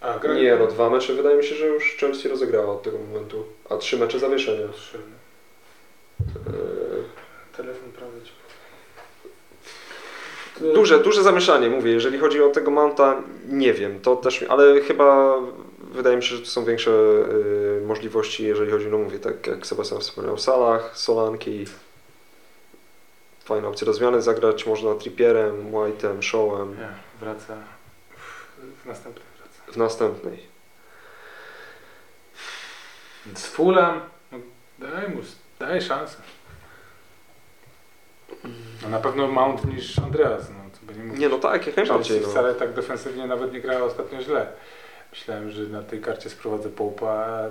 A, 0.01 0.19
grali 0.19 0.43
Nie, 0.43 0.57
no 0.57 0.67
dwa 0.67 0.91
mecze 0.91 1.15
wydaje 1.15 1.37
mi 1.37 1.45
się, 1.45 1.55
że 1.55 1.67
już 1.67 1.97
Chelsea 2.01 2.29
rozegrała 2.29 2.73
od 2.73 2.83
tego 2.83 2.99
momentu. 2.99 3.45
A 3.71 3.77
trzy 3.77 3.99
mecze 3.99 4.19
zawieszenia. 4.19 4.69
Trzy. 4.73 4.99
Yy, 6.47 6.53
Telefon 7.57 7.93
prawie 7.93 8.23
ci. 8.25 8.33
Duże, 10.75 10.99
duże 10.99 11.23
zamieszanie, 11.23 11.71
mówię, 11.71 11.93
jeżeli 11.93 12.19
chodzi 12.19 12.43
o 12.43 12.49
tego 12.49 12.71
Mounta, 12.71 13.23
nie 13.49 13.73
wiem, 13.75 14.01
to 14.01 14.17
też, 14.17 14.43
ale 14.49 14.81
chyba 14.81 15.37
wydaje 15.93 16.17
mi 16.17 16.23
się, 16.23 16.37
że 16.37 16.43
tu 16.43 16.47
są 16.49 16.65
większe 16.65 16.91
y, 16.91 17.83
możliwości, 17.87 18.45
jeżeli 18.45 18.71
chodzi, 18.71 18.87
no 18.87 18.99
mówię, 18.99 19.19
tak 19.19 19.47
jak 19.47 19.67
Sebastian 19.67 20.01
wspomniał, 20.01 20.39
Salah, 20.39 20.99
Solanki, 20.99 21.65
fajna 23.45 23.69
opcja 23.69 23.85
do 23.85 23.95
zmiany, 23.95 24.23
zagrać 24.23 24.67
można 24.67 24.95
Trippierem, 24.95 25.73
White'em, 25.73 26.23
Showem 26.23 26.77
Nie, 26.77 26.89
wraca 27.21 27.57
w, 28.83 28.87
następnym 28.87 29.27
wraca. 29.39 29.73
w 29.73 29.77
następnej. 29.77 30.53
Z 33.35 33.47
Fulham, 33.47 34.01
no, 34.33 34.39
daj 34.79 35.09
mu, 35.09 35.21
daj 35.59 35.83
szansę. 35.83 36.17
No 38.83 38.89
na 38.89 38.99
pewno 38.99 39.29
Mount 39.29 39.65
niż 39.65 39.99
Andreas, 39.99 40.51
no 40.51 40.57
to 40.81 40.87
by 40.93 40.99
nie 40.99 41.05
mówić. 41.05 41.21
Nie, 41.21 41.29
no 41.29 41.39
tak, 41.39 41.67
jak 41.67 41.77
najbardziej, 41.77 42.21
no. 42.21 42.29
wcale 42.29 42.55
tak 42.55 42.73
defensywnie 42.73 43.27
nawet 43.27 43.53
nie 43.53 43.61
grała 43.61 43.85
ostatnio 43.85 44.23
źle. 44.23 44.53
Myślałem, 45.13 45.51
że 45.51 45.63
na 45.63 45.83
tej 45.83 46.01
karcie 46.01 46.31
sprowadzę 46.31 46.69
Połpa, 46.69 47.09
a 47.09 47.49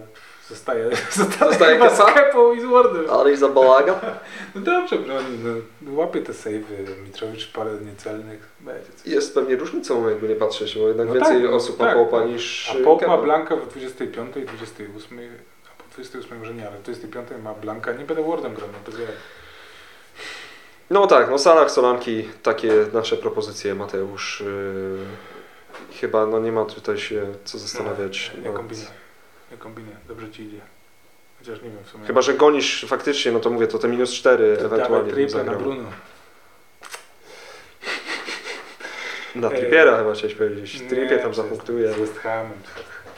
zostaje, 0.50 0.90
zostaje, 1.12 1.52
Zostaje 1.52 1.78
chyba 1.78 1.96
z 1.96 2.14
Kepą 2.14 2.54
i 2.54 2.62
z 2.62 2.66
Wardem. 2.66 3.10
Ale 3.10 3.32
i 3.32 3.38
za 3.38 3.50
bałagan? 3.50 3.96
No 4.56 4.62
dobrze 4.62 4.98
broni, 4.98 5.38
no, 5.82 5.94
łapie 5.94 6.22
te 6.22 6.34
sejwy, 6.34 6.76
Mitrowicz 7.06 7.52
parę 7.52 7.72
niecelnych, 7.86 8.50
będzie 8.60 8.92
coś. 8.96 9.08
Jest 9.08 9.34
pewnie 9.36 9.56
różnicą, 9.56 10.10
jakby 10.10 10.28
nie 10.28 10.36
patrzeć, 10.36 10.78
bo 10.78 10.88
jednak 10.88 11.08
No 11.08 11.14
więcej 11.14 11.42
tak, 11.42 11.52
osób 11.52 11.80
ma 11.80 11.86
tak. 11.86 11.96
Popa 11.96 12.24
niż 12.26 12.76
A 12.76 12.84
Pope 12.84 13.08
ma. 13.08 13.18
Blanka 13.18 13.56
w 13.56 13.68
25 13.68 14.38
i 14.38 14.42
28, 14.46 15.20
a 15.66 15.84
po 15.84 15.94
28 15.94 16.40
może 16.40 16.54
nie, 16.54 16.68
ale 16.68 16.78
w 16.78 16.82
25 16.82 17.28
ma 17.44 17.54
Blanka, 17.54 17.94
nie 17.94 18.06
będę 18.06 18.24
Wardem 18.24 18.54
grał, 18.56 18.68
no 18.74 18.92
to 18.92 18.98
wie. 18.98 19.08
No 20.90 21.08
tak, 21.08 21.30
no 21.30 21.38
Salah, 21.38 21.72
Solanki, 21.72 22.30
takie 22.44 22.74
nasze 22.94 23.18
propozycje, 23.18 23.76
Mateusz. 23.76 24.44
Yy, 24.46 24.98
chyba 26.02 26.26
no 26.26 26.40
nie 26.40 26.52
ma 26.52 26.66
tutaj 26.66 26.98
się 26.98 27.26
co 27.46 27.58
zastanawiać. 27.58 28.32
Nie 28.38 28.50
nad- 28.50 28.58
kombinuj, 28.58 28.86
nie 29.52 29.58
kombinuj, 29.58 29.94
dobrze 30.08 30.32
ci 30.32 30.44
idzie. 30.44 30.62
Chociaż 31.40 31.62
nie 31.62 31.70
wiem 31.70 31.84
w 31.84 31.90
sumie. 31.90 32.06
Chyba, 32.08 32.22
że 32.22 32.34
gonisz 32.34 32.86
faktycznie, 32.88 33.32
no 33.32 33.40
to 33.40 33.50
mówię, 33.50 33.68
to 33.68 33.80
te 33.80 33.88
minus 33.88 34.14
4 34.14 34.58
Dawaj 34.58 34.66
ewentualnie 34.66 35.14
triple 35.14 35.44
na. 35.44 35.52
Bruno. 35.54 35.84
Na. 39.36 39.50
Trippiera 39.50 39.98
chyba 39.98 40.14
chciałeś 40.14 40.36
powiedzieć. 40.36 40.82
Nie, 40.82 40.90
Trippier 40.90 41.22
tam 41.22 41.34
zapunktuje. 41.34 41.94
Z 41.94 41.96
West 41.98 42.18
Hamem. 42.20 42.52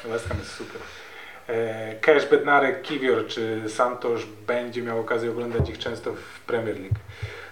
West 0.06 0.28
Ham 0.28 0.38
jest 0.38 0.52
super. 0.52 0.82
E, 1.48 1.96
Cash, 2.02 2.26
Bednarek, 2.26 2.82
Kiwior 2.82 3.28
czy 3.28 3.62
Santos 3.70 4.22
będzie 4.48 4.82
miał 4.82 5.00
okazję 5.00 5.32
oglądać 5.32 5.70
ich 5.70 5.78
często 5.80 6.14
w 6.14 6.40
Premier 6.40 6.80
League. 6.80 6.96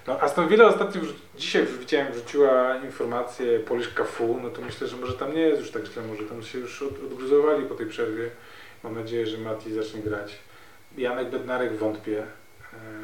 No, 0.08 0.20
Aston 0.22 0.48
Villa 0.48 0.66
ostatnio, 0.66 1.02
dzisiaj 1.38 1.66
widziałem, 1.80 2.14
wrzuciła 2.14 2.78
informację 2.78 3.60
Polish 3.60 3.94
Cafu, 3.94 4.40
no 4.44 4.50
to 4.50 4.62
myślę, 4.62 4.88
że 4.88 4.98
może 4.98 5.14
tam 5.14 5.36
nie 5.36 5.42
jest 5.42 5.62
już 5.62 5.72
tak 5.72 5.86
źle, 5.86 6.04
może 6.04 6.24
tam 6.24 6.44
się 6.44 6.60
już 6.60 6.82
od, 6.82 7.04
odgruzowali 7.12 7.66
po 7.66 7.76
tej 7.76 7.86
przerwie. 7.86 8.30
Mam 8.84 8.96
nadzieję, 8.96 9.28
że 9.28 9.38
Mati 9.38 9.74
zacznie 9.74 10.02
grać. 10.02 10.38
Janek 10.98 11.30
Bednarek 11.30 11.78
wątpię. 11.78 12.24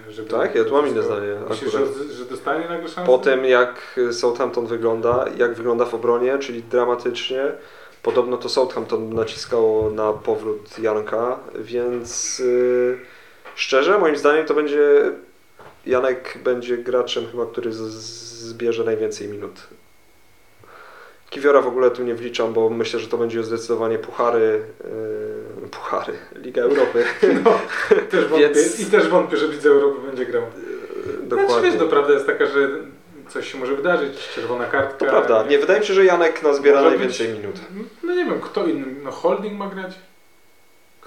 e, 0.08 0.12
Żeby 0.12 0.30
Tak, 0.30 0.56
ja 0.56 0.64
tu 0.64 0.74
mam 0.74 0.88
inne 0.88 1.04
zdanie 1.04 1.36
Myślisz, 1.50 1.72
że, 1.72 1.86
że 2.14 2.26
dostanie 2.26 2.70
nagle 2.70 2.90
szansę? 2.90 3.12
Po 3.12 3.18
tym 3.18 3.46
jak 3.46 4.00
Southampton 4.12 4.68
wygląda, 4.68 5.26
jak 5.38 5.54
wygląda 5.54 5.86
w 5.86 5.94
obronie, 5.94 6.38
czyli 6.38 6.64
dramatycznie, 6.64 7.42
podobno 8.04 8.38
to 8.38 8.50
Southampton 8.50 9.14
naciskało 9.14 9.90
na 9.92 10.14
powrót 10.14 10.80
Janka, 10.80 11.40
więc 11.56 12.40
yy, 12.40 13.00
szczerze 13.56 13.98
moim 13.98 14.18
zdaniem 14.18 14.46
to 14.46 14.54
będzie 14.54 15.12
Janek 15.88 16.38
będzie 16.44 16.78
graczem 16.78 17.28
chyba, 17.32 17.46
który 17.46 17.74
z, 17.74 17.80
zbierze 18.48 18.84
najwięcej 18.84 19.28
minut. 19.28 19.68
Kiwiora 21.30 21.62
w 21.62 21.68
ogóle 21.68 21.92
tu 21.92 22.04
nie 22.04 22.16
wliczam, 22.16 22.54
bo 22.54 22.70
myślę, 22.70 23.00
że 23.00 23.08
to 23.08 23.18
będzie 23.18 23.44
zdecydowanie 23.44 23.98
puchary, 24.00 24.62
yy, 25.64 25.68
puchary, 25.70 26.14
Liga 26.36 26.62
Europy. 26.62 27.04
No, 27.44 27.60
też 28.12 28.26
wątpię. 28.26 28.50
Więc- 28.50 28.80
I 28.80 28.86
też 28.86 29.08
wątpię, 29.08 29.38
że 29.38 29.48
widzę 29.48 29.70
Europy 29.70 30.08
będzie 30.08 30.26
grał. 30.26 30.42
Yy, 30.44 31.04
Znaczy, 31.28 31.28
Dokładnie. 31.28 31.72
wiesz, 31.72 31.80
no, 31.82 31.88
prawda 31.88 32.14
jest 32.14 32.26
taka, 32.26 32.46
że 32.46 32.70
coś 33.30 33.52
się 33.52 33.58
może 33.58 33.76
wydarzyć, 33.76 34.30
czerwona 34.36 34.66
kartka. 34.66 34.98
To 34.98 35.06
prawda. 35.06 35.44
Nie, 35.50 35.60
wydaje 35.60 35.80
mi 35.80 35.86
się, 35.86 35.94
że 35.94 36.06
Janek 36.06 36.44
nazbiera 36.44 36.82
najwięcej 36.82 37.28
być- 37.28 37.38
minut. 37.38 37.56
No 38.04 38.16
nie 38.16 38.26
wiem, 38.26 38.42
kto 38.42 38.66
inny, 38.66 38.86
no 39.04 39.12
Holding 39.12 39.54
ma 39.60 39.68
grać? 39.70 39.92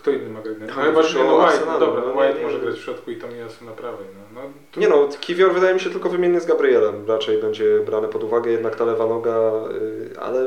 Kto 0.01 0.11
inny 0.11 0.31
ma 0.31 0.41
grać? 0.41 0.57
No 0.61 0.67
No, 0.67 0.83
chyba, 0.83 1.03
że 1.03 1.25
no, 1.25 1.37
White, 1.37 1.67
no 1.67 1.79
dobra, 1.81 2.01
no 2.03 2.15
no, 2.15 2.21
White 2.21 2.43
może 2.43 2.59
grać 2.59 2.75
w 2.75 2.83
środku 2.85 3.11
i 3.11 3.17
Tomiyasu 3.17 3.65
na 3.65 3.73
prawej. 3.73 4.07
No, 4.35 4.41
no, 4.43 4.49
tu- 4.73 4.81
Nie 4.81 4.89
no, 4.89 5.09
Kiwior 5.21 5.53
wydaje 5.55 5.75
mi 5.75 5.81
się 5.81 5.91
tylko 5.91 6.09
wymiennie 6.09 6.41
z 6.41 6.47
Gabrielem. 6.47 7.05
Raczej 7.09 7.39
będzie 7.39 7.81
brane 7.87 8.09
pod 8.09 8.25
uwagę 8.25 8.51
jednak 8.51 8.77
ta 8.77 8.85
lewa 8.85 9.07
noga, 9.07 9.51
yy, 9.73 10.21
ale 10.21 10.47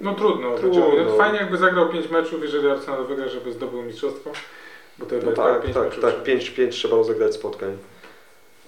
No 0.00 0.14
trudno, 0.14 0.58
Trudno. 0.58 0.90
trudno. 0.90 1.16
Fajnie 1.16 1.38
jakby 1.38 1.56
zagrał 1.56 1.88
5 1.88 2.10
meczów, 2.10 2.42
jeżeli 2.42 2.68
Arsenal 2.68 3.06
wygra, 3.06 3.28
żeby 3.28 3.52
zdobył 3.52 3.82
mistrzostwo. 3.82 4.30
Bo 4.98 5.06
to 5.06 5.14
no 5.24 5.32
tak, 5.32 5.62
pięć 5.62 5.74
tak, 5.74 5.84
meczów 5.84 6.02
tak, 6.02 6.12
trzeba- 6.12 6.24
5-5 6.24 6.72
trzeba 6.72 6.96
rozegrać 6.96 7.34
spotkań. 7.34 7.76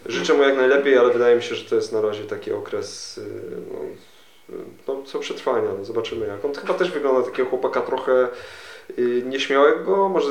Życzę 0.06 0.34
mu 0.34 0.42
jak 0.42 0.56
najlepiej, 0.56 0.98
ale 0.98 1.12
wydaje 1.12 1.36
mi 1.36 1.42
się, 1.42 1.54
że 1.54 1.70
to 1.70 1.74
jest 1.74 1.92
na 1.92 2.00
razie 2.00 2.24
taki 2.24 2.52
okres 2.52 3.16
yy, 3.16 3.24
no, 3.72 3.78
yy, 4.56 4.64
no, 4.88 5.02
co 5.06 5.18
przetrwania. 5.18 5.68
No, 5.78 5.84
zobaczymy 5.84 6.26
jak. 6.26 6.44
On 6.44 6.54
chyba 6.54 6.74
też 6.74 6.90
wygląda 6.90 7.22
takiego 7.30 7.48
chłopaka 7.48 7.80
trochę 7.80 8.28
nieśmiałego, 9.24 10.09
może 10.09 10.28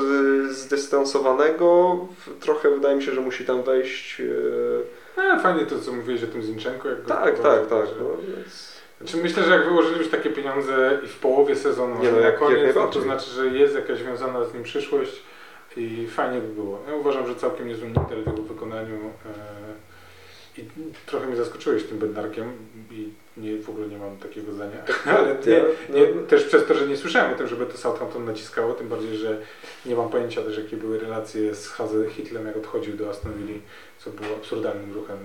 zdystansowanego. 0.54 1.98
Trochę 2.40 2.70
wydaje 2.70 2.96
mi 2.96 3.04
się, 3.04 3.12
że 3.12 3.22
musi 3.22 3.46
tam 3.46 3.64
wejść. 3.64 4.20
Yy, 4.20 4.84
A, 5.32 5.40
fajnie 5.40 5.66
to, 5.66 5.80
co 5.80 5.94
mówiłeś 5.94 6.24
o 6.24 6.28
tym 6.28 6.44
Zinczenko. 6.44 6.90
Jak 6.90 7.02
go 7.02 7.08
tak, 7.08 7.40
tak, 7.40 7.68
tak. 7.68 7.86
że- 7.88 7.96
No, 8.00 8.10
więc... 8.38 8.72
Znaczy 9.02 9.18
myślę, 9.18 9.44
że 9.44 9.52
jak 9.52 9.66
wyłożyli 9.66 9.98
już 9.98 10.10
takie 10.10 10.30
pieniądze 10.30 11.00
i 11.04 11.08
w 11.08 11.20
połowie 11.20 11.56
sezonu, 11.56 11.96
Nie 12.04 12.12
no, 12.12 12.18
na 12.18 12.22
jak- 12.22 12.26
jak 12.32 12.40
koniec, 12.40 12.76
no 12.76 12.88
to 12.88 13.02
znaczy, 13.02 13.30
że 13.30 13.48
jest 13.48 13.76
jakaś 13.76 14.00
związana 14.00 14.46
z 14.46 14.54
nim 14.54 14.64
przyszłość 14.64 15.22
i 15.78 16.08
fajnie 16.08 16.40
by 16.42 16.48
było. 16.48 16.80
Ja 16.88 16.96
uważam, 16.96 17.28
że 17.28 17.36
całkiem 17.36 17.68
niezły 17.68 17.88
Inter 17.88 18.18
w 18.24 18.28
jego 18.28 18.42
wykonaniu 18.42 18.96
e, 18.96 19.91
i 20.62 20.92
trochę 21.06 21.28
mnie 21.28 21.36
zaskoczyłeś 21.36 21.84
tym 21.84 22.00
Bednarkiem 22.00 22.52
i 22.92 23.10
nie, 23.38 23.58
w 23.58 23.70
ogóle 23.70 23.88
nie 23.88 23.98
mam 23.98 24.18
takiego 24.18 24.54
zdania, 24.54 24.78
ale 25.18 25.36
nie, 25.48 25.64
nie, 26.00 26.08
też 26.08 26.44
przez 26.44 26.68
to, 26.68 26.74
że 26.74 26.88
nie 26.88 26.98
słyszałem 26.98 27.34
o 27.34 27.38
tym, 27.38 27.48
żeby 27.48 27.66
to 27.66 27.78
Southampton 27.78 28.26
naciskało, 28.26 28.74
tym 28.74 28.90
bardziej, 28.90 29.18
że 29.18 29.38
nie 29.86 29.96
mam 29.96 30.10
pojęcia 30.10 30.42
też 30.42 30.58
jakie 30.58 30.78
były 30.78 31.00
relacje 31.00 31.56
z 31.56 31.68
Haze 31.68 32.10
Hitlem, 32.10 32.48
jak 32.48 32.58
odchodził 32.58 32.98
do 32.98 33.10
Aston 33.10 33.34
Villa, 33.34 33.60
co 34.00 34.10
było 34.10 34.36
absurdalnym 34.36 34.94
ruchem. 34.94 35.18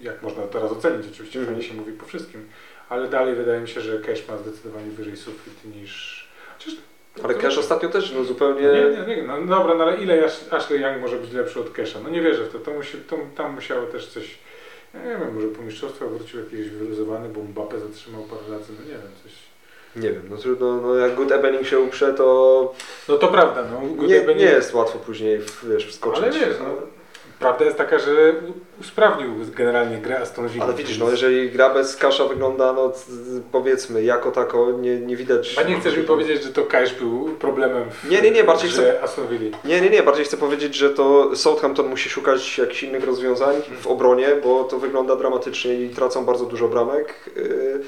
jak 0.00 0.22
można 0.22 0.42
teraz 0.42 0.72
ocenić, 0.72 1.06
oczywiście 1.12 1.44
fajnie 1.44 1.62
się 1.62 1.74
mówi 1.74 1.92
po 1.92 2.06
wszystkim, 2.06 2.48
ale 2.88 3.08
dalej 3.08 3.34
wydaje 3.34 3.60
mi 3.60 3.68
się, 3.68 3.80
że 3.80 3.98
Cash 3.98 4.28
ma 4.28 4.36
zdecydowanie 4.36 4.90
wyżej 4.90 5.16
sufit 5.16 5.74
niż... 5.76 6.28
Chociaż 6.58 6.74
Ale 7.24 7.34
Cash 7.34 7.58
ostatnio 7.58 7.88
też 7.88 8.12
no, 8.12 8.24
zupełnie... 8.24 8.62
nie, 8.62 9.06
nie, 9.06 9.16
nie, 9.16 9.22
no 9.22 9.46
dobra, 9.46 9.74
no 9.74 9.84
ale 9.84 9.96
ile 9.96 10.26
Ash- 10.26 10.54
Ashley 10.54 10.80
Young 10.80 11.00
może 11.00 11.16
być 11.16 11.32
lepszy 11.32 11.60
od 11.60 11.70
Casha? 11.70 12.00
No 12.04 12.08
nie 12.08 12.20
wierzę 12.20 12.44
w 12.44 12.52
to, 12.52 12.58
to, 12.58 12.70
musi, 12.70 12.98
to 12.98 13.18
tam 13.36 13.54
musiało 13.54 13.86
też 13.86 14.06
coś, 14.06 14.38
ja 14.94 15.00
nie 15.02 15.18
wiem, 15.18 15.34
może 15.34 15.48
po 15.48 15.62
mistrzostwach 15.62 16.08
wrócił 16.10 16.40
jakiś 16.40 16.68
wyluzowany, 16.70 17.28
bo 17.28 17.40
Mbappe 17.42 17.80
zatrzymał 17.80 18.22
parę 18.22 18.58
razy, 18.58 18.72
no 18.78 18.84
nie 18.84 18.90
wiem, 18.90 19.10
coś... 19.22 19.32
Nie 19.96 20.12
wiem, 20.12 20.22
no 20.30 20.36
trudno, 20.36 20.80
no 20.80 20.94
jak 20.94 21.14
Good 21.14 21.32
Evening 21.32 21.66
się 21.66 21.80
uprze, 21.80 22.14
to 22.14 22.74
No 23.08 23.18
to 23.18 23.28
prawda, 23.28 23.64
no. 23.72 23.80
Good 23.80 24.08
nie, 24.08 24.20
Evening- 24.22 24.36
nie 24.36 24.44
jest 24.44 24.74
łatwo 24.74 24.98
później, 24.98 25.40
wiesz, 25.68 25.86
wskoczyć. 25.86 26.22
Ale 26.24 26.32
wiesz, 26.32 26.56
no, 26.60 26.66
prawda 27.38 27.64
jest 27.64 27.76
taka, 27.78 27.98
że 27.98 28.34
usprawnił 28.80 29.28
generalnie 29.56 29.98
grę 29.98 30.20
Aston 30.20 30.48
Villa. 30.48 30.64
Ale 30.64 30.74
widzisz, 30.74 30.98
no 30.98 31.10
jeżeli 31.10 31.50
gra 31.50 31.74
bez 31.74 31.96
kasza 31.96 32.24
wygląda, 32.24 32.72
no 32.72 32.92
powiedzmy, 33.52 34.02
jako 34.02 34.30
tako 34.30 34.70
nie, 34.72 35.00
nie 35.00 35.16
widać... 35.16 35.58
A 35.58 35.62
nie 35.62 35.80
chcesz 35.80 35.96
mi 35.96 36.02
powiedzieć, 36.02 36.42
że 36.42 36.52
to 36.52 36.62
Cash 36.62 36.94
był 36.94 37.28
problemem 37.40 37.90
w 37.90 38.10
Nie, 38.10 38.22
nie, 38.22 38.30
nie, 38.30 38.44
bardziej 38.44 38.70
chcę- 38.70 39.02
Aston 39.02 39.28
Villa. 39.28 39.58
Nie, 39.64 39.80
nie, 39.80 39.90
nie, 39.90 40.02
bardziej 40.02 40.24
chcę 40.24 40.36
powiedzieć, 40.36 40.74
że 40.74 40.90
to 40.90 41.36
Southampton 41.36 41.88
musi 41.88 42.10
szukać 42.10 42.58
jakichś 42.58 42.82
innych 42.82 43.04
rozwiązań 43.04 43.54
w 43.80 43.86
obronie, 43.86 44.28
bo 44.44 44.64
to 44.64 44.78
wygląda 44.78 45.16
dramatycznie 45.16 45.74
i 45.74 45.90
tracą 45.90 46.24
bardzo 46.24 46.46
dużo 46.46 46.68
bramek. 46.68 47.30
Yy, 47.36 47.82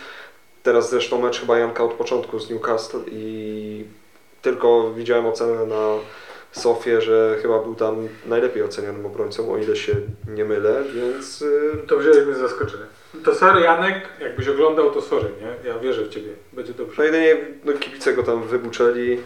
Teraz 0.62 0.90
zresztą 0.90 1.20
mecz 1.20 1.40
chyba 1.40 1.58
Janka 1.58 1.84
od 1.84 1.92
początku 1.92 2.38
z 2.38 2.50
Newcastle 2.50 2.98
i 3.10 3.84
tylko 4.42 4.90
widziałem 4.90 5.26
ocenę 5.26 5.66
na 5.66 5.94
Sofię, 6.52 7.00
że 7.00 7.36
chyba 7.42 7.58
był 7.58 7.74
tam 7.74 8.08
najlepiej 8.26 8.62
ocenianym 8.62 9.06
obrońcą, 9.06 9.52
o 9.52 9.58
ile 9.58 9.76
się 9.76 9.92
nie 10.28 10.44
mylę, 10.44 10.82
więc 10.94 11.40
yy, 11.40 11.82
To 11.88 11.96
mnie 11.96 12.34
z 12.34 12.38
zaskoczenia. 12.38 12.84
To 13.24 13.34
sorry 13.34 13.60
Janek, 13.60 14.08
jakbyś 14.20 14.48
oglądał, 14.48 14.90
to 14.90 15.02
sorry, 15.02 15.28
nie? 15.40 15.70
Ja 15.70 15.78
wierzę 15.78 16.02
w 16.04 16.08
Ciebie, 16.08 16.28
będzie 16.52 16.72
dobrze. 16.72 16.94
no 16.98 17.04
jedynie 17.04 17.36
no, 17.64 17.72
kibice 17.72 18.12
go 18.12 18.22
tam 18.22 18.42
wybuczeli, 18.42 19.10
yy, 19.10 19.16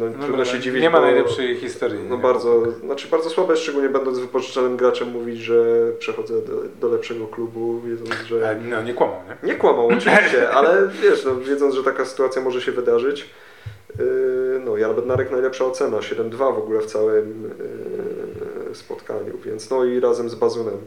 no, 0.00 0.06
Dobra, 0.06 0.24
trudno 0.26 0.44
się 0.44 0.56
no, 0.56 0.62
dziwić. 0.62 0.82
nie 0.82 0.90
ma 0.90 0.98
bo- 0.98 1.04
najlepszej 1.04 1.56
historii. 1.56 1.98
No 2.08 2.16
nie? 2.16 2.22
bardzo, 2.22 2.62
znaczy 2.84 3.08
bardzo 3.08 3.30
słabe, 3.30 3.56
szczególnie 3.56 3.88
będąc 3.88 4.18
wypożyczonym 4.18 4.76
graczem 4.76 5.08
mówić, 5.08 5.38
że 5.38 5.64
przechodzę 5.98 6.42
do, 6.42 6.52
do 6.80 6.88
lepszego 6.88 7.26
klubu, 7.26 7.80
wiedząc, 7.80 8.10
Ale, 8.10 8.24
że... 8.28 8.56
no 8.70 8.82
nie 8.82 8.94
kłamał, 8.94 9.20
nie? 9.42 9.48
Nie 9.48 9.54
kłamał 9.58 9.86
oczywiście, 9.86 10.50
ale 10.50 10.88
wiesz, 11.02 11.24
no, 11.24 11.36
wiedząc, 11.36 11.74
że 11.74 11.82
taka 11.82 12.04
sytuacja 12.04 12.42
może 12.42 12.60
się 12.60 12.72
wydarzyć. 12.72 13.30
Yy, 13.98 14.04
no, 14.64 14.76
Jan 14.76 14.94
Bednarek 14.94 15.30
najlepsza 15.30 15.64
ocena, 15.64 15.96
7-2 15.96 16.36
w 16.36 16.58
ogóle 16.58 16.80
w 16.80 16.86
całym 16.86 17.54
yy, 18.68 18.74
spotkaniu, 18.74 19.38
więc 19.38 19.70
no 19.70 19.84
i 19.84 20.00
razem 20.00 20.30
z 20.30 20.34
Bazunem. 20.34 20.78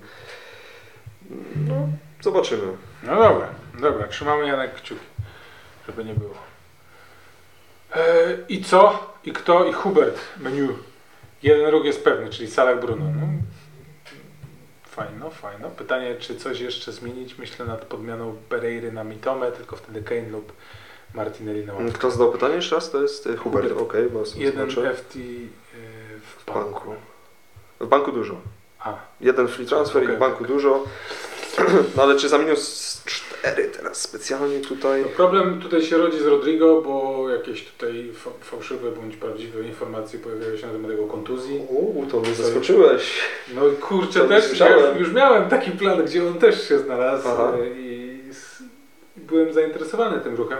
No, 1.67 1.87
zobaczymy. 2.21 2.67
No 3.03 3.15
dobra, 3.15 3.49
dobra, 3.81 4.07
trzymamy 4.07 4.47
Janek 4.47 4.73
kciuki, 4.75 5.05
żeby 5.87 6.05
nie 6.05 6.13
było. 6.13 6.35
E, 7.95 8.37
I 8.49 8.63
co? 8.63 9.13
I 9.23 9.31
kto? 9.31 9.65
I 9.65 9.73
Hubert, 9.73 10.19
menu. 10.39 10.69
Jeden 11.43 11.67
róg 11.67 11.85
jest 11.85 12.03
pewny, 12.03 12.29
czyli 12.29 12.51
Salah 12.51 12.79
Bruno. 12.79 13.05
No. 13.05 13.27
Fajno, 14.83 15.29
fajno. 15.29 15.69
Pytanie, 15.69 16.15
czy 16.15 16.35
coś 16.35 16.59
jeszcze 16.59 16.91
zmienić? 16.91 17.37
Myślę 17.37 17.65
nad 17.65 17.85
podmianą 17.85 18.35
Pereiry 18.49 18.91
na 18.91 19.03
Mitome, 19.03 19.51
tylko 19.51 19.75
wtedy 19.75 20.01
Kane 20.01 20.29
lub 20.29 20.53
Martinelli 21.13 21.65
na 21.65 21.73
ławce. 21.73 21.91
Kto 21.93 22.11
zadał 22.11 22.31
pytanie 22.31 22.55
jeszcze 22.55 22.75
raz? 22.75 22.91
To 22.91 23.01
jest 23.01 23.25
yy, 23.25 23.37
Hubert, 23.37 23.67
Hubert. 23.69 23.81
okej, 23.89 24.09
bo 24.09 24.25
sobie 24.25 24.45
Jeden. 24.45 24.69
FT 24.69 25.15
e, 25.15 25.19
w 26.19 26.45
banku. 26.45 26.63
banku. 26.71 26.95
W 27.79 27.87
banku 27.87 28.11
dużo. 28.11 28.35
A, 28.79 28.95
Jeden 29.21 29.47
free 29.47 29.65
transfer 29.65 30.01
i 30.01 30.05
Okej. 30.05 30.15
w 30.15 30.19
banku 30.19 30.45
dużo. 30.45 30.83
No 31.95 32.03
ale 32.03 32.15
czy 32.15 32.29
za 32.29 32.37
minus 32.37 33.01
4 33.05 33.63
teraz 33.77 34.01
specjalnie 34.01 34.59
tutaj? 34.59 35.01
No 35.01 35.07
problem 35.09 35.61
tutaj 35.61 35.81
się 35.81 35.97
rodzi 35.97 36.19
z 36.19 36.25
Rodrigo, 36.25 36.81
bo 36.81 37.29
jakieś 37.29 37.65
tutaj 37.71 38.11
fa- 38.13 38.29
fałszywe 38.41 38.91
bądź 38.91 39.15
prawdziwe 39.15 39.61
informacje 39.63 40.19
pojawiały 40.19 40.57
się 40.57 40.67
na 40.67 40.73
temat 40.73 40.91
jego 40.91 41.07
kontuzji. 41.07 41.61
Uuu, 41.69 42.05
to 42.11 42.19
mnie 42.19 42.33
zaskoczyłeś. 42.33 43.19
No 43.55 43.67
i 43.67 43.75
kurczę, 43.75 44.19
To 44.19 44.27
też 44.27 44.59
ja 44.59 44.97
już 44.97 45.11
miałem 45.13 45.49
taki 45.49 45.71
plan, 45.71 46.05
gdzie 46.05 46.27
on 46.27 46.33
też 46.33 46.67
się 46.67 46.79
znalazł 46.79 47.27
Aha. 47.27 47.53
e, 47.61 47.67
i 47.79 48.21
byłem 49.15 49.53
zainteresowany 49.53 50.19
tym 50.21 50.35
ruchem, 50.35 50.57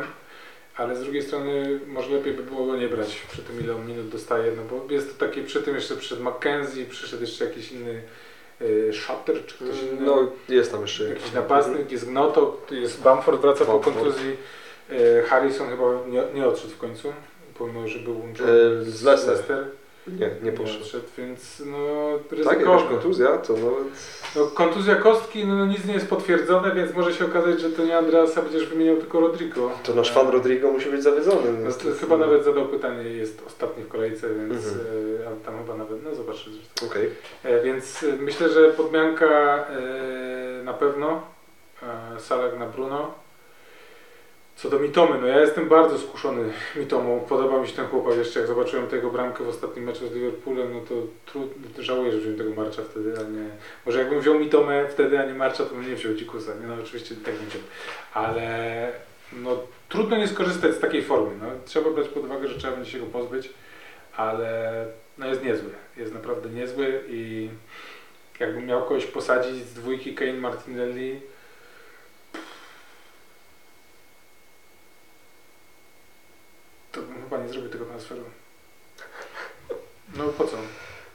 ale 0.78 0.95
z 0.95 1.01
drugiej 1.03 1.21
strony 1.23 1.80
może 1.88 2.09
lepiej 2.09 2.34
by 2.34 2.43
było 2.43 2.65
go 2.65 2.75
nie 2.75 2.88
brać 2.88 3.21
przy 3.32 3.41
tym 3.41 3.59
ile 3.63 3.75
on 3.75 3.88
minut 3.88 4.09
dostaje, 4.09 4.51
no 4.57 4.63
bo 4.63 4.93
jest 4.93 5.19
to 5.19 5.25
taki, 5.25 5.41
przy 5.41 5.61
tym 5.63 5.75
jeszcze 5.75 5.95
przyszedł 5.95 6.23
McKenzie, 6.23 6.86
przyszedł 6.86 7.21
jeszcze 7.21 7.45
jakiś 7.45 7.71
inny 7.71 8.01
e, 8.61 8.93
Shutter 8.93 9.45
czy 9.45 9.55
ktoś 9.55 9.82
inny. 9.82 10.05
No 10.05 10.32
jest 10.49 10.71
tam 10.71 10.82
jeszcze 10.82 11.09
Jakiś 11.09 11.34
napastnik, 11.34 11.91
jest 11.91 12.09
Gnoto, 12.09 12.61
jest 12.71 13.01
Bamford, 13.01 13.41
wraca 13.41 13.65
po 13.65 13.71
Bamford. 13.73 13.95
kontuzji. 13.95 14.38
E, 14.89 15.21
Harrison 15.23 15.69
chyba 15.69 15.84
nie, 16.07 16.23
nie 16.34 16.47
odszedł 16.47 16.73
w 16.73 16.78
końcu, 16.78 17.13
pomimo 17.57 17.88
że 17.88 17.99
był 17.99 18.19
łączony 18.19 18.84
z 18.86 19.03
Leicester. 19.03 19.65
Nie, 20.20 20.30
nie 20.43 20.51
poszedł. 20.51 20.82
odszedł, 20.84 21.03
więc 21.18 21.62
no 21.66 21.78
Tak, 22.45 22.60
jakaś 22.60 22.84
kontuzja, 22.84 23.38
to 23.38 23.53
nawet... 23.53 23.88
No, 24.36 24.45
kontuzja 24.47 24.95
kostki, 24.95 25.45
no 25.45 25.66
nic 25.66 25.86
nie 25.86 25.93
jest 25.93 26.08
potwierdzone, 26.10 26.76
więc 26.76 26.93
może 26.93 27.14
się 27.14 27.26
okazać, 27.26 27.60
że 27.62 27.70
to 27.70 27.86
nie 27.86 27.97
Andreasa 27.97 28.41
będziesz 28.41 28.66
wymieniał 28.66 28.97
tylko 28.97 29.20
Rodrigo. 29.20 29.72
To 29.84 29.93
nasz 29.95 30.12
fan 30.14 30.30
Rodrigo 30.30 30.72
musi 30.72 30.89
być 30.89 31.03
zawiedzony. 31.03 31.51
No, 31.64 31.72
to 31.72 31.99
chyba 31.99 32.18
nawet 32.18 32.43
zadał 32.43 32.66
pytanie, 32.68 33.03
jest 33.03 33.43
ostatni 33.47 33.84
w 33.84 33.88
kolejce, 33.88 34.28
więc 34.36 34.66
Mhm. 34.68 34.86
e, 35.24 35.28
a 35.28 35.45
tam 35.45 35.58
chyba 35.58 35.78
nawet, 35.78 36.03
no 36.03 36.16
zobaczysz 36.16 36.49
zresztą. 36.53 36.86
Okej. 36.86 37.10
E, 37.43 37.64
więc 37.64 38.03
e, 38.03 38.16
myślę, 38.22 38.49
że 38.49 38.70
podmianka 38.70 39.66
na 40.64 40.74
pewno, 40.74 41.22
Salak 42.20 42.60
na 42.60 42.66
Bruno. 42.66 43.12
Co 44.58 44.70
do 44.70 44.80
Mitomy, 44.80 45.22
no 45.22 45.28
ja 45.28 45.39
jestem 45.39 45.70
bardzo 45.70 45.97
skuszony 45.97 46.53
Mitomą. 46.76 47.20
Podoba 47.20 47.62
mi 47.62 47.68
się 47.68 47.76
ten 47.76 47.88
chłopak. 47.88 48.18
Jeszcze 48.18 48.39
jak 48.39 48.47
zobaczyłem 48.47 48.88
tego 48.88 49.10
bramkę 49.10 49.43
w 49.43 49.47
ostatnim 49.47 49.86
meczu 49.86 50.08
z 50.08 50.14
Liverpoolem, 50.14 50.74
no 50.74 50.80
to 50.80 50.95
trudno, 51.26 51.84
żałuję, 51.84 52.12
że 52.12 52.18
wziąłem 52.18 52.38
tego 52.38 52.53
Marcza 52.55 52.82
wtedy, 52.82 53.14
a 53.20 53.24
nie... 53.24 53.49
Może 53.86 53.99
jakbym 53.99 54.20
wziął 54.22 54.39
Mitomę 54.39 54.88
wtedy, 54.89 55.20
a 55.20 55.26
nie 55.26 55.34
Marcza, 55.34 55.66
to 55.66 55.76
bym 55.76 55.89
nie 55.89 55.95
wziął 55.95 56.14
Dzikusa. 56.14 56.51
Nie, 56.62 56.68
no 56.68 56.76
oczywiście 56.84 57.16
tak 57.16 57.34
nie. 57.34 57.60
Ale 58.14 58.91
no, 59.34 59.60
trudno 59.89 60.18
nie 60.18 60.28
skorzystać 60.28 60.76
z 60.76 60.80
takiej 60.80 61.03
formy. 61.03 61.32
No, 61.41 61.47
trzeba 61.66 61.89
brać 61.89 62.08
pod 62.08 62.24
uwagę, 62.26 62.47
że 62.47 62.60
trzeba 62.60 62.76
będzie 62.76 62.91
się 62.91 62.99
go 62.99 63.05
pozbyć, 63.05 63.49
ale 64.16 64.86
no 65.18 65.28
jest 65.28 65.43
niezły. 65.43 65.70
Jest 65.97 66.14
naprawdę 66.14 66.49
niezły 66.49 67.03
i 67.10 67.49
jakbym 68.39 68.66
miał 68.66 68.82
kogoś 68.82 69.05
posadzić 69.05 69.55
z 69.55 69.74
dwójki 69.74 70.16
Kane 70.16 70.34
Martinelli, 70.34 71.22
to 76.91 77.01
bym 77.01 77.16
chyba 77.30 77.43
nie 77.43 77.49
zrobił 77.49 77.69
tego 77.69 77.86
transferu. 77.86 78.21
No 80.17 80.23
po 80.28 80.45
co? 80.45 80.57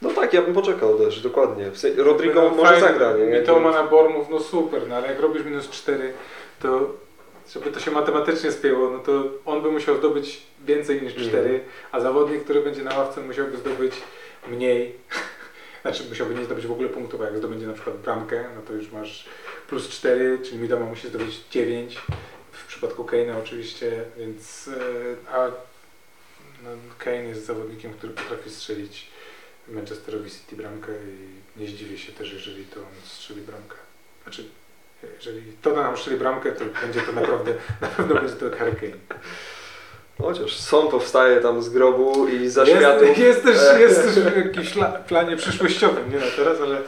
No 0.01 0.09
tak, 0.09 0.33
ja 0.33 0.41
bym 0.41 0.53
poczekał 0.53 0.97
też, 0.97 1.21
dokładnie. 1.21 1.71
Rodrigo 1.97 2.41
No, 2.41 2.49
może 2.49 2.71
fajnie, 2.71 2.87
zagra, 2.87 3.13
nie? 3.17 3.39
I 3.39 3.45
to 3.45 3.59
ma 3.59 3.71
na 3.71 3.83
Bormów, 3.83 4.27
no 4.29 4.39
super, 4.39 4.87
no 4.87 4.95
ale 4.95 5.07
jak 5.07 5.19
robisz 5.19 5.43
minus 5.45 5.69
4, 5.69 6.13
to 6.61 6.89
żeby 7.53 7.71
to 7.71 7.79
się 7.79 7.91
matematycznie 7.91 8.51
spięło, 8.51 8.89
no 8.89 8.99
to 8.99 9.23
on 9.45 9.61
by 9.61 9.71
musiał 9.71 9.97
zdobyć 9.97 10.41
więcej 10.65 11.01
niż 11.01 11.13
4, 11.13 11.37
Mhm. 11.37 11.59
a 11.91 11.99
zawodnik, 11.99 12.43
który 12.43 12.61
będzie 12.61 12.83
na 12.83 12.97
ławce 12.97 13.21
musiałby 13.21 13.57
zdobyć 13.57 13.93
mniej. 14.47 14.95
Znaczy 15.81 16.03
musiałby 16.09 16.35
nie 16.35 16.45
zdobyć 16.45 16.67
w 16.67 16.71
ogóle 16.71 16.89
punktów, 16.89 17.21
a 17.21 17.25
jak 17.25 17.37
zdobędzie 17.37 17.67
na 17.67 17.73
przykład 17.73 17.97
bramkę, 17.97 18.43
no 18.55 18.61
to 18.67 18.73
już 18.73 18.91
masz 18.91 19.25
plus 19.67 19.89
4, 19.89 20.39
czyli 20.43 20.57
Midoma 20.57 20.85
musi 20.85 21.07
zdobyć 21.07 21.41
9. 21.51 21.97
W 22.51 22.65
przypadku 22.67 23.03
Kane'a 23.03 23.37
oczywiście, 23.43 24.03
więc 24.17 24.67
e, 24.67 25.33
a 25.35 25.51
Kane 26.97 27.23
jest 27.23 27.45
zawodnikiem, 27.45 27.93
który 27.93 28.13
potrafi 28.13 28.49
strzelić 28.49 29.07
Manchesterowi 29.67 30.31
City 30.31 30.55
bramkę 30.55 30.91
i 30.91 31.59
nie 31.61 31.67
zdziwię 31.67 31.97
się 31.97 32.11
też, 32.11 32.33
jeżeli 32.33 32.65
to 32.65 32.79
on 32.79 32.85
strzeli 33.03 33.41
bramkę. 33.41 33.75
Znaczy, 34.23 34.45
jeżeli 35.15 35.41
to 35.61 35.75
nam 35.75 35.97
strzeli 35.97 36.17
bramkę, 36.17 36.51
to 36.51 36.65
będzie 36.81 37.01
to 37.01 37.11
naprawdę, 37.11 37.53
na 37.81 37.87
pewno 37.87 38.15
będzie 38.15 38.35
to 38.35 38.57
Harry 38.57 38.75
Kane. 38.75 39.19
Chociaż 40.21 40.55
Son 40.59 40.87
powstaje 40.87 41.41
tam 41.41 41.63
z 41.63 41.69
grobu 41.69 42.27
i 42.27 42.49
za 42.49 42.65
światów. 42.65 43.07
Jest, 43.07 43.19
jest, 43.19 43.43
też, 43.43 43.79
jest 43.81 44.03
też 44.03 44.19
w 44.23 44.37
jakimś 44.37 44.75
la- 44.75 44.91
planie 44.91 45.37
przyszłościowym, 45.37 46.11
nie 46.11 46.17
na 46.17 46.31
teraz, 46.35 46.61
ale 46.61 46.81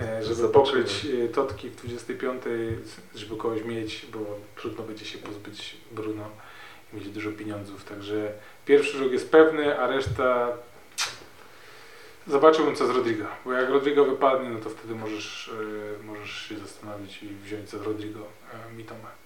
e, 0.00 0.24
żeby 0.24 0.48
pokryć 0.48 1.06
e, 1.24 1.28
Totki 1.28 1.70
w 1.70 1.76
25, 1.76 2.42
żeby 3.14 3.36
kogoś 3.36 3.64
mieć, 3.64 4.06
bo 4.12 4.18
trudno 4.56 4.84
będzie 4.84 5.04
się 5.04 5.18
pozbyć 5.18 5.76
Bruno 5.92 6.28
i 6.92 6.96
mieć 6.96 7.08
dużo 7.08 7.32
pieniądzów, 7.32 7.84
także 7.84 8.32
pierwszy 8.66 8.98
róg 8.98 9.12
jest 9.12 9.30
pewny, 9.30 9.78
a 9.78 9.86
reszta 9.86 10.48
zobaczyłbym 12.26 12.76
co 12.76 12.86
z 12.86 12.90
Rodrigo, 12.90 13.24
bo 13.44 13.52
jak 13.52 13.70
Rodrigo 13.70 14.04
wypadnie, 14.04 14.50
no 14.50 14.58
to 14.58 14.70
wtedy 14.70 14.94
możesz, 14.94 15.50
e, 16.00 16.02
możesz 16.02 16.48
się 16.48 16.58
zastanowić 16.58 17.22
i 17.22 17.28
wziąć 17.28 17.70
za 17.70 17.78
Rodrigo 17.78 18.20
e, 18.20 18.72
Mitoma. 18.76 19.22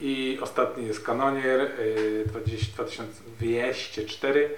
I 0.00 0.38
ostatni 0.42 0.86
jest 0.86 1.04
Kanonier 1.04 1.60
y, 1.60 2.24
20, 2.26 2.66
2204. 2.72 4.50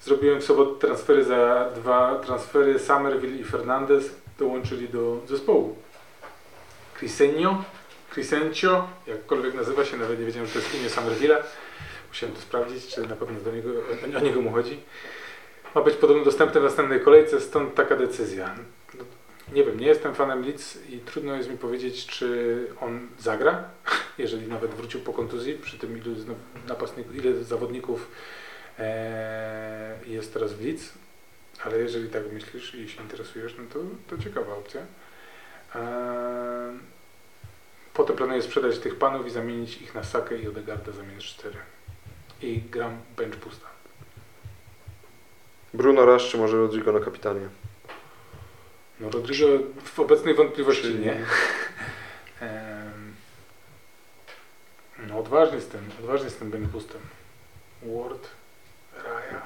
Zrobiłem 0.00 0.40
w 0.40 0.44
sobotę 0.44 0.86
transfery 0.86 1.24
za 1.24 1.70
dwa 1.74 2.18
transfery 2.18 2.78
Somerville 2.78 3.36
i 3.36 3.44
Fernandez. 3.44 4.14
dołączyli 4.38 4.88
do 4.88 5.20
zespołu. 5.28 5.76
Crisenio, 6.94 7.64
Crisencio, 8.14 8.88
jakkolwiek 9.06 9.54
nazywa 9.54 9.84
się, 9.84 9.96
nawet 9.96 10.20
nie 10.20 10.26
wiedziałem, 10.26 10.46
że 10.46 10.52
to 10.52 10.58
jest 10.58 10.74
imię 10.74 10.88
Somerville'a. 10.88 11.42
Musiałem 12.08 12.36
to 12.36 12.42
sprawdzić, 12.42 12.86
czy 12.86 13.00
na 13.00 13.16
pewno 13.16 13.40
do 13.40 13.52
niego, 13.52 13.70
o, 14.16 14.20
niego 14.20 14.40
mu 14.40 14.52
chodzi. 14.52 14.80
Ma 15.74 15.82
być 15.82 15.94
podobno 15.94 16.24
dostępny 16.24 16.60
w 16.60 16.64
następnej 16.64 17.00
kolejce, 17.00 17.40
stąd 17.40 17.74
taka 17.74 17.96
decyzja. 17.96 18.54
No, 18.98 19.04
nie 19.52 19.64
wiem, 19.64 19.80
nie 19.80 19.86
jestem 19.86 20.14
fanem 20.14 20.42
Leeds 20.42 20.78
i 20.88 20.98
trudno 20.98 21.36
jest 21.36 21.50
mi 21.50 21.58
powiedzieć, 21.58 22.06
czy 22.06 22.58
on 22.80 23.08
zagra, 23.18 23.64
jeżeli 24.18 24.48
nawet 24.48 24.74
wrócił 24.74 25.00
po 25.00 25.12
kontuzji, 25.12 25.54
przy 25.54 25.78
tym 25.78 25.98
ilu 25.98 26.14
napastników, 26.68 27.16
ile 27.16 27.44
zawodników 27.44 28.10
e, 28.78 29.98
jest 30.06 30.32
teraz 30.32 30.52
w 30.52 30.64
Leeds. 30.64 30.92
Ale 31.64 31.78
jeżeli 31.78 32.08
tak 32.08 32.32
myślisz 32.32 32.74
i 32.74 32.88
się 32.88 33.02
interesujesz, 33.02 33.54
no 33.58 33.64
to, 33.72 33.78
to 34.08 34.22
ciekawa 34.22 34.52
opcja. 34.52 34.80
E, 35.74 36.93
potem 37.94 38.16
planuję 38.16 38.42
sprzedać 38.42 38.78
tych 38.78 38.98
panów 38.98 39.26
i 39.26 39.30
zamienić 39.30 39.82
ich 39.82 39.94
na 39.94 40.04
Sakę 40.04 40.38
i 40.38 40.48
Odegarda 40.48 40.92
zamiast 40.92 41.26
4. 41.26 41.58
I 42.42 42.60
gram 42.60 42.96
bench 43.16 43.36
pusta. 43.36 43.66
Bruno 45.74 46.06
Rasz 46.06 46.30
czy 46.30 46.38
może 46.38 46.56
Rodrigo 46.56 46.92
na 46.92 47.00
kapitanie? 47.00 47.48
No 49.00 49.10
Rodrigo 49.10 49.46
w 49.84 50.00
obecnej 50.00 50.34
wątpliwości 50.34 50.82
Czyli- 50.82 50.98
nie. 50.98 51.16
No 55.08 55.18
odważny 55.18 55.60
z 55.60 55.66
tym, 55.66 55.80
odważny 55.98 56.30
tym 56.30 56.50
bench 56.50 56.70
pustem. 56.70 57.00
Ward, 57.82 58.28
Raya, 59.04 59.40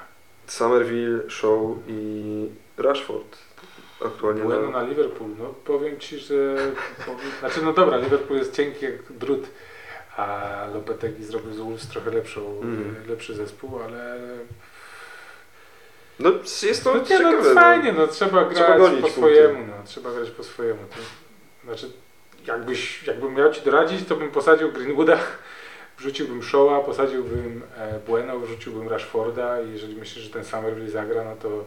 Somerville, 0.47 1.29
Shaw 1.29 1.77
i 1.87 2.49
Rashford. 2.77 3.37
Aktualnie 4.05 4.41
Bueno 4.43 4.69
na... 4.71 4.83
Liverpool. 4.83 5.29
No 5.39 5.45
powiem 5.65 5.99
Ci, 5.99 6.17
że... 6.19 6.55
Znaczy 7.39 7.61
no 7.63 7.73
dobra, 7.73 7.97
Liverpool 7.97 8.39
jest 8.39 8.55
cienki 8.55 8.85
jak 8.85 9.11
drut, 9.13 9.47
a 10.17 10.47
Lopetegui 10.73 11.23
zrobił 11.23 11.53
z 11.53 11.57
Wolves 11.57 11.87
trochę 11.87 12.11
lepszą, 12.11 12.41
Mhm. 12.61 12.95
lepszy 13.09 13.33
zespół, 13.35 13.79
ale... 13.79 14.17
No 16.19 16.31
jest 16.63 16.83
to 16.83 16.93
No 16.93 16.99
nie, 16.99 17.05
ciekawe. 17.05 17.37
no 17.43 17.53
fajnie, 17.61 17.91
no 17.93 18.07
trzeba 18.07 18.43
grać 18.45 18.55
Trzeba 18.55 18.77
po 18.77 18.89
punkty. 18.89 19.11
swojemu, 19.11 19.67
no 19.67 19.73
trzeba 19.85 20.11
grać 20.11 20.29
po 20.31 20.43
swojemu. 20.43 20.79
To, 20.89 20.95
znaczy, 21.65 21.91
jakbyś, 22.47 23.03
jakbym 23.03 23.33
miał 23.33 23.51
Ci 23.53 23.61
doradzić, 23.61 24.07
to 24.07 24.15
bym 24.15 24.31
posadził 24.31 24.71
Greenwooda, 24.71 25.17
wrzuciłbym 25.99 26.41
Shaw'a, 26.41 26.85
posadziłbym 26.85 27.63
e, 27.77 27.99
Bueno, 28.07 28.39
wrzuciłbym 28.39 28.87
Rashforda 28.89 29.61
i 29.61 29.71
jeżeli 29.71 29.95
myślisz, 29.95 30.23
że 30.25 30.29
ten 30.29 30.45
Somerville 30.45 30.89
zagra, 30.89 31.23
no 31.23 31.35
to... 31.35 31.65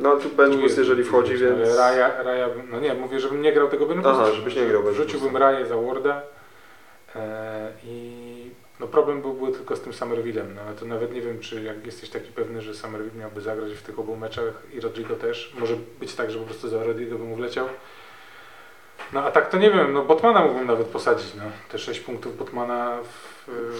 No 0.00 0.16
tu 0.16 0.28
bench 0.28 0.60
boost 0.60 0.78
jeżeli 0.78 1.04
wchodzi, 1.04 1.32
no, 1.32 1.56
więc... 1.56 1.76
Raja, 1.76 2.22
Raja, 2.22 2.48
no 2.70 2.80
nie, 2.80 2.94
mówię, 2.94 3.20
żebym 3.20 3.42
nie 3.42 3.52
grał 3.52 3.68
tego 3.68 3.86
bench 3.86 4.06
Aha, 4.06 4.18
boosta. 4.18 4.34
żebyś 4.34 4.56
nie 4.56 4.66
grał 4.66 4.82
bench 4.82 4.98
boosta. 4.98 5.38
Raję 5.38 5.66
za 5.66 5.76
Warda 5.76 6.22
e, 7.16 7.72
i 7.84 8.50
no 8.80 8.86
problem 8.86 9.20
byłby 9.22 9.52
tylko 9.52 9.76
z 9.76 9.80
tym 9.80 9.92
Somervillem, 9.92 10.54
no 10.54 10.60
ale 10.60 10.76
to 10.76 10.84
nawet 10.84 11.14
nie 11.14 11.20
wiem, 11.20 11.40
czy 11.40 11.62
jak 11.62 11.86
jesteś 11.86 12.10
taki 12.10 12.32
pewny, 12.32 12.62
że 12.62 12.74
Somerville 12.74 13.20
miałby 13.20 13.40
zagrać 13.40 13.72
w 13.72 13.82
tych 13.82 13.98
obu 13.98 14.16
meczach 14.16 14.54
i 14.72 14.80
Rodrigo 14.80 15.16
też. 15.16 15.54
Może 15.58 15.74
być 16.00 16.14
tak, 16.14 16.30
że 16.30 16.38
po 16.38 16.44
prostu 16.44 16.68
za 16.68 16.84
Rodrigo 16.84 17.18
by 17.18 17.24
mu 17.24 17.36
wleciał. 17.36 17.68
No 19.12 19.22
a 19.24 19.30
tak 19.30 19.50
to 19.50 19.58
nie 19.58 19.70
wiem, 19.70 19.92
no 19.92 20.04
Botmana 20.04 20.40
mógłbym 20.42 20.66
nawet 20.66 20.86
posadzić, 20.86 21.34
no. 21.34 21.42
Te 21.68 21.78
6 21.78 22.00
punktów 22.00 22.36
Botmana 22.36 22.98
w, 23.02 23.50
w 23.50 23.78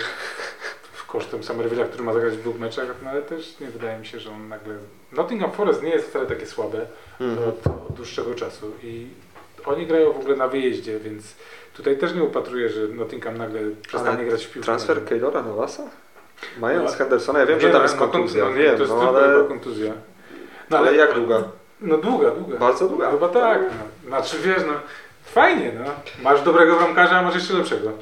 kosztem 1.13 1.41
Somerville'a, 1.41 1.85
który 1.89 2.05
ma 2.05 2.13
zagrać 2.13 2.35
w 2.35 2.41
dwóch 2.41 2.59
meczach, 2.59 2.87
no 3.05 3.11
ale 3.11 3.23
też 3.23 3.61
nie 3.61 3.67
wydaje 3.67 3.99
mi 3.99 4.07
się, 4.07 4.21
że 4.21 4.31
on 4.31 4.49
nagle... 4.49 4.75
Nottingham 5.13 5.53
Forest 5.53 5.83
nie 5.83 5.91
jest 5.91 6.09
wcale 6.09 6.27
takie 6.27 6.47
słabe 6.47 6.87
Mhm. 7.21 7.49
od, 7.49 7.67
od 7.67 7.97
dłuższego 7.97 8.35
czasu 8.35 8.73
i 8.83 9.07
oni 9.67 9.87
grają 9.87 10.13
w 10.13 10.17
ogóle 10.17 10.37
na 10.37 10.49
wyjeździe, 10.49 10.99
więc 11.01 11.35
tutaj 11.75 11.99
też 11.99 12.15
nie 12.15 12.23
upatruję, 12.23 12.69
że 12.69 12.89
Nottingham 12.89 13.37
nagle 13.39 13.61
przestanie 13.89 14.17
Ale 14.19 14.25
grać 14.27 14.47
w 14.47 14.53
piłkę. 14.53 14.65
Transfer 14.65 15.05
Keylora 15.05 15.43
na 15.43 15.55
Lasa? 15.55 15.83
Mając 16.61 16.91
No, 16.91 16.97
Hendersona, 16.97 17.39
ja 17.39 17.47
wiem, 17.47 17.59
Nie, 17.59 17.63
że 17.63 17.69
tam 17.69 17.77
no, 17.79 17.83
jest 17.83 18.01
no, 18.01 18.09
kontuzja, 18.09 18.45
no, 18.45 18.53
wiem, 18.53 18.77
to 18.77 18.83
jest 18.83 18.95
no 18.95 19.09
ale... 19.09 19.45
kontuzja. 19.45 19.93
No, 20.71 20.79
Ale 20.79 20.97
jak 20.97 21.15
długa? 21.15 21.43
No 21.81 21.97
długa, 21.99 22.31
długa. 22.31 22.59
Bardzo 22.59 22.89
długa. 22.89 23.11
Chyba 23.11 23.29
tak. 23.29 23.61
No. 23.63 24.09
Znaczy 24.09 24.37
wiesz, 24.39 24.63
no 24.67 24.73
fajnie, 25.25 25.73
no. 25.85 25.91
Masz 26.23 26.43
dobrego 26.43 26.77
bramkarza, 26.77 27.17
a 27.17 27.23
masz 27.23 27.35
jeszcze 27.35 27.55
lepszego. 27.55 27.93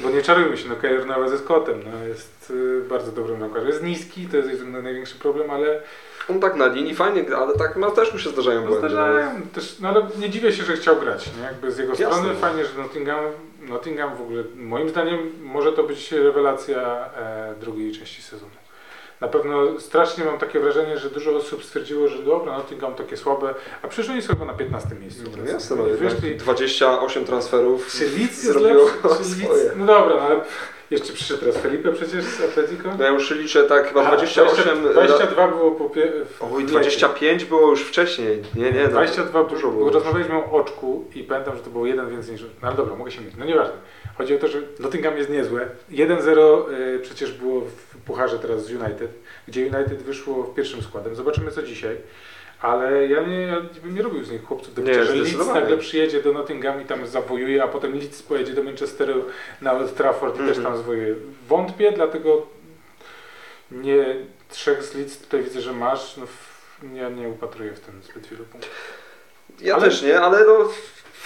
Bo 0.00 0.10
nie 0.10 0.22
czarujmy 0.22 0.56
się, 0.56 0.68
no 0.68 0.76
Keylor 0.76 1.06
nawet 1.06 1.30
ze 1.30 1.38
Scottem, 1.38 1.80
no 1.92 2.06
jest 2.06 2.50
y, 2.50 2.82
bardzo 2.88 3.12
dobrym 3.12 3.38
bramkarzem. 3.38 3.68
Jest 3.68 3.82
niski, 3.82 4.26
to 4.26 4.36
jest 4.36 4.64
największy 4.66 5.18
problem, 5.18 5.50
ale 5.50 5.82
On 6.30 6.40
tak 6.40 6.56
na 6.56 6.66
linii 6.66 6.94
fajnie 6.94 7.24
gra, 7.24 7.38
ale 7.38 7.54
tak 7.54 7.76
no, 7.76 7.90
też 7.90 8.12
mu 8.12 8.18
się 8.18 8.30
zdarzają 8.30 8.60
no, 8.60 8.66
błędy. 8.66 8.88
zdarzają 8.88 9.42
też, 9.54 9.78
no 9.80 9.88
ale 9.88 10.06
nie 10.18 10.30
dziwię 10.30 10.52
się, 10.52 10.64
że 10.64 10.76
chciał 10.76 10.96
grać, 10.96 11.30
nie? 11.36 11.42
Jakby 11.42 11.72
z 11.72 11.78
jego 11.78 11.92
Jasne. 11.92 12.06
strony 12.06 12.34
fajnie, 12.34 12.64
że 12.64 12.82
Nottingham, 12.82 13.24
Nottingham 13.68 14.16
w 14.16 14.20
ogóle, 14.20 14.42
moim 14.56 14.88
zdaniem 14.88 15.32
może 15.42 15.72
to 15.72 15.82
być 15.82 16.12
rewelacja 16.12 17.10
e, 17.16 17.54
drugiej 17.60 17.92
części 17.92 18.22
sezonu. 18.22 18.52
Na 19.20 19.28
pewno 19.28 19.80
strasznie 19.80 20.24
mam 20.24 20.38
takie 20.38 20.60
wrażenie, 20.60 20.98
że 20.98 21.10
dużo 21.10 21.36
osób 21.36 21.64
stwierdziło, 21.64 22.08
że 22.08 22.18
dobra, 22.18 22.52
Nottingham 22.52 22.94
takie 22.94 23.16
słabe, 23.16 23.54
a 23.82 23.88
przecież 23.88 24.10
oni 24.10 24.22
są 24.22 24.28
chyba 24.28 24.44
na 24.44 24.54
15 24.54 24.88
miejscu. 24.94 25.22
No 25.38 25.52
jasne, 25.52 25.76
no 25.76 25.86
jednak 25.86 26.12
wyszli, 26.12 26.36
28 26.36 27.24
transferów 27.24 27.92
czy 27.92 28.04
Leeds 28.04 28.18
jest 28.18 28.44
zrobiło 28.44 28.88
swoje. 29.22 29.70
No 29.76 29.86
dobra, 29.86 30.16
no 30.16 30.22
ale 30.22 30.40
jeszcze 30.90 31.12
przyszedł 31.12 31.40
teraz 31.40 31.56
Felipe 31.56 31.92
przecież 31.92 32.24
z 32.24 32.40
Atletico. 32.40 32.88
No 32.98 33.04
ja 33.04 33.10
już 33.10 33.30
liczę 33.30 33.64
tak 33.64 33.88
chyba 33.88 34.04
A, 34.04 34.08
28... 34.08 34.82
22 34.92 35.48
było 35.48 35.70
po 35.70 35.90
pie, 35.90 36.12
Oj, 36.40 36.62
lecie. 36.62 36.72
25 36.72 37.44
było 37.44 37.70
już 37.70 37.82
wcześniej. 37.82 38.42
Nie, 38.54 38.72
nie, 38.72 38.82
no, 38.82 38.88
22 38.88 39.44
dużo 39.44 39.54
dużo 39.54 39.70
było. 39.70 39.90
Rozmawialiśmy 39.90 40.36
o 40.36 40.52
oczku 40.52 41.04
i 41.14 41.24
pamiętam, 41.24 41.56
że 41.56 41.62
to 41.62 41.70
było 41.70 41.86
jeden 41.86 42.10
więcej 42.10 42.32
niż. 42.32 42.42
No 42.42 42.68
ale 42.68 42.76
dobra, 42.76 42.96
mogę 42.96 43.10
się 43.10 43.20
mylić. 43.20 43.36
No 43.38 43.44
nieważne. 43.44 43.74
Chodzi 44.18 44.34
o 44.34 44.38
to, 44.38 44.48
że 44.48 44.58
Nottingham 44.80 45.16
jest 45.18 45.30
niezłe. 45.30 45.68
1-0 45.90 46.70
y, 46.72 46.98
przecież 47.02 47.32
było 47.32 47.60
w 47.60 47.96
pucharze 48.06 48.38
teraz 48.38 48.64
z 48.66 48.70
United, 48.70 49.10
gdzie 49.48 49.60
United 49.62 50.02
wyszło 50.02 50.42
w 50.44 50.54
pierwszym 50.54 50.82
składem. 50.82 51.14
Zobaczymy 51.16 51.50
co 51.50 51.62
dzisiaj. 51.62 51.96
Ale 52.60 53.06
ja 53.08 53.22
nie, 53.22 53.40
ja 53.40 53.60
bym 53.82 53.94
nie 53.94 54.02
robił 54.02 54.24
z 54.24 54.30
nich 54.30 54.44
chłopców 54.44 54.74
do 54.74 54.82
picia, 54.82 55.04
że 55.04 55.14
Leeds 55.14 55.46
nagle 55.54 55.76
przyjedzie 55.78 56.22
do 56.22 56.32
Nottingham 56.32 56.82
i 56.82 56.84
tam 56.84 57.06
zawojuje, 57.06 57.62
a 57.62 57.68
potem 57.68 57.92
Leeds 57.98 58.22
pojedzie 58.22 58.52
do 58.52 58.62
Manchesteru 58.62 59.24
na 59.62 59.72
Old 59.72 59.94
Trafford 59.94 60.34
i 60.34 60.38
też 60.38 60.48
Mhm. 60.56 60.66
tam 60.66 60.76
zwojuje. 60.82 61.14
Wątpię, 61.48 61.92
dlatego 61.92 62.46
nie 63.70 64.16
trzech 64.50 64.82
z 64.82 64.94
Leeds 64.94 65.18
tutaj 65.18 65.42
widzę, 65.42 65.60
że 65.60 65.72
masz. 65.72 66.16
No, 66.16 66.26
ja 66.94 67.08
nie 67.08 67.28
upatruję 67.28 67.72
w 67.72 67.80
tym 67.80 68.02
zbyt 68.02 68.26
wielu 68.26 68.44
punktów. 68.44 68.70
Ja 69.60 69.74
Ale- 69.74 69.84
też 69.84 70.02
nie, 70.02 70.20
ale 70.20 70.44
no 70.44 70.68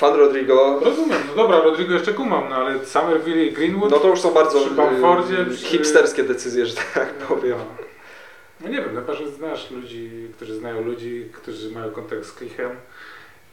fan 0.00 0.14
Rodrigo, 0.18 0.80
Rozumiem, 0.84 1.18
no 1.28 1.34
dobra, 1.42 1.60
Rodrigo 1.60 1.94
jeszcze 1.94 2.12
kumam, 2.12 2.48
no 2.48 2.56
ale 2.56 2.86
Somerville 2.86 3.44
i 3.44 3.52
Greenwood... 3.52 3.90
no 3.90 3.98
to 3.98 4.08
już 4.08 4.20
są 4.20 4.30
bardzo 4.34 4.60
Przy 4.60 4.70
Bamfordzie, 4.70 5.36
przy- 5.50 5.66
hipsterskie 5.66 6.22
decyzje, 6.24 6.66
że 6.66 6.74
tak 6.94 7.08
powiem. 7.14 7.58
No, 7.58 7.64
no 8.60 8.68
nie 8.68 8.76
wiem, 8.76 8.94
chyba, 8.94 9.14
że 9.14 9.30
znasz 9.30 9.70
ludzi, 9.70 10.10
którzy 10.36 10.54
znają 10.54 10.82
ludzi, 10.84 11.26
którzy 11.32 11.70
mają 11.70 11.90
kontakt 11.90 12.24
z 12.26 12.32
Klichem 12.32 12.70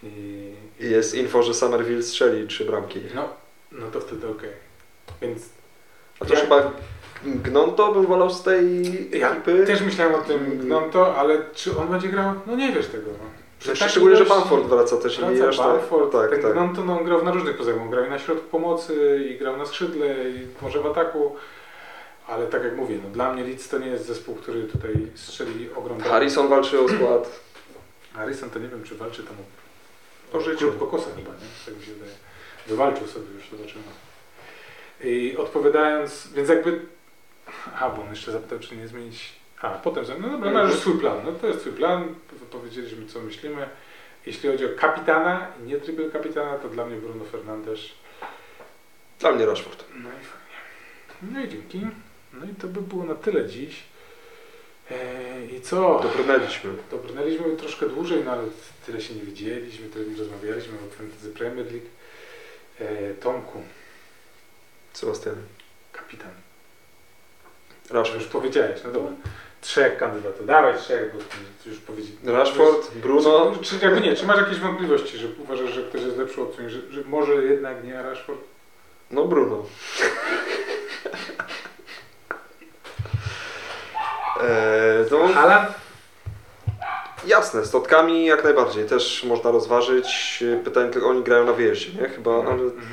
i... 0.03 0.51
I 0.79 0.89
jest 0.89 1.15
info, 1.15 1.43
że 1.43 1.53
Somerville 1.53 2.03
strzeli 2.03 2.47
trzy 2.47 2.65
bramki. 2.65 2.99
No, 3.15 3.29
no 3.71 3.87
to 3.91 3.99
wtedy 3.99 4.27
okej. 4.27 4.49
Więc 5.21 5.41
A 6.19 6.25
to 6.25 6.33
Ja- 6.33 6.39
chyba 6.39 6.71
Gnonto 7.25 7.93
bym 7.93 8.05
wolał 8.05 8.29
z 8.29 8.43
tej 8.43 8.83
ja 9.19 9.31
ekipy. 9.31 9.63
też 9.65 9.81
myślałem 9.81 10.15
o 10.15 10.17
tym 10.17 10.57
Gnonto, 10.57 11.15
ale 11.17 11.37
czy 11.55 11.77
on 11.77 11.87
będzie 11.87 12.07
grał? 12.07 12.33
No 12.47 12.55
nie 12.55 12.71
wiesz 12.71 12.87
tego. 12.87 13.09
Takiej 13.65 13.89
szczególnie, 13.89 14.15
że 14.15 14.25
Bamford 14.25 14.65
wraca 14.65 14.97
też 14.97 15.17
i 15.17 15.21
Wraca 15.21 15.45
reszta. 15.45 15.67
Bamford, 15.67 16.11
tak, 16.11 16.29
ten 16.29 16.41
tak. 16.41 16.51
Gnonto 16.51 16.83
no, 16.83 16.99
on 16.99 17.05
grał 17.05 17.23
na 17.23 17.31
różnych 17.31 17.57
pozycjach. 17.57 17.81
On 17.81 17.89
grał 17.89 18.05
i 18.05 18.09
na 18.09 18.19
środku 18.19 18.49
pomocy, 18.49 19.25
i 19.29 19.37
grał 19.37 19.57
na 19.57 19.65
skrzydle, 19.65 20.29
i 20.29 20.47
może 20.61 20.79
w 20.79 20.85
ataku. 20.85 21.35
Ale 22.27 22.47
tak 22.47 22.63
jak 22.63 22.75
mówię, 22.75 22.99
no, 23.03 23.09
dla 23.09 23.33
mnie 23.33 23.43
Leeds 23.43 23.69
to 23.69 23.77
nie 23.77 23.87
jest 23.87 24.05
zespół, 24.05 24.35
który 24.35 24.63
tutaj 24.63 24.93
strzeli 25.15 25.69
ogrom. 25.75 25.99
Harrison 26.01 26.47
walczy 26.47 26.79
o 26.79 26.89
skład. 26.89 27.39
Harrison 28.15 28.49
to 28.49 28.59
nie 28.59 28.67
wiem, 28.67 28.83
czy 28.83 28.95
walczy 28.95 29.23
tam 29.23 29.35
o, 30.33 30.41
życiu. 30.41 30.57
klub 30.57 30.79
kokosa 30.79 31.09
chyba, 31.15 31.31
nie? 31.31 31.65
Tak 31.65 31.77
mi 31.79 31.85
się 31.85 31.93
wydaje. 31.93 32.11
Wywalczył 32.67 33.07
sobie 33.07 33.25
już, 33.35 33.49
zobaczymy. 33.49 33.83
I 35.03 35.37
odpowiadając, 35.37 36.27
więc 36.33 36.49
jakby... 36.49 36.81
A, 37.79 37.89
bo 37.89 38.01
on 38.01 38.09
jeszcze 38.09 38.31
zapytał, 38.31 38.59
czy 38.59 38.75
nie 38.75 38.87
zmienić... 38.87 39.33
A, 39.61 39.69
potem, 39.69 40.05
że- 40.05 40.19
no 40.19 40.29
dobra, 40.29 40.51
masz 40.51 40.69
już 40.71 40.79
swój 40.79 40.99
plan. 40.99 41.21
No 41.25 41.31
to 41.31 41.47
jest 41.47 41.59
twój 41.59 41.71
plan, 41.73 42.15
powiedzieliśmy, 42.51 43.05
co 43.05 43.19
myślimy. 43.19 43.69
Jeśli 44.25 44.49
chodzi 44.49 44.65
o 44.65 44.69
kapitana 44.77 45.47
i 45.59 45.63
nie 45.67 45.77
triple 45.77 46.09
kapitana, 46.09 46.57
to 46.57 46.69
dla 46.69 46.85
mnie 46.85 46.97
Bruno 46.97 47.25
Fernandes. 47.25 47.79
Dla 49.19 49.31
mnie 49.31 49.45
Rashford. 49.45 49.83
No 49.95 50.09
i 50.09 50.25
fajnie. 50.25 51.31
No 51.33 51.43
i 51.45 51.49
dzięki. 51.49 51.87
No 52.33 52.45
i 52.45 52.55
to 52.55 52.67
by 52.67 52.81
było 52.81 53.03
na 53.03 53.15
tyle 53.15 53.47
dziś. 53.49 53.83
Eee, 54.91 55.55
I 55.55 55.61
co? 55.61 55.99
Dobrnęliśmy. 56.17 56.69
Dobrnęliśmy 56.91 57.55
troszkę 57.55 57.89
dłużej, 57.89 58.23
no 58.25 58.31
ale 58.31 58.43
tyle 58.85 59.01
się 59.01 59.13
nie 59.15 59.21
widzieliśmy, 59.21 59.89
tyle 59.89 60.05
nie 60.05 60.17
rozmawialiśmy 60.17 60.73
o 60.77 60.95
Fantasy 60.97 61.29
Premier 61.31 61.65
League. 61.71 61.87
E, 62.79 63.13
Tomku, 63.13 63.61
Sebastian. 64.93 65.35
kapitan. 65.91 66.31
Rashford. 67.89 68.21
Już 68.21 68.29
powiedziałeś, 68.29 68.79
no 68.85 68.91
dobra. 68.91 69.11
Trzech 69.61 69.97
kandydatów. 69.97 70.45
Dawaj 70.45 70.77
trzech, 70.77 71.13
bo 71.13 71.19
już 71.69 71.79
powiedzieć. 71.79 72.11
Rashford, 72.25 72.95
Bruno. 72.95 73.51
Czy, 73.61 73.79
czy, 73.79 73.85
jakby 73.85 74.01
nie, 74.01 74.15
czy 74.15 74.25
masz 74.25 74.37
jakieś 74.37 74.59
wątpliwości, 74.59 75.17
że 75.17 75.27
uważasz, 75.43 75.69
że 75.69 75.83
ktoś 75.83 76.01
jest 76.01 76.17
lepszy 76.17 76.41
od 76.41 76.57
że, 76.67 76.91
że 76.91 77.01
może 77.05 77.33
jednak 77.33 77.83
nie 77.83 78.03
Rashford? 78.03 78.39
No 79.11 79.25
Bruno. 79.25 79.63
Eee, 84.41 85.05
no, 85.11 85.27
Haaland? 85.27 85.69
jasne, 87.27 87.65
z 87.65 87.71
Totkami 87.71 88.25
jak 88.25 88.43
najbardziej 88.43 88.85
też 88.85 89.23
można 89.23 89.51
rozważyć. 89.51 90.43
Pytanie 90.63 90.89
tylko, 90.91 91.09
oni 91.09 91.23
grają 91.23 91.45
na 91.45 91.53
wyjeździe, 91.53 92.01
nie? 92.01 92.09
Chyba, 92.09 92.31
ale 92.31 92.51
Mhm, 92.51 92.67
mhm. 92.67 92.87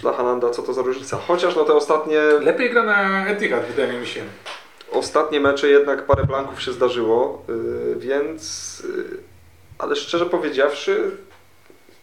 dla 0.00 0.12
Hananda 0.12 0.50
co 0.50 0.62
to 0.62 0.72
za 0.72 0.82
różnica? 0.82 1.16
Chociaż 1.16 1.56
no 1.56 1.64
te 1.64 1.72
ostatnie, 1.72 2.20
Lepiej 2.20 2.70
gra 2.70 2.82
na 2.82 3.26
Etihad, 3.26 3.64
wydaje 3.66 4.00
mi 4.00 4.06
się. 4.06 4.22
Ostatnie 4.92 5.40
mecze 5.40 5.68
jednak 5.68 6.06
parę 6.06 6.24
blanków 6.24 6.62
się 6.62 6.72
zdarzyło, 6.72 7.44
yy, 7.48 7.96
więc... 7.98 8.82
Yy, 8.84 9.18
ale 9.78 9.96
szczerze 9.96 10.26
powiedziawszy, 10.26 11.10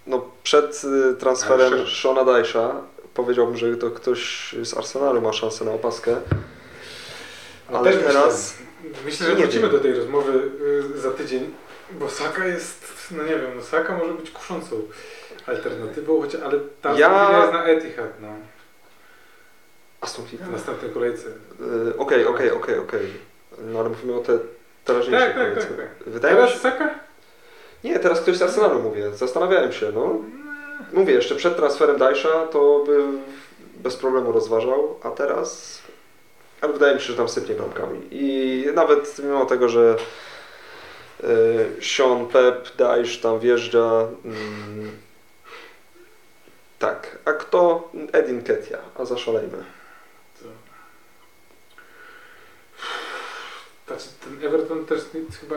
no 0.08 0.26
przed 0.44 0.84
yy, 0.84 1.14
transferem. 1.20 1.88
Shona 1.88 2.26
Dajsza 2.26 2.82
powiedziałbym, 3.14 3.58
że 3.58 3.78
to 3.78 3.92
ktoś 3.92 4.56
z 4.64 4.78
Arsenalu 4.78 5.22
ma 5.22 5.34
szansę 5.34 5.66
na 5.66 5.72
opaskę. 5.72 6.16
No 7.72 7.80
Ale 7.80 7.94
teraz- 7.94 8.54
Myślę, 8.84 9.02
myślę 9.06 9.28
że 9.28 9.36
wrócimy 9.36 9.62
wiem. 9.62 9.72
do 9.72 9.80
tej 9.80 9.94
rozmowy 9.94 10.52
y, 10.96 11.00
za 11.00 11.12
tydzień, 11.12 11.52
bo 11.92 12.10
Saka 12.10 12.46
jest, 12.46 13.12
no 13.12 13.24
nie 13.24 13.30
wiem, 13.30 13.52
no 13.56 13.64
Saka 13.64 13.98
może 13.98 14.14
być 14.14 14.32
kuszącą 14.32 14.82
alternatywą, 15.46 16.22
chociaż, 16.22 16.42
ale 16.42 16.60
ta 16.82 16.94
ja... 16.94 17.40
jest 17.42 17.54
na 17.54 17.64
Etihad, 17.64 18.10
no, 18.22 18.28
Aston 20.02 20.26
Villa? 20.26 20.45
w 20.45 20.52
następnej 20.52 20.91
kolejce. 20.91 21.28
Yy, 21.60 21.97
Okej, 21.97 22.26
okej, 22.26 22.52
okej, 22.52 22.80
okej. 22.80 23.14
No 23.58 23.80
ale 23.80 23.89
mówimy 23.89 24.16
o 24.16 24.20
te 24.20 24.39
teraźniejszej 24.86 25.34
Tak, 25.34 25.38
tak, 25.38 25.56
tak, 25.56 25.78
tak. 25.78 26.14
Wydaje 26.14 26.36
mi 26.36 26.41
Teraz 26.41 26.54
się... 26.54 26.60
Saka? 26.60 26.89
Nie, 27.84 28.00
teraz 28.00 28.22
ktoś 28.22 28.38
z 28.38 28.41
Arsenalu 28.41 28.80
mówię. 28.80 29.12
Zastanawiałem 29.12 29.72
się, 29.72 29.91
no. 29.95 30.16
Mówię, 30.93 31.14
jeszcze 31.14 31.36
przed 31.36 31.56
transferem 31.56 31.97
Dajsza 31.97 32.47
to 32.47 32.84
by 32.86 33.04
bez 33.76 33.95
problemu 33.95 34.32
rozważał, 34.32 34.95
a 35.04 35.12
teraz... 35.12 35.82
Ale 36.62 36.74
wydaje 36.74 36.95
mi 36.95 37.02
się, 37.02 37.08
że 37.08 37.18
tam 37.18 37.30
sypnie 37.30 37.56
bramkami. 37.56 38.00
I 38.12 38.66
nawet 38.74 39.20
mimo 39.20 39.45
tego, 39.45 39.70
że 39.70 39.95
y, 41.24 41.28
Sean, 41.82 42.28
Pep, 42.28 42.76
Dajsz 42.78 43.22
tam 43.22 43.39
wjeżdża... 43.39 44.08
Mm, 44.26 44.91
tak, 46.80 47.18
a 47.26 47.34
kto? 47.34 47.89
Edin 48.14 48.43
Ketia, 48.43 48.78
a 48.95 49.06
zaszalejmy. 49.06 49.64
Znaczy, 53.90 54.08
ten 54.24 54.48
Everton 54.48 54.86
też 54.86 55.02
nic, 55.14 55.38
chyba 55.38 55.56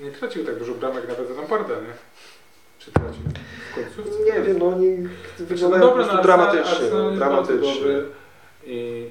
nie 0.00 0.10
tracił 0.10 0.44
tak 0.44 0.58
dużo 0.58 0.74
bramek 0.74 1.08
nawet 1.08 1.28
za 1.28 1.34
Lamparda, 1.34 1.74
nie? 1.74 1.94
Czy 2.78 2.92
tracił 2.92 3.22
w 3.70 3.74
końcówce? 3.74 4.24
Nie 4.24 4.42
wiem, 4.42 4.58
no 4.58 4.66
oni 4.66 4.96
Znaczy, 4.96 5.44
wyglądają 5.54 5.84
no 5.84 5.90
po 5.90 5.98
dobra, 5.98 6.04
prostu 6.04 6.16
no, 6.16 6.22
dramatycznie. 6.22 6.86
No, 6.92 7.10
dramatycznie. 7.10 8.02
I 8.66 9.08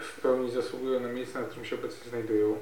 w 0.00 0.20
pełni 0.20 0.50
zasługują 0.50 1.00
na 1.00 1.08
miejsce, 1.08 1.40
na 1.40 1.46
którym 1.46 1.64
się 1.64 1.76
obecnie 1.76 2.10
znajdują. 2.10 2.56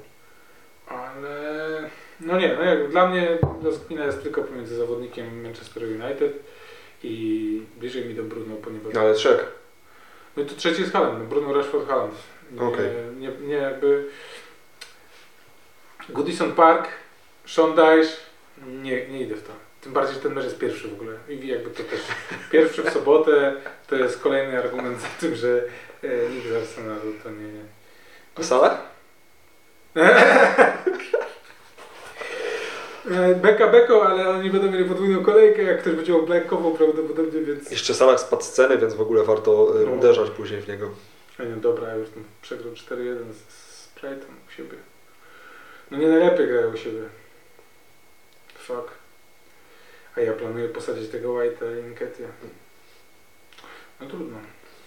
Ale 0.87 1.89
no 2.19 2.39
nie, 2.39 2.55
no 2.55 2.63
jak 2.63 2.89
dla 2.89 3.09
mnie 3.09 3.37
rozkmina 3.63 4.05
jest 4.05 4.23
tylko 4.23 4.41
pomiędzy 4.41 4.75
zawodnikiem 4.75 5.43
Manchester 5.43 5.83
United 5.83 6.39
i 7.03 7.61
bliżej 7.79 8.05
mi 8.05 8.15
do 8.15 8.23
Bruno, 8.23 8.55
ponieważ 8.55 8.93
No, 8.93 9.01
ale 9.01 9.13
trzech. 9.13 9.51
no 10.37 10.43
i 10.43 10.45
to 10.45 10.55
trzeci 10.55 10.81
jest 10.81 10.93
Haaland, 10.93 11.19
no 11.19 11.25
Bruno 11.25 11.53
Rashford 11.53 11.87
Haaland. 11.87 12.13
Nie, 12.51 12.61
Okej. 12.61 12.89
nie, 13.19 13.31
nie 13.47 13.55
jakby 13.55 14.09
Goodison 16.09 16.51
Park, 16.51 16.87
Dyche, 17.75 18.17
nie, 18.67 19.07
nie 19.07 19.21
idę 19.21 19.35
w 19.35 19.43
to. 19.43 19.53
Tym 19.81 19.93
bardziej, 19.93 20.15
że 20.15 20.21
ten 20.21 20.33
mecz 20.33 20.43
jest 20.43 20.57
pierwszy 20.59 20.87
w 20.87 20.93
ogóle. 20.93 21.11
I 21.29 21.47
jakby 21.47 21.69
to 21.69 21.83
też 21.83 21.99
pierwszy 22.51 22.83
w 22.83 22.89
sobotę 22.89 23.55
to 23.87 23.95
jest 23.95 24.19
kolejny 24.19 24.57
argument 24.59 25.01
za 25.01 25.07
tym, 25.19 25.35
że 25.35 25.63
e, 26.03 26.29
nikt 26.29 26.47
z 26.47 26.55
Arsenalu 26.55 27.13
to 27.23 27.29
nie... 27.29 27.49
A 28.35 28.43
Salah? 28.43 28.81
E, 33.11 33.35
Beka 33.35 33.67
beko, 33.67 34.07
ale 34.07 34.29
oni 34.29 34.49
będą 34.49 34.71
mieli 34.71 34.85
podwójną 34.85 35.23
kolejkę, 35.23 35.63
jak 35.63 35.81
ktoś 35.81 35.93
będzie 35.93 36.15
oblankował 36.15 36.71
prawdopodobnie, 36.71 37.41
więc... 37.41 37.71
Jeszcze 37.71 37.93
Salah 37.93 38.19
spadł 38.19 38.43
z 38.43 38.45
sceny, 38.45 38.77
więc 38.77 38.93
w 38.93 39.01
ogóle 39.01 39.23
warto 39.23 39.81
y, 39.81 39.85
No. 39.85 39.91
uderzać 39.91 40.29
później 40.29 40.61
w 40.61 40.67
niego. 40.67 40.89
A 41.39 41.43
nie, 41.43 41.55
dobra, 41.55 41.87
Everton 41.87 42.23
przegrał 42.41 42.73
4-1 42.73 42.77
z, 43.33 43.53
z 43.53 43.89
Brighton 44.01 44.35
u 44.47 44.51
siebie. 44.51 44.77
No 45.93 45.99
nie 45.99 46.07
najlepiej 46.07 46.47
grają 46.47 46.73
u 46.73 46.77
siebie. 46.77 47.01
Fuck. 48.55 48.91
A 50.17 50.21
ja 50.21 50.33
planuję 50.33 50.69
posadzić 50.69 51.11
tego 51.11 51.29
White'a 51.29 51.79
i 51.79 51.83
Nketiah. 51.83 52.29
No 54.01 54.07
trudno. 54.07 54.37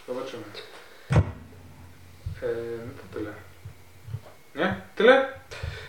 Zobaczymy. 0.08 0.42
Eee, 2.42 2.78
no 2.86 2.92
to 3.02 3.18
tyle. 3.18 3.30
Nie? 4.54 4.80
Tyle? 4.96 5.28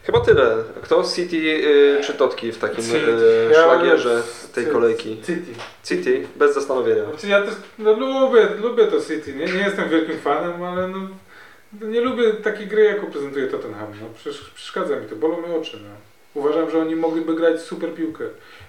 Chyba 0.04 0.20
tyle. 0.22 0.58
Kto 0.84 1.04
z 1.04 1.16
City 1.16 1.38
y, 1.38 2.02
czy 2.04 2.14
Totki 2.14 2.52
w 2.52 2.58
takim 2.58 2.84
City. 2.84 2.98
y, 2.98 3.50
Ja 3.54 3.64
szlagierze 3.64 4.24
tej 4.54 4.66
kolejki? 4.68 5.18
City. 5.22 5.54
City, 5.84 6.28
bez 6.36 6.54
zastanowienia. 6.54 7.04
Znaczy 7.06 7.28
ja 7.28 7.42
też 7.42 7.54
no, 7.80 7.94
lubię, 7.94 8.46
lubię 8.62 8.88
to 8.88 9.02
City, 9.02 9.34
nie? 9.36 9.46
nie 9.46 9.60
jestem 9.60 9.90
wielkim 9.90 10.20
fanem, 10.20 10.64
ale 10.64 10.88
no, 10.88 10.98
no, 11.82 11.88
nie 11.88 12.02
lubię 12.02 12.34
takiej 12.34 12.68
gry, 12.68 12.84
jaką 12.84 13.08
prezentuje 13.08 13.48
Tottenham. 13.48 13.92
No, 14.02 14.08
przecież 14.16 14.52
przeszkadza 14.56 15.00
mi 15.00 15.08
to, 15.08 15.16
bolą 15.16 15.48
mi 15.48 15.56
oczy. 15.56 15.80
No. 15.84 15.90
Uważam, 16.42 16.72
że 16.72 16.80
oni 16.80 16.96
mogliby 16.96 17.36
grać 17.36 17.62
super 17.62 17.94
piłkę. 17.94 18.24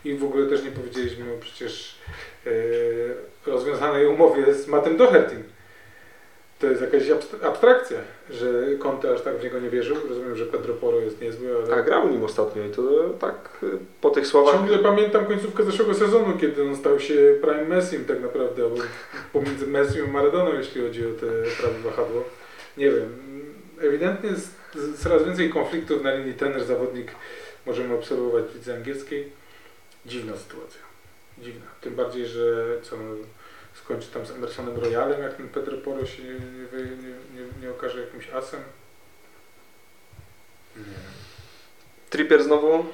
I 0.04 0.14
w 0.14 0.24
ogóle 0.24 0.46
też 0.46 0.64
nie 0.64 0.70
powiedzieliśmy 0.70 1.34
o 1.34 1.38
przecież 1.40 1.98
e, 2.46 2.50
rozwiązanej 3.46 4.06
umowie 4.06 4.54
z 4.54 4.66
Mattem 4.66 4.96
Doherty. 4.96 5.36
To 6.59 6.66
jest 6.66 6.82
jakaś 6.82 7.02
abst- 7.02 7.44
abstrakcja, 7.46 7.98
że 8.30 8.46
Conte 8.78 9.14
aż 9.14 9.22
tak 9.22 9.38
w 9.38 9.44
niego 9.44 9.61
nie 9.61 9.70
wierzył. 9.70 9.96
Rozumiem, 10.09 10.36
że 10.36 10.46
Pedro 10.46 10.74
Poro 10.74 11.00
jest 11.00 11.20
niezły, 11.20 11.48
ale... 11.56 11.76
A 11.76 11.82
grał 11.82 12.09
nim 12.09 12.24
ostatnio 12.24 12.64
i 12.64 12.70
to 12.70 12.82
tak 13.20 13.34
y, 13.62 13.66
po 14.00 14.11
tych 14.11 14.26
słowach. 14.26 14.54
Ciągle 14.54 14.78
pamiętam 14.78 15.26
końcówkę 15.26 15.64
zeszłego 15.64 15.94
sezonu, 15.94 16.38
kiedy 16.40 16.62
on 16.62 16.76
stał 16.76 17.00
się 17.00 17.14
prime 17.40 17.64
Messim 17.64 18.04
tak 18.04 18.20
naprawdę, 18.20 18.62
albo 18.62 18.76
pomiędzy 19.32 19.66
Messim 19.66 20.04
a 20.04 20.12
Maradoną, 20.12 20.54
jeśli 20.54 20.82
chodzi 20.82 21.06
o 21.06 21.11
te 21.11 21.26
prawe 21.61 21.78
wahadło. 21.84 22.24
Nie 22.79 22.91
wiem. 22.91 23.18
Ewidentnie 23.81 24.31
z 24.35 24.51
coraz 25.03 25.24
więcej 25.24 25.51
konfliktów 25.51 26.03
na 26.03 26.14
linii 26.14 26.35
trener-zawodnik 26.35 27.07
możemy 27.66 27.95
obserwować 27.95 28.45
w 28.45 28.55
lidze 28.55 28.74
angielskiej. 28.74 29.33
Dziwna 30.07 30.37
sytuacja. 30.37 30.81
Dziwna. 31.39 31.66
Tym 31.81 31.95
bardziej, 31.95 32.26
że 32.26 32.66
co 32.83 32.97
skończy 33.74 34.09
tam 34.09 34.26
z 34.26 34.31
Emersonem 34.31 34.76
Royalem, 34.76 35.22
jak 35.22 35.35
ten 35.35 35.49
Pedro 35.49 35.76
Poro 35.79 36.07
się 36.07 36.22
nie, 36.22 36.31
nie, 36.31 36.85
nie, 37.35 37.62
nie, 37.62 37.70
okaże 37.70 38.01
jakimś 38.01 38.31
asem. 38.31 38.61
Nie. 40.76 40.83
Trippier 42.11 42.45
znowu 42.45 42.85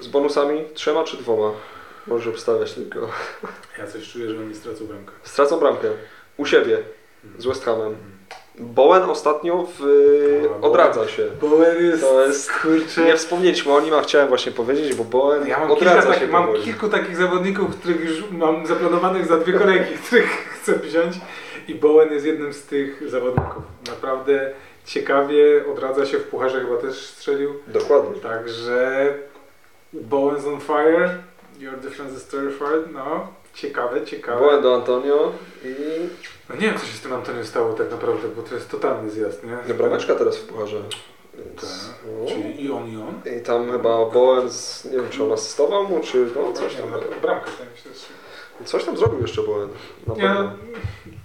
z 0.00 0.08
bonusami 0.08 0.64
trzema 0.74 1.04
czy 1.04 1.16
dwoma? 1.16 1.52
Możesz 2.06 2.28
obstawiać 2.28 2.72
tylko. 2.72 3.10
Ja 3.78 3.86
coś 3.86 4.12
czuję, 4.12 4.30
że 4.30 4.40
oni 4.40 4.54
stracą 4.54 4.86
bramkę. 4.86 5.12
Stracą 5.22 5.60
bramkę. 5.60 5.90
U 6.36 6.46
siebie. 6.46 6.78
Z 7.38 7.46
West 7.46 7.64
Hamem. 7.64 8.17
Bowen 8.60 9.02
ostatnio 9.02 9.66
w, 9.78 9.82
A, 10.62 10.66
odradza 10.66 11.08
się. 11.08 11.26
Bowen 11.40 11.84
jest, 11.86 12.02
To 12.02 12.26
jest- 12.26 12.52
kurczę... 12.52 13.04
Nie 13.04 13.16
wspomnieliśmy 13.16 13.72
o 13.72 13.80
nim, 13.80 13.94
a 13.94 14.02
chciałem 14.02 14.28
właśnie 14.28 14.52
powiedzieć, 14.52 14.94
bo 14.94 15.04
Bowen 15.04 15.46
Ja 15.48 15.58
mam, 15.58 15.68
kilka, 15.68 15.90
odradza 15.90 16.08
tak, 16.10 16.18
się 16.20 16.26
mam 16.26 16.44
powoli. 16.46 16.64
kilku 16.64 16.88
takich 16.88 17.16
zawodników, 17.16 17.76
których 17.76 18.04
już 18.04 18.30
mam 18.30 18.66
zaplanowanych 18.66 19.26
za 19.26 19.36
dwie 19.36 19.52
kolejki, 19.52 19.94
których 20.06 20.26
chcę 20.30 20.72
wziąć 20.74 21.14
i 21.68 21.74
Bowen 21.74 22.12
jest 22.12 22.26
jednym 22.26 22.52
z 22.52 22.62
tych 22.62 23.10
zawodników. 23.10 23.62
Naprawdę 23.88 24.50
ciekawie 24.84 25.64
odradza 25.72 26.06
się 26.06 26.18
w 26.18 26.24
pucharze, 26.24 26.60
chyba 26.60 26.76
też 26.76 27.06
strzelił. 27.06 27.54
Dokładnie. 27.66 28.20
Także 28.20 29.14
Bowen's 29.94 30.48
on 30.54 30.60
fire, 30.60 31.10
your 31.58 31.76
defense 31.76 32.14
is 32.16 32.26
terrified, 32.26 32.92
no 32.92 33.26
ciekawe, 33.60 34.06
ciekawe. 34.06 34.40
Bowen 34.40 34.62
do 34.62 34.74
Antonio 34.74 35.32
i 35.64 35.74
No 36.48 36.54
nie 36.54 36.60
wiem 36.60 36.78
co 36.78 36.86
się 36.86 36.92
z 36.92 37.00
tym 37.00 37.12
Antonio 37.12 37.44
stało 37.44 37.72
tak 37.72 37.90
naprawdę, 37.90 38.28
bo 38.28 38.42
to 38.42 38.54
jest 38.54 38.70
totalny 38.70 39.10
zjazd, 39.10 39.44
nie? 39.44 39.58
no, 39.68 39.74
brameczka 39.74 40.14
teraz 40.14 40.36
w 40.36 40.46
pucharze. 40.46 40.82
Więc, 41.34 41.60
Tak. 41.60 42.28
Czyli 42.28 42.64
i 42.64 42.70
on, 42.70 42.92
i 42.92 42.96
on. 42.96 43.36
I 43.38 43.42
tam 43.42 43.72
chyba 43.72 44.06
Bowen, 44.06 44.50
z, 44.50 44.84
nie 44.84 44.96
wiem 44.96 45.08
czy 45.10 45.24
on 45.24 45.32
asystował 45.32 45.88
mu, 45.88 46.00
czy 46.00 46.26
no, 46.36 46.52
coś 46.52 46.74
tam. 46.74 46.90
na 46.90 46.98
bramkę, 46.98 47.50
tak 47.58 47.66
myślę, 47.74 47.90
że... 47.94 48.27
Coś 48.64 48.84
tam 48.84 48.96
zrobił 48.96 49.20
jeszcze 49.20 49.42
Bowen. 49.42 49.68
Na 50.06 50.14
pewno. 50.14 50.42
no, 50.42 50.50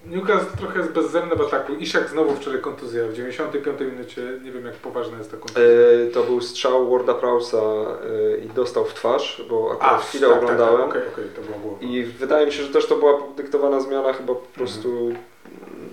Newcastle 0.06 0.58
trochę 0.58 0.80
jest 0.80 0.92
bezzemny 0.92 1.36
w 1.36 1.42
ataku. 1.42 1.74
Isiak 1.74 2.10
znowu 2.10 2.36
wczoraj 2.36 2.62
kontuzja 2.62 3.08
w 3.08 3.14
95 3.14 3.80
minucie. 3.80 4.22
Nie 4.44 4.52
wiem 4.52 4.66
jak 4.66 4.76
poważna 4.76 5.18
jest 5.18 5.32
ta 5.32 5.38
kontuzja. 5.38 5.64
E, 5.64 6.12
to 6.14 6.24
był 6.24 6.42
strzał 6.42 6.92
Warda 6.92 7.14
Prausa 7.14 7.58
e, 7.58 8.38
i 8.38 8.50
dostał 8.50 8.86
w 8.86 8.94
twarz, 8.94 9.46
bo 9.50 9.72
akurat 9.72 10.02
chwilę 10.02 10.28
tak, 10.28 10.38
oglądałem. 10.38 10.92
Tak, 10.92 11.04
tak, 11.04 11.14
okej, 11.14 11.26
okej, 11.26 11.36
to 11.36 11.42
było 11.42 11.60
głowa. 11.60 11.78
I 11.82 12.04
wydaje 12.04 12.46
mi 12.46 12.52
się, 12.52 12.64
że 12.64 12.74
też 12.74 12.88
to 12.88 12.96
była 12.96 13.18
podyktowana 13.18 13.80
zmiana 13.80 14.14
chyba 14.14 14.36
po 14.36 14.48
prostu 14.56 15.12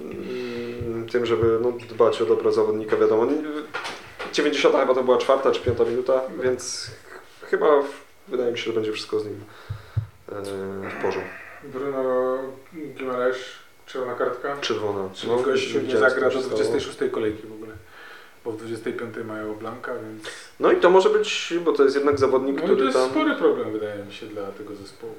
mm, 0.05 1.09
tym, 1.13 1.27
żeby 1.27 1.59
no, 1.63 1.73
dbać 1.89 2.23
o 2.23 2.27
dobro 2.27 2.53
zawodnika, 2.53 2.97
wiadomo. 2.97 3.25
Nie- 3.25 3.43
90 4.33 4.77
chyba 4.77 4.95
to 4.95 5.03
była 5.03 5.19
czwarta 5.19 5.51
czy 5.51 5.61
piąta 5.61 5.85
minuta, 5.85 6.21
więc 6.43 6.91
chyba 7.43 7.67
wydaje 8.29 8.53
mi 8.53 8.59
się, 8.59 8.65
że 8.65 8.73
będzie 8.73 8.93
wszystko 8.93 9.21
z 9.21 9.25
nim 9.25 9.41
w 10.31 11.03
porządku. 11.03 11.31
Bruno 11.65 12.39
Gimares, 12.95 13.37
czerwona 13.87 14.15
kartka. 14.15 14.57
Czerwona. 14.61 15.09
No, 15.27 15.37
gościu 15.37 15.81
nie 15.81 15.97
zagra 15.97 16.31
do 16.31 16.41
stało. 16.43 16.57
26 16.57 16.99
kolejki 17.13 17.47
w 17.47 17.53
ogóle. 17.53 17.73
Bo 18.45 18.53
w 18.53 18.57
25 18.57 19.15
mają 19.25 19.55
Blanka, 19.55 19.93
więc... 19.95 20.25
No 20.61 20.73
i 20.73 20.77
to 20.77 20.91
może 20.91 21.11
być, 21.11 21.55
bo 21.65 21.73
to 21.73 21.85
jest 21.85 21.97
jednak 21.97 22.19
zawodnik, 22.19 22.57
No 22.57 22.63
i 22.63 22.67
to 22.67 22.73
który 22.73 22.85
jest 22.85 22.99
tam... 22.99 23.11
spory 23.11 23.35
problem, 23.35 23.73
wydaje 23.73 24.05
mi 24.05 24.13
się, 24.13 24.27
dla 24.27 24.47
tego 24.53 24.75
zespołu. 24.75 25.15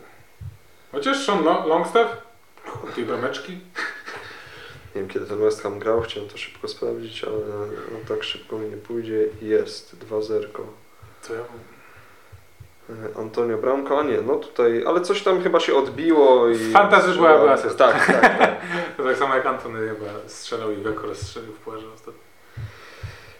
Chociaż 0.92 1.26
Sean 1.26 1.44
Lo- 1.44 1.68
Longstaff, 1.68 2.18
tej 2.96 3.06
brameczki, 3.06 3.52
Nie 4.96 5.02
wiem 5.02 5.08
kiedy 5.08 5.26
ten 5.26 5.40
West 5.40 5.62
Ham 5.62 5.80
grał, 5.80 6.02
chciałem 6.02 6.30
to 6.30 6.38
szybko 6.38 6.68
sprawdzić, 6.68 7.24
ale 7.24 7.38
no, 7.92 7.98
tak 8.08 8.24
szybko 8.24 8.58
mi 8.58 8.70
nie 8.70 8.78
pójdzie. 8.78 9.28
Jest 9.42 9.96
2-0. 10.10 10.44
co 11.22 11.34
ja... 11.34 11.40
E, 11.40 11.44
Antonio 13.20 13.58
Bramka, 13.58 14.00
a 14.00 14.04
nie, 14.04 14.22
no 14.22 14.36
tutaj, 14.36 14.84
ale 14.88 15.02
coś 15.02 15.24
tam 15.24 15.42
chyba 15.44 15.60
się 15.60 15.76
odbiło 15.76 16.50
i... 16.50 16.54
W 16.56 16.72
fantasy 16.72 17.14
była- 17.14 17.38
była 17.40 17.52
asysta. 17.52 17.92
Tak, 17.92 18.06
tak, 18.08 18.38
tak. 18.40 18.52
To 18.98 19.04
tak 19.04 19.18
samo 19.18 19.36
jak 19.36 19.46
Antony 19.46 19.88
chyba 19.90 20.06
strzelał 20.28 20.72
i 20.72 20.76
Weko 20.76 21.08
rozstrzelił 21.08 21.54
w 21.54 21.58
puarze 21.60 21.86
ostatnio. 21.96 22.22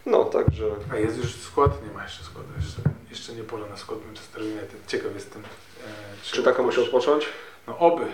No, 0.06 0.24
także... 0.26 0.66
A 0.94 0.96
jest 0.96 1.18
już 1.18 1.36
skład? 1.36 1.72
Nie 1.88 1.94
ma 1.94 2.04
jeszcze 2.04 2.24
składu. 2.24 2.48
Jeszcze, 2.62 2.82
jeszcze 3.10 3.34
nie 3.34 3.44
pora 3.44 3.66
na 3.70 3.78
skład 3.78 4.00
Manchester 4.06 4.42
United. 4.42 4.86
Ciekaw 4.88 5.14
jestem. 5.14 5.42
E, 5.42 5.88
Czy 6.24 6.44
taką 6.44 6.64
musi 6.64 6.82
odpocząć? 6.82 7.26
No 7.68 7.78
oby. 7.78 8.06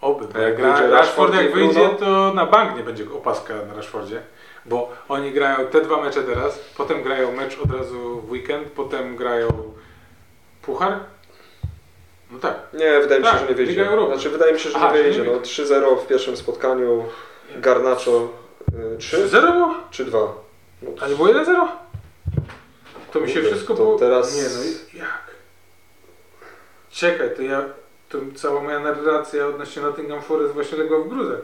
Oby. 0.00 0.24
Bo 0.28 0.38
A 0.38 0.42
jak 0.42 0.56
gra 0.56 0.90
Rashford, 0.90 1.34
jak 1.34 1.54
wyjdzie, 1.54 1.88
to 1.88 2.32
na 2.34 2.46
bank 2.46 2.76
nie 2.76 2.82
będzie 2.84 3.04
opaska 3.12 3.54
na 3.68 3.74
Rashfordzie. 3.74 4.22
Bo 4.66 4.92
oni 5.08 5.32
grają 5.32 5.66
te 5.66 5.80
dwa 5.80 6.00
mecze 6.02 6.22
teraz, 6.22 6.58
potem 6.76 7.02
grają 7.02 7.32
mecz 7.32 7.58
od 7.58 7.70
razu 7.70 8.20
w 8.20 8.30
weekend, 8.30 8.68
potem 8.68 9.16
grają 9.16 9.48
puchar. 10.66 11.00
No 12.30 12.38
tak. 12.38 12.54
Nie, 12.72 13.00
wydaje 13.00 13.20
mi 13.20 13.26
się, 13.26 13.32
Tak, 13.32 13.40
że 13.40 13.48
nie 13.48 13.54
wyjdzie. 13.54 13.88
Znaczy, 14.06 14.30
wydaje 14.30 14.52
mi 14.52 14.60
się, 14.60 14.70
że 14.70 14.76
Aha, 14.76 14.96
nie 14.96 15.02
wyjdzie. 15.02 15.24
No, 15.24 15.32
3-0 15.32 15.98
w 16.00 16.06
pierwszym 16.06 16.36
spotkaniu, 16.36 17.04
Garnacho 17.56 18.28
y, 18.94 18.98
3 18.98 19.16
3-0 19.28 19.52
było? 19.52 19.74
czy 19.90 20.04
2? 20.04 20.18
No, 20.82 20.90
A 21.00 21.08
nie 21.08 21.14
było 21.14 21.28
1-0? 21.28 21.66
To 23.12 23.20
mi 23.20 23.28
się 23.28 23.34
Kurde, 23.34 23.48
wszystko 23.50 23.74
to 23.74 23.82
było... 23.82 23.98
teraz- 23.98 24.36
Nie 24.36 24.42
no, 24.42 24.64
i- 24.64 24.98
jak? 24.98 25.30
Czekaj, 26.90 27.36
to 27.36 27.42
ja... 27.42 27.64
To 28.08 28.18
cała 28.34 28.60
moja 28.62 28.78
narracja 28.80 29.46
odnośnie 29.46 29.82
Nottingham 29.82 30.22
Forest 30.22 30.52
właśnie 30.54 30.78
legła 30.78 30.98
w 30.98 31.08
gruzach. 31.08 31.40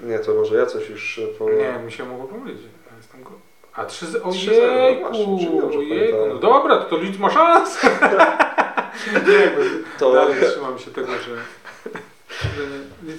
nie, 0.00 0.18
to 0.18 0.34
może 0.34 0.56
ja 0.56 0.66
coś 0.66 0.88
już 0.88 1.18
y, 1.18 1.26
po... 1.38 1.50
Nie, 1.50 1.72
mi 1.84 1.92
się 1.92 2.04
mogło 2.04 2.26
pomylić. 2.26 2.62
Ja 2.90 2.96
jestem 2.96 3.22
go... 3.22 3.30
A 3.74 3.84
3 3.84 4.06
0 4.06 4.30
3-0, 4.30 4.50
no 4.56 4.78
Ojejku, 4.78 5.78
ojejku. 5.78 6.18
No 6.28 6.34
dobra, 6.34 6.76
to, 6.76 6.84
to 6.84 6.96
Leeds 6.96 7.18
ma 7.18 7.30
szansę. 7.30 7.90
To 9.98 10.12
dalej 10.12 10.36
trzymam 10.50 10.78
się 10.78 10.90
tego, 10.90 11.12
że... 11.12 11.36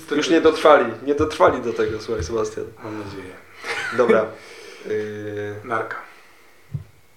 to 0.10 0.16
już 0.16 0.30
nie 0.30 0.41
dotrwali, 0.41 0.86
nie 1.06 1.16
dotrwali 1.16 1.62
do 1.62 1.74
tego, 1.74 2.02
słuchaj 2.02 2.24
Sebastian. 2.24 2.66
Mam 2.84 2.99
nadzieję. 2.99 3.34
Dobra. 3.97 4.26
Y, 4.88 5.56
Narka. 5.64 5.95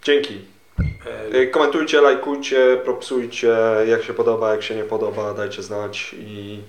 dzięki. 0.02 0.44
E, 1.06 1.38
Y, 1.40 1.46
Komentujcie, 1.50 2.00
lajkujcie, 2.00 2.80
propsujcie, 2.84 3.56
jak 3.86 4.02
się 4.02 4.14
podoba, 4.14 4.50
jak 4.50 4.62
się 4.62 4.74
nie 4.74 4.84
podoba, 4.84 5.34
dajcie 5.34 5.62
znać 5.62 6.14
i 6.18 6.60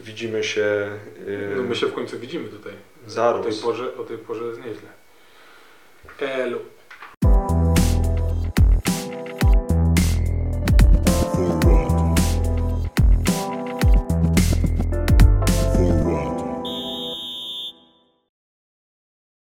widzimy 0.00 0.44
się 0.44 0.90
y, 1.28 1.52
no 1.56 1.62
my 1.62 1.76
się 1.76 1.86
w 1.86 1.94
końcu 1.94 2.18
widzimy 2.18 2.48
tutaj. 2.48 2.72
za 3.06 3.34
O 3.34 3.38
tej 3.38 3.52
porze, 3.52 3.96
o 3.96 4.04
tej 4.04 4.18
porze 4.18 4.44
jest 4.44 4.58
nieźle. 4.58 4.88
Hello. 6.18 6.75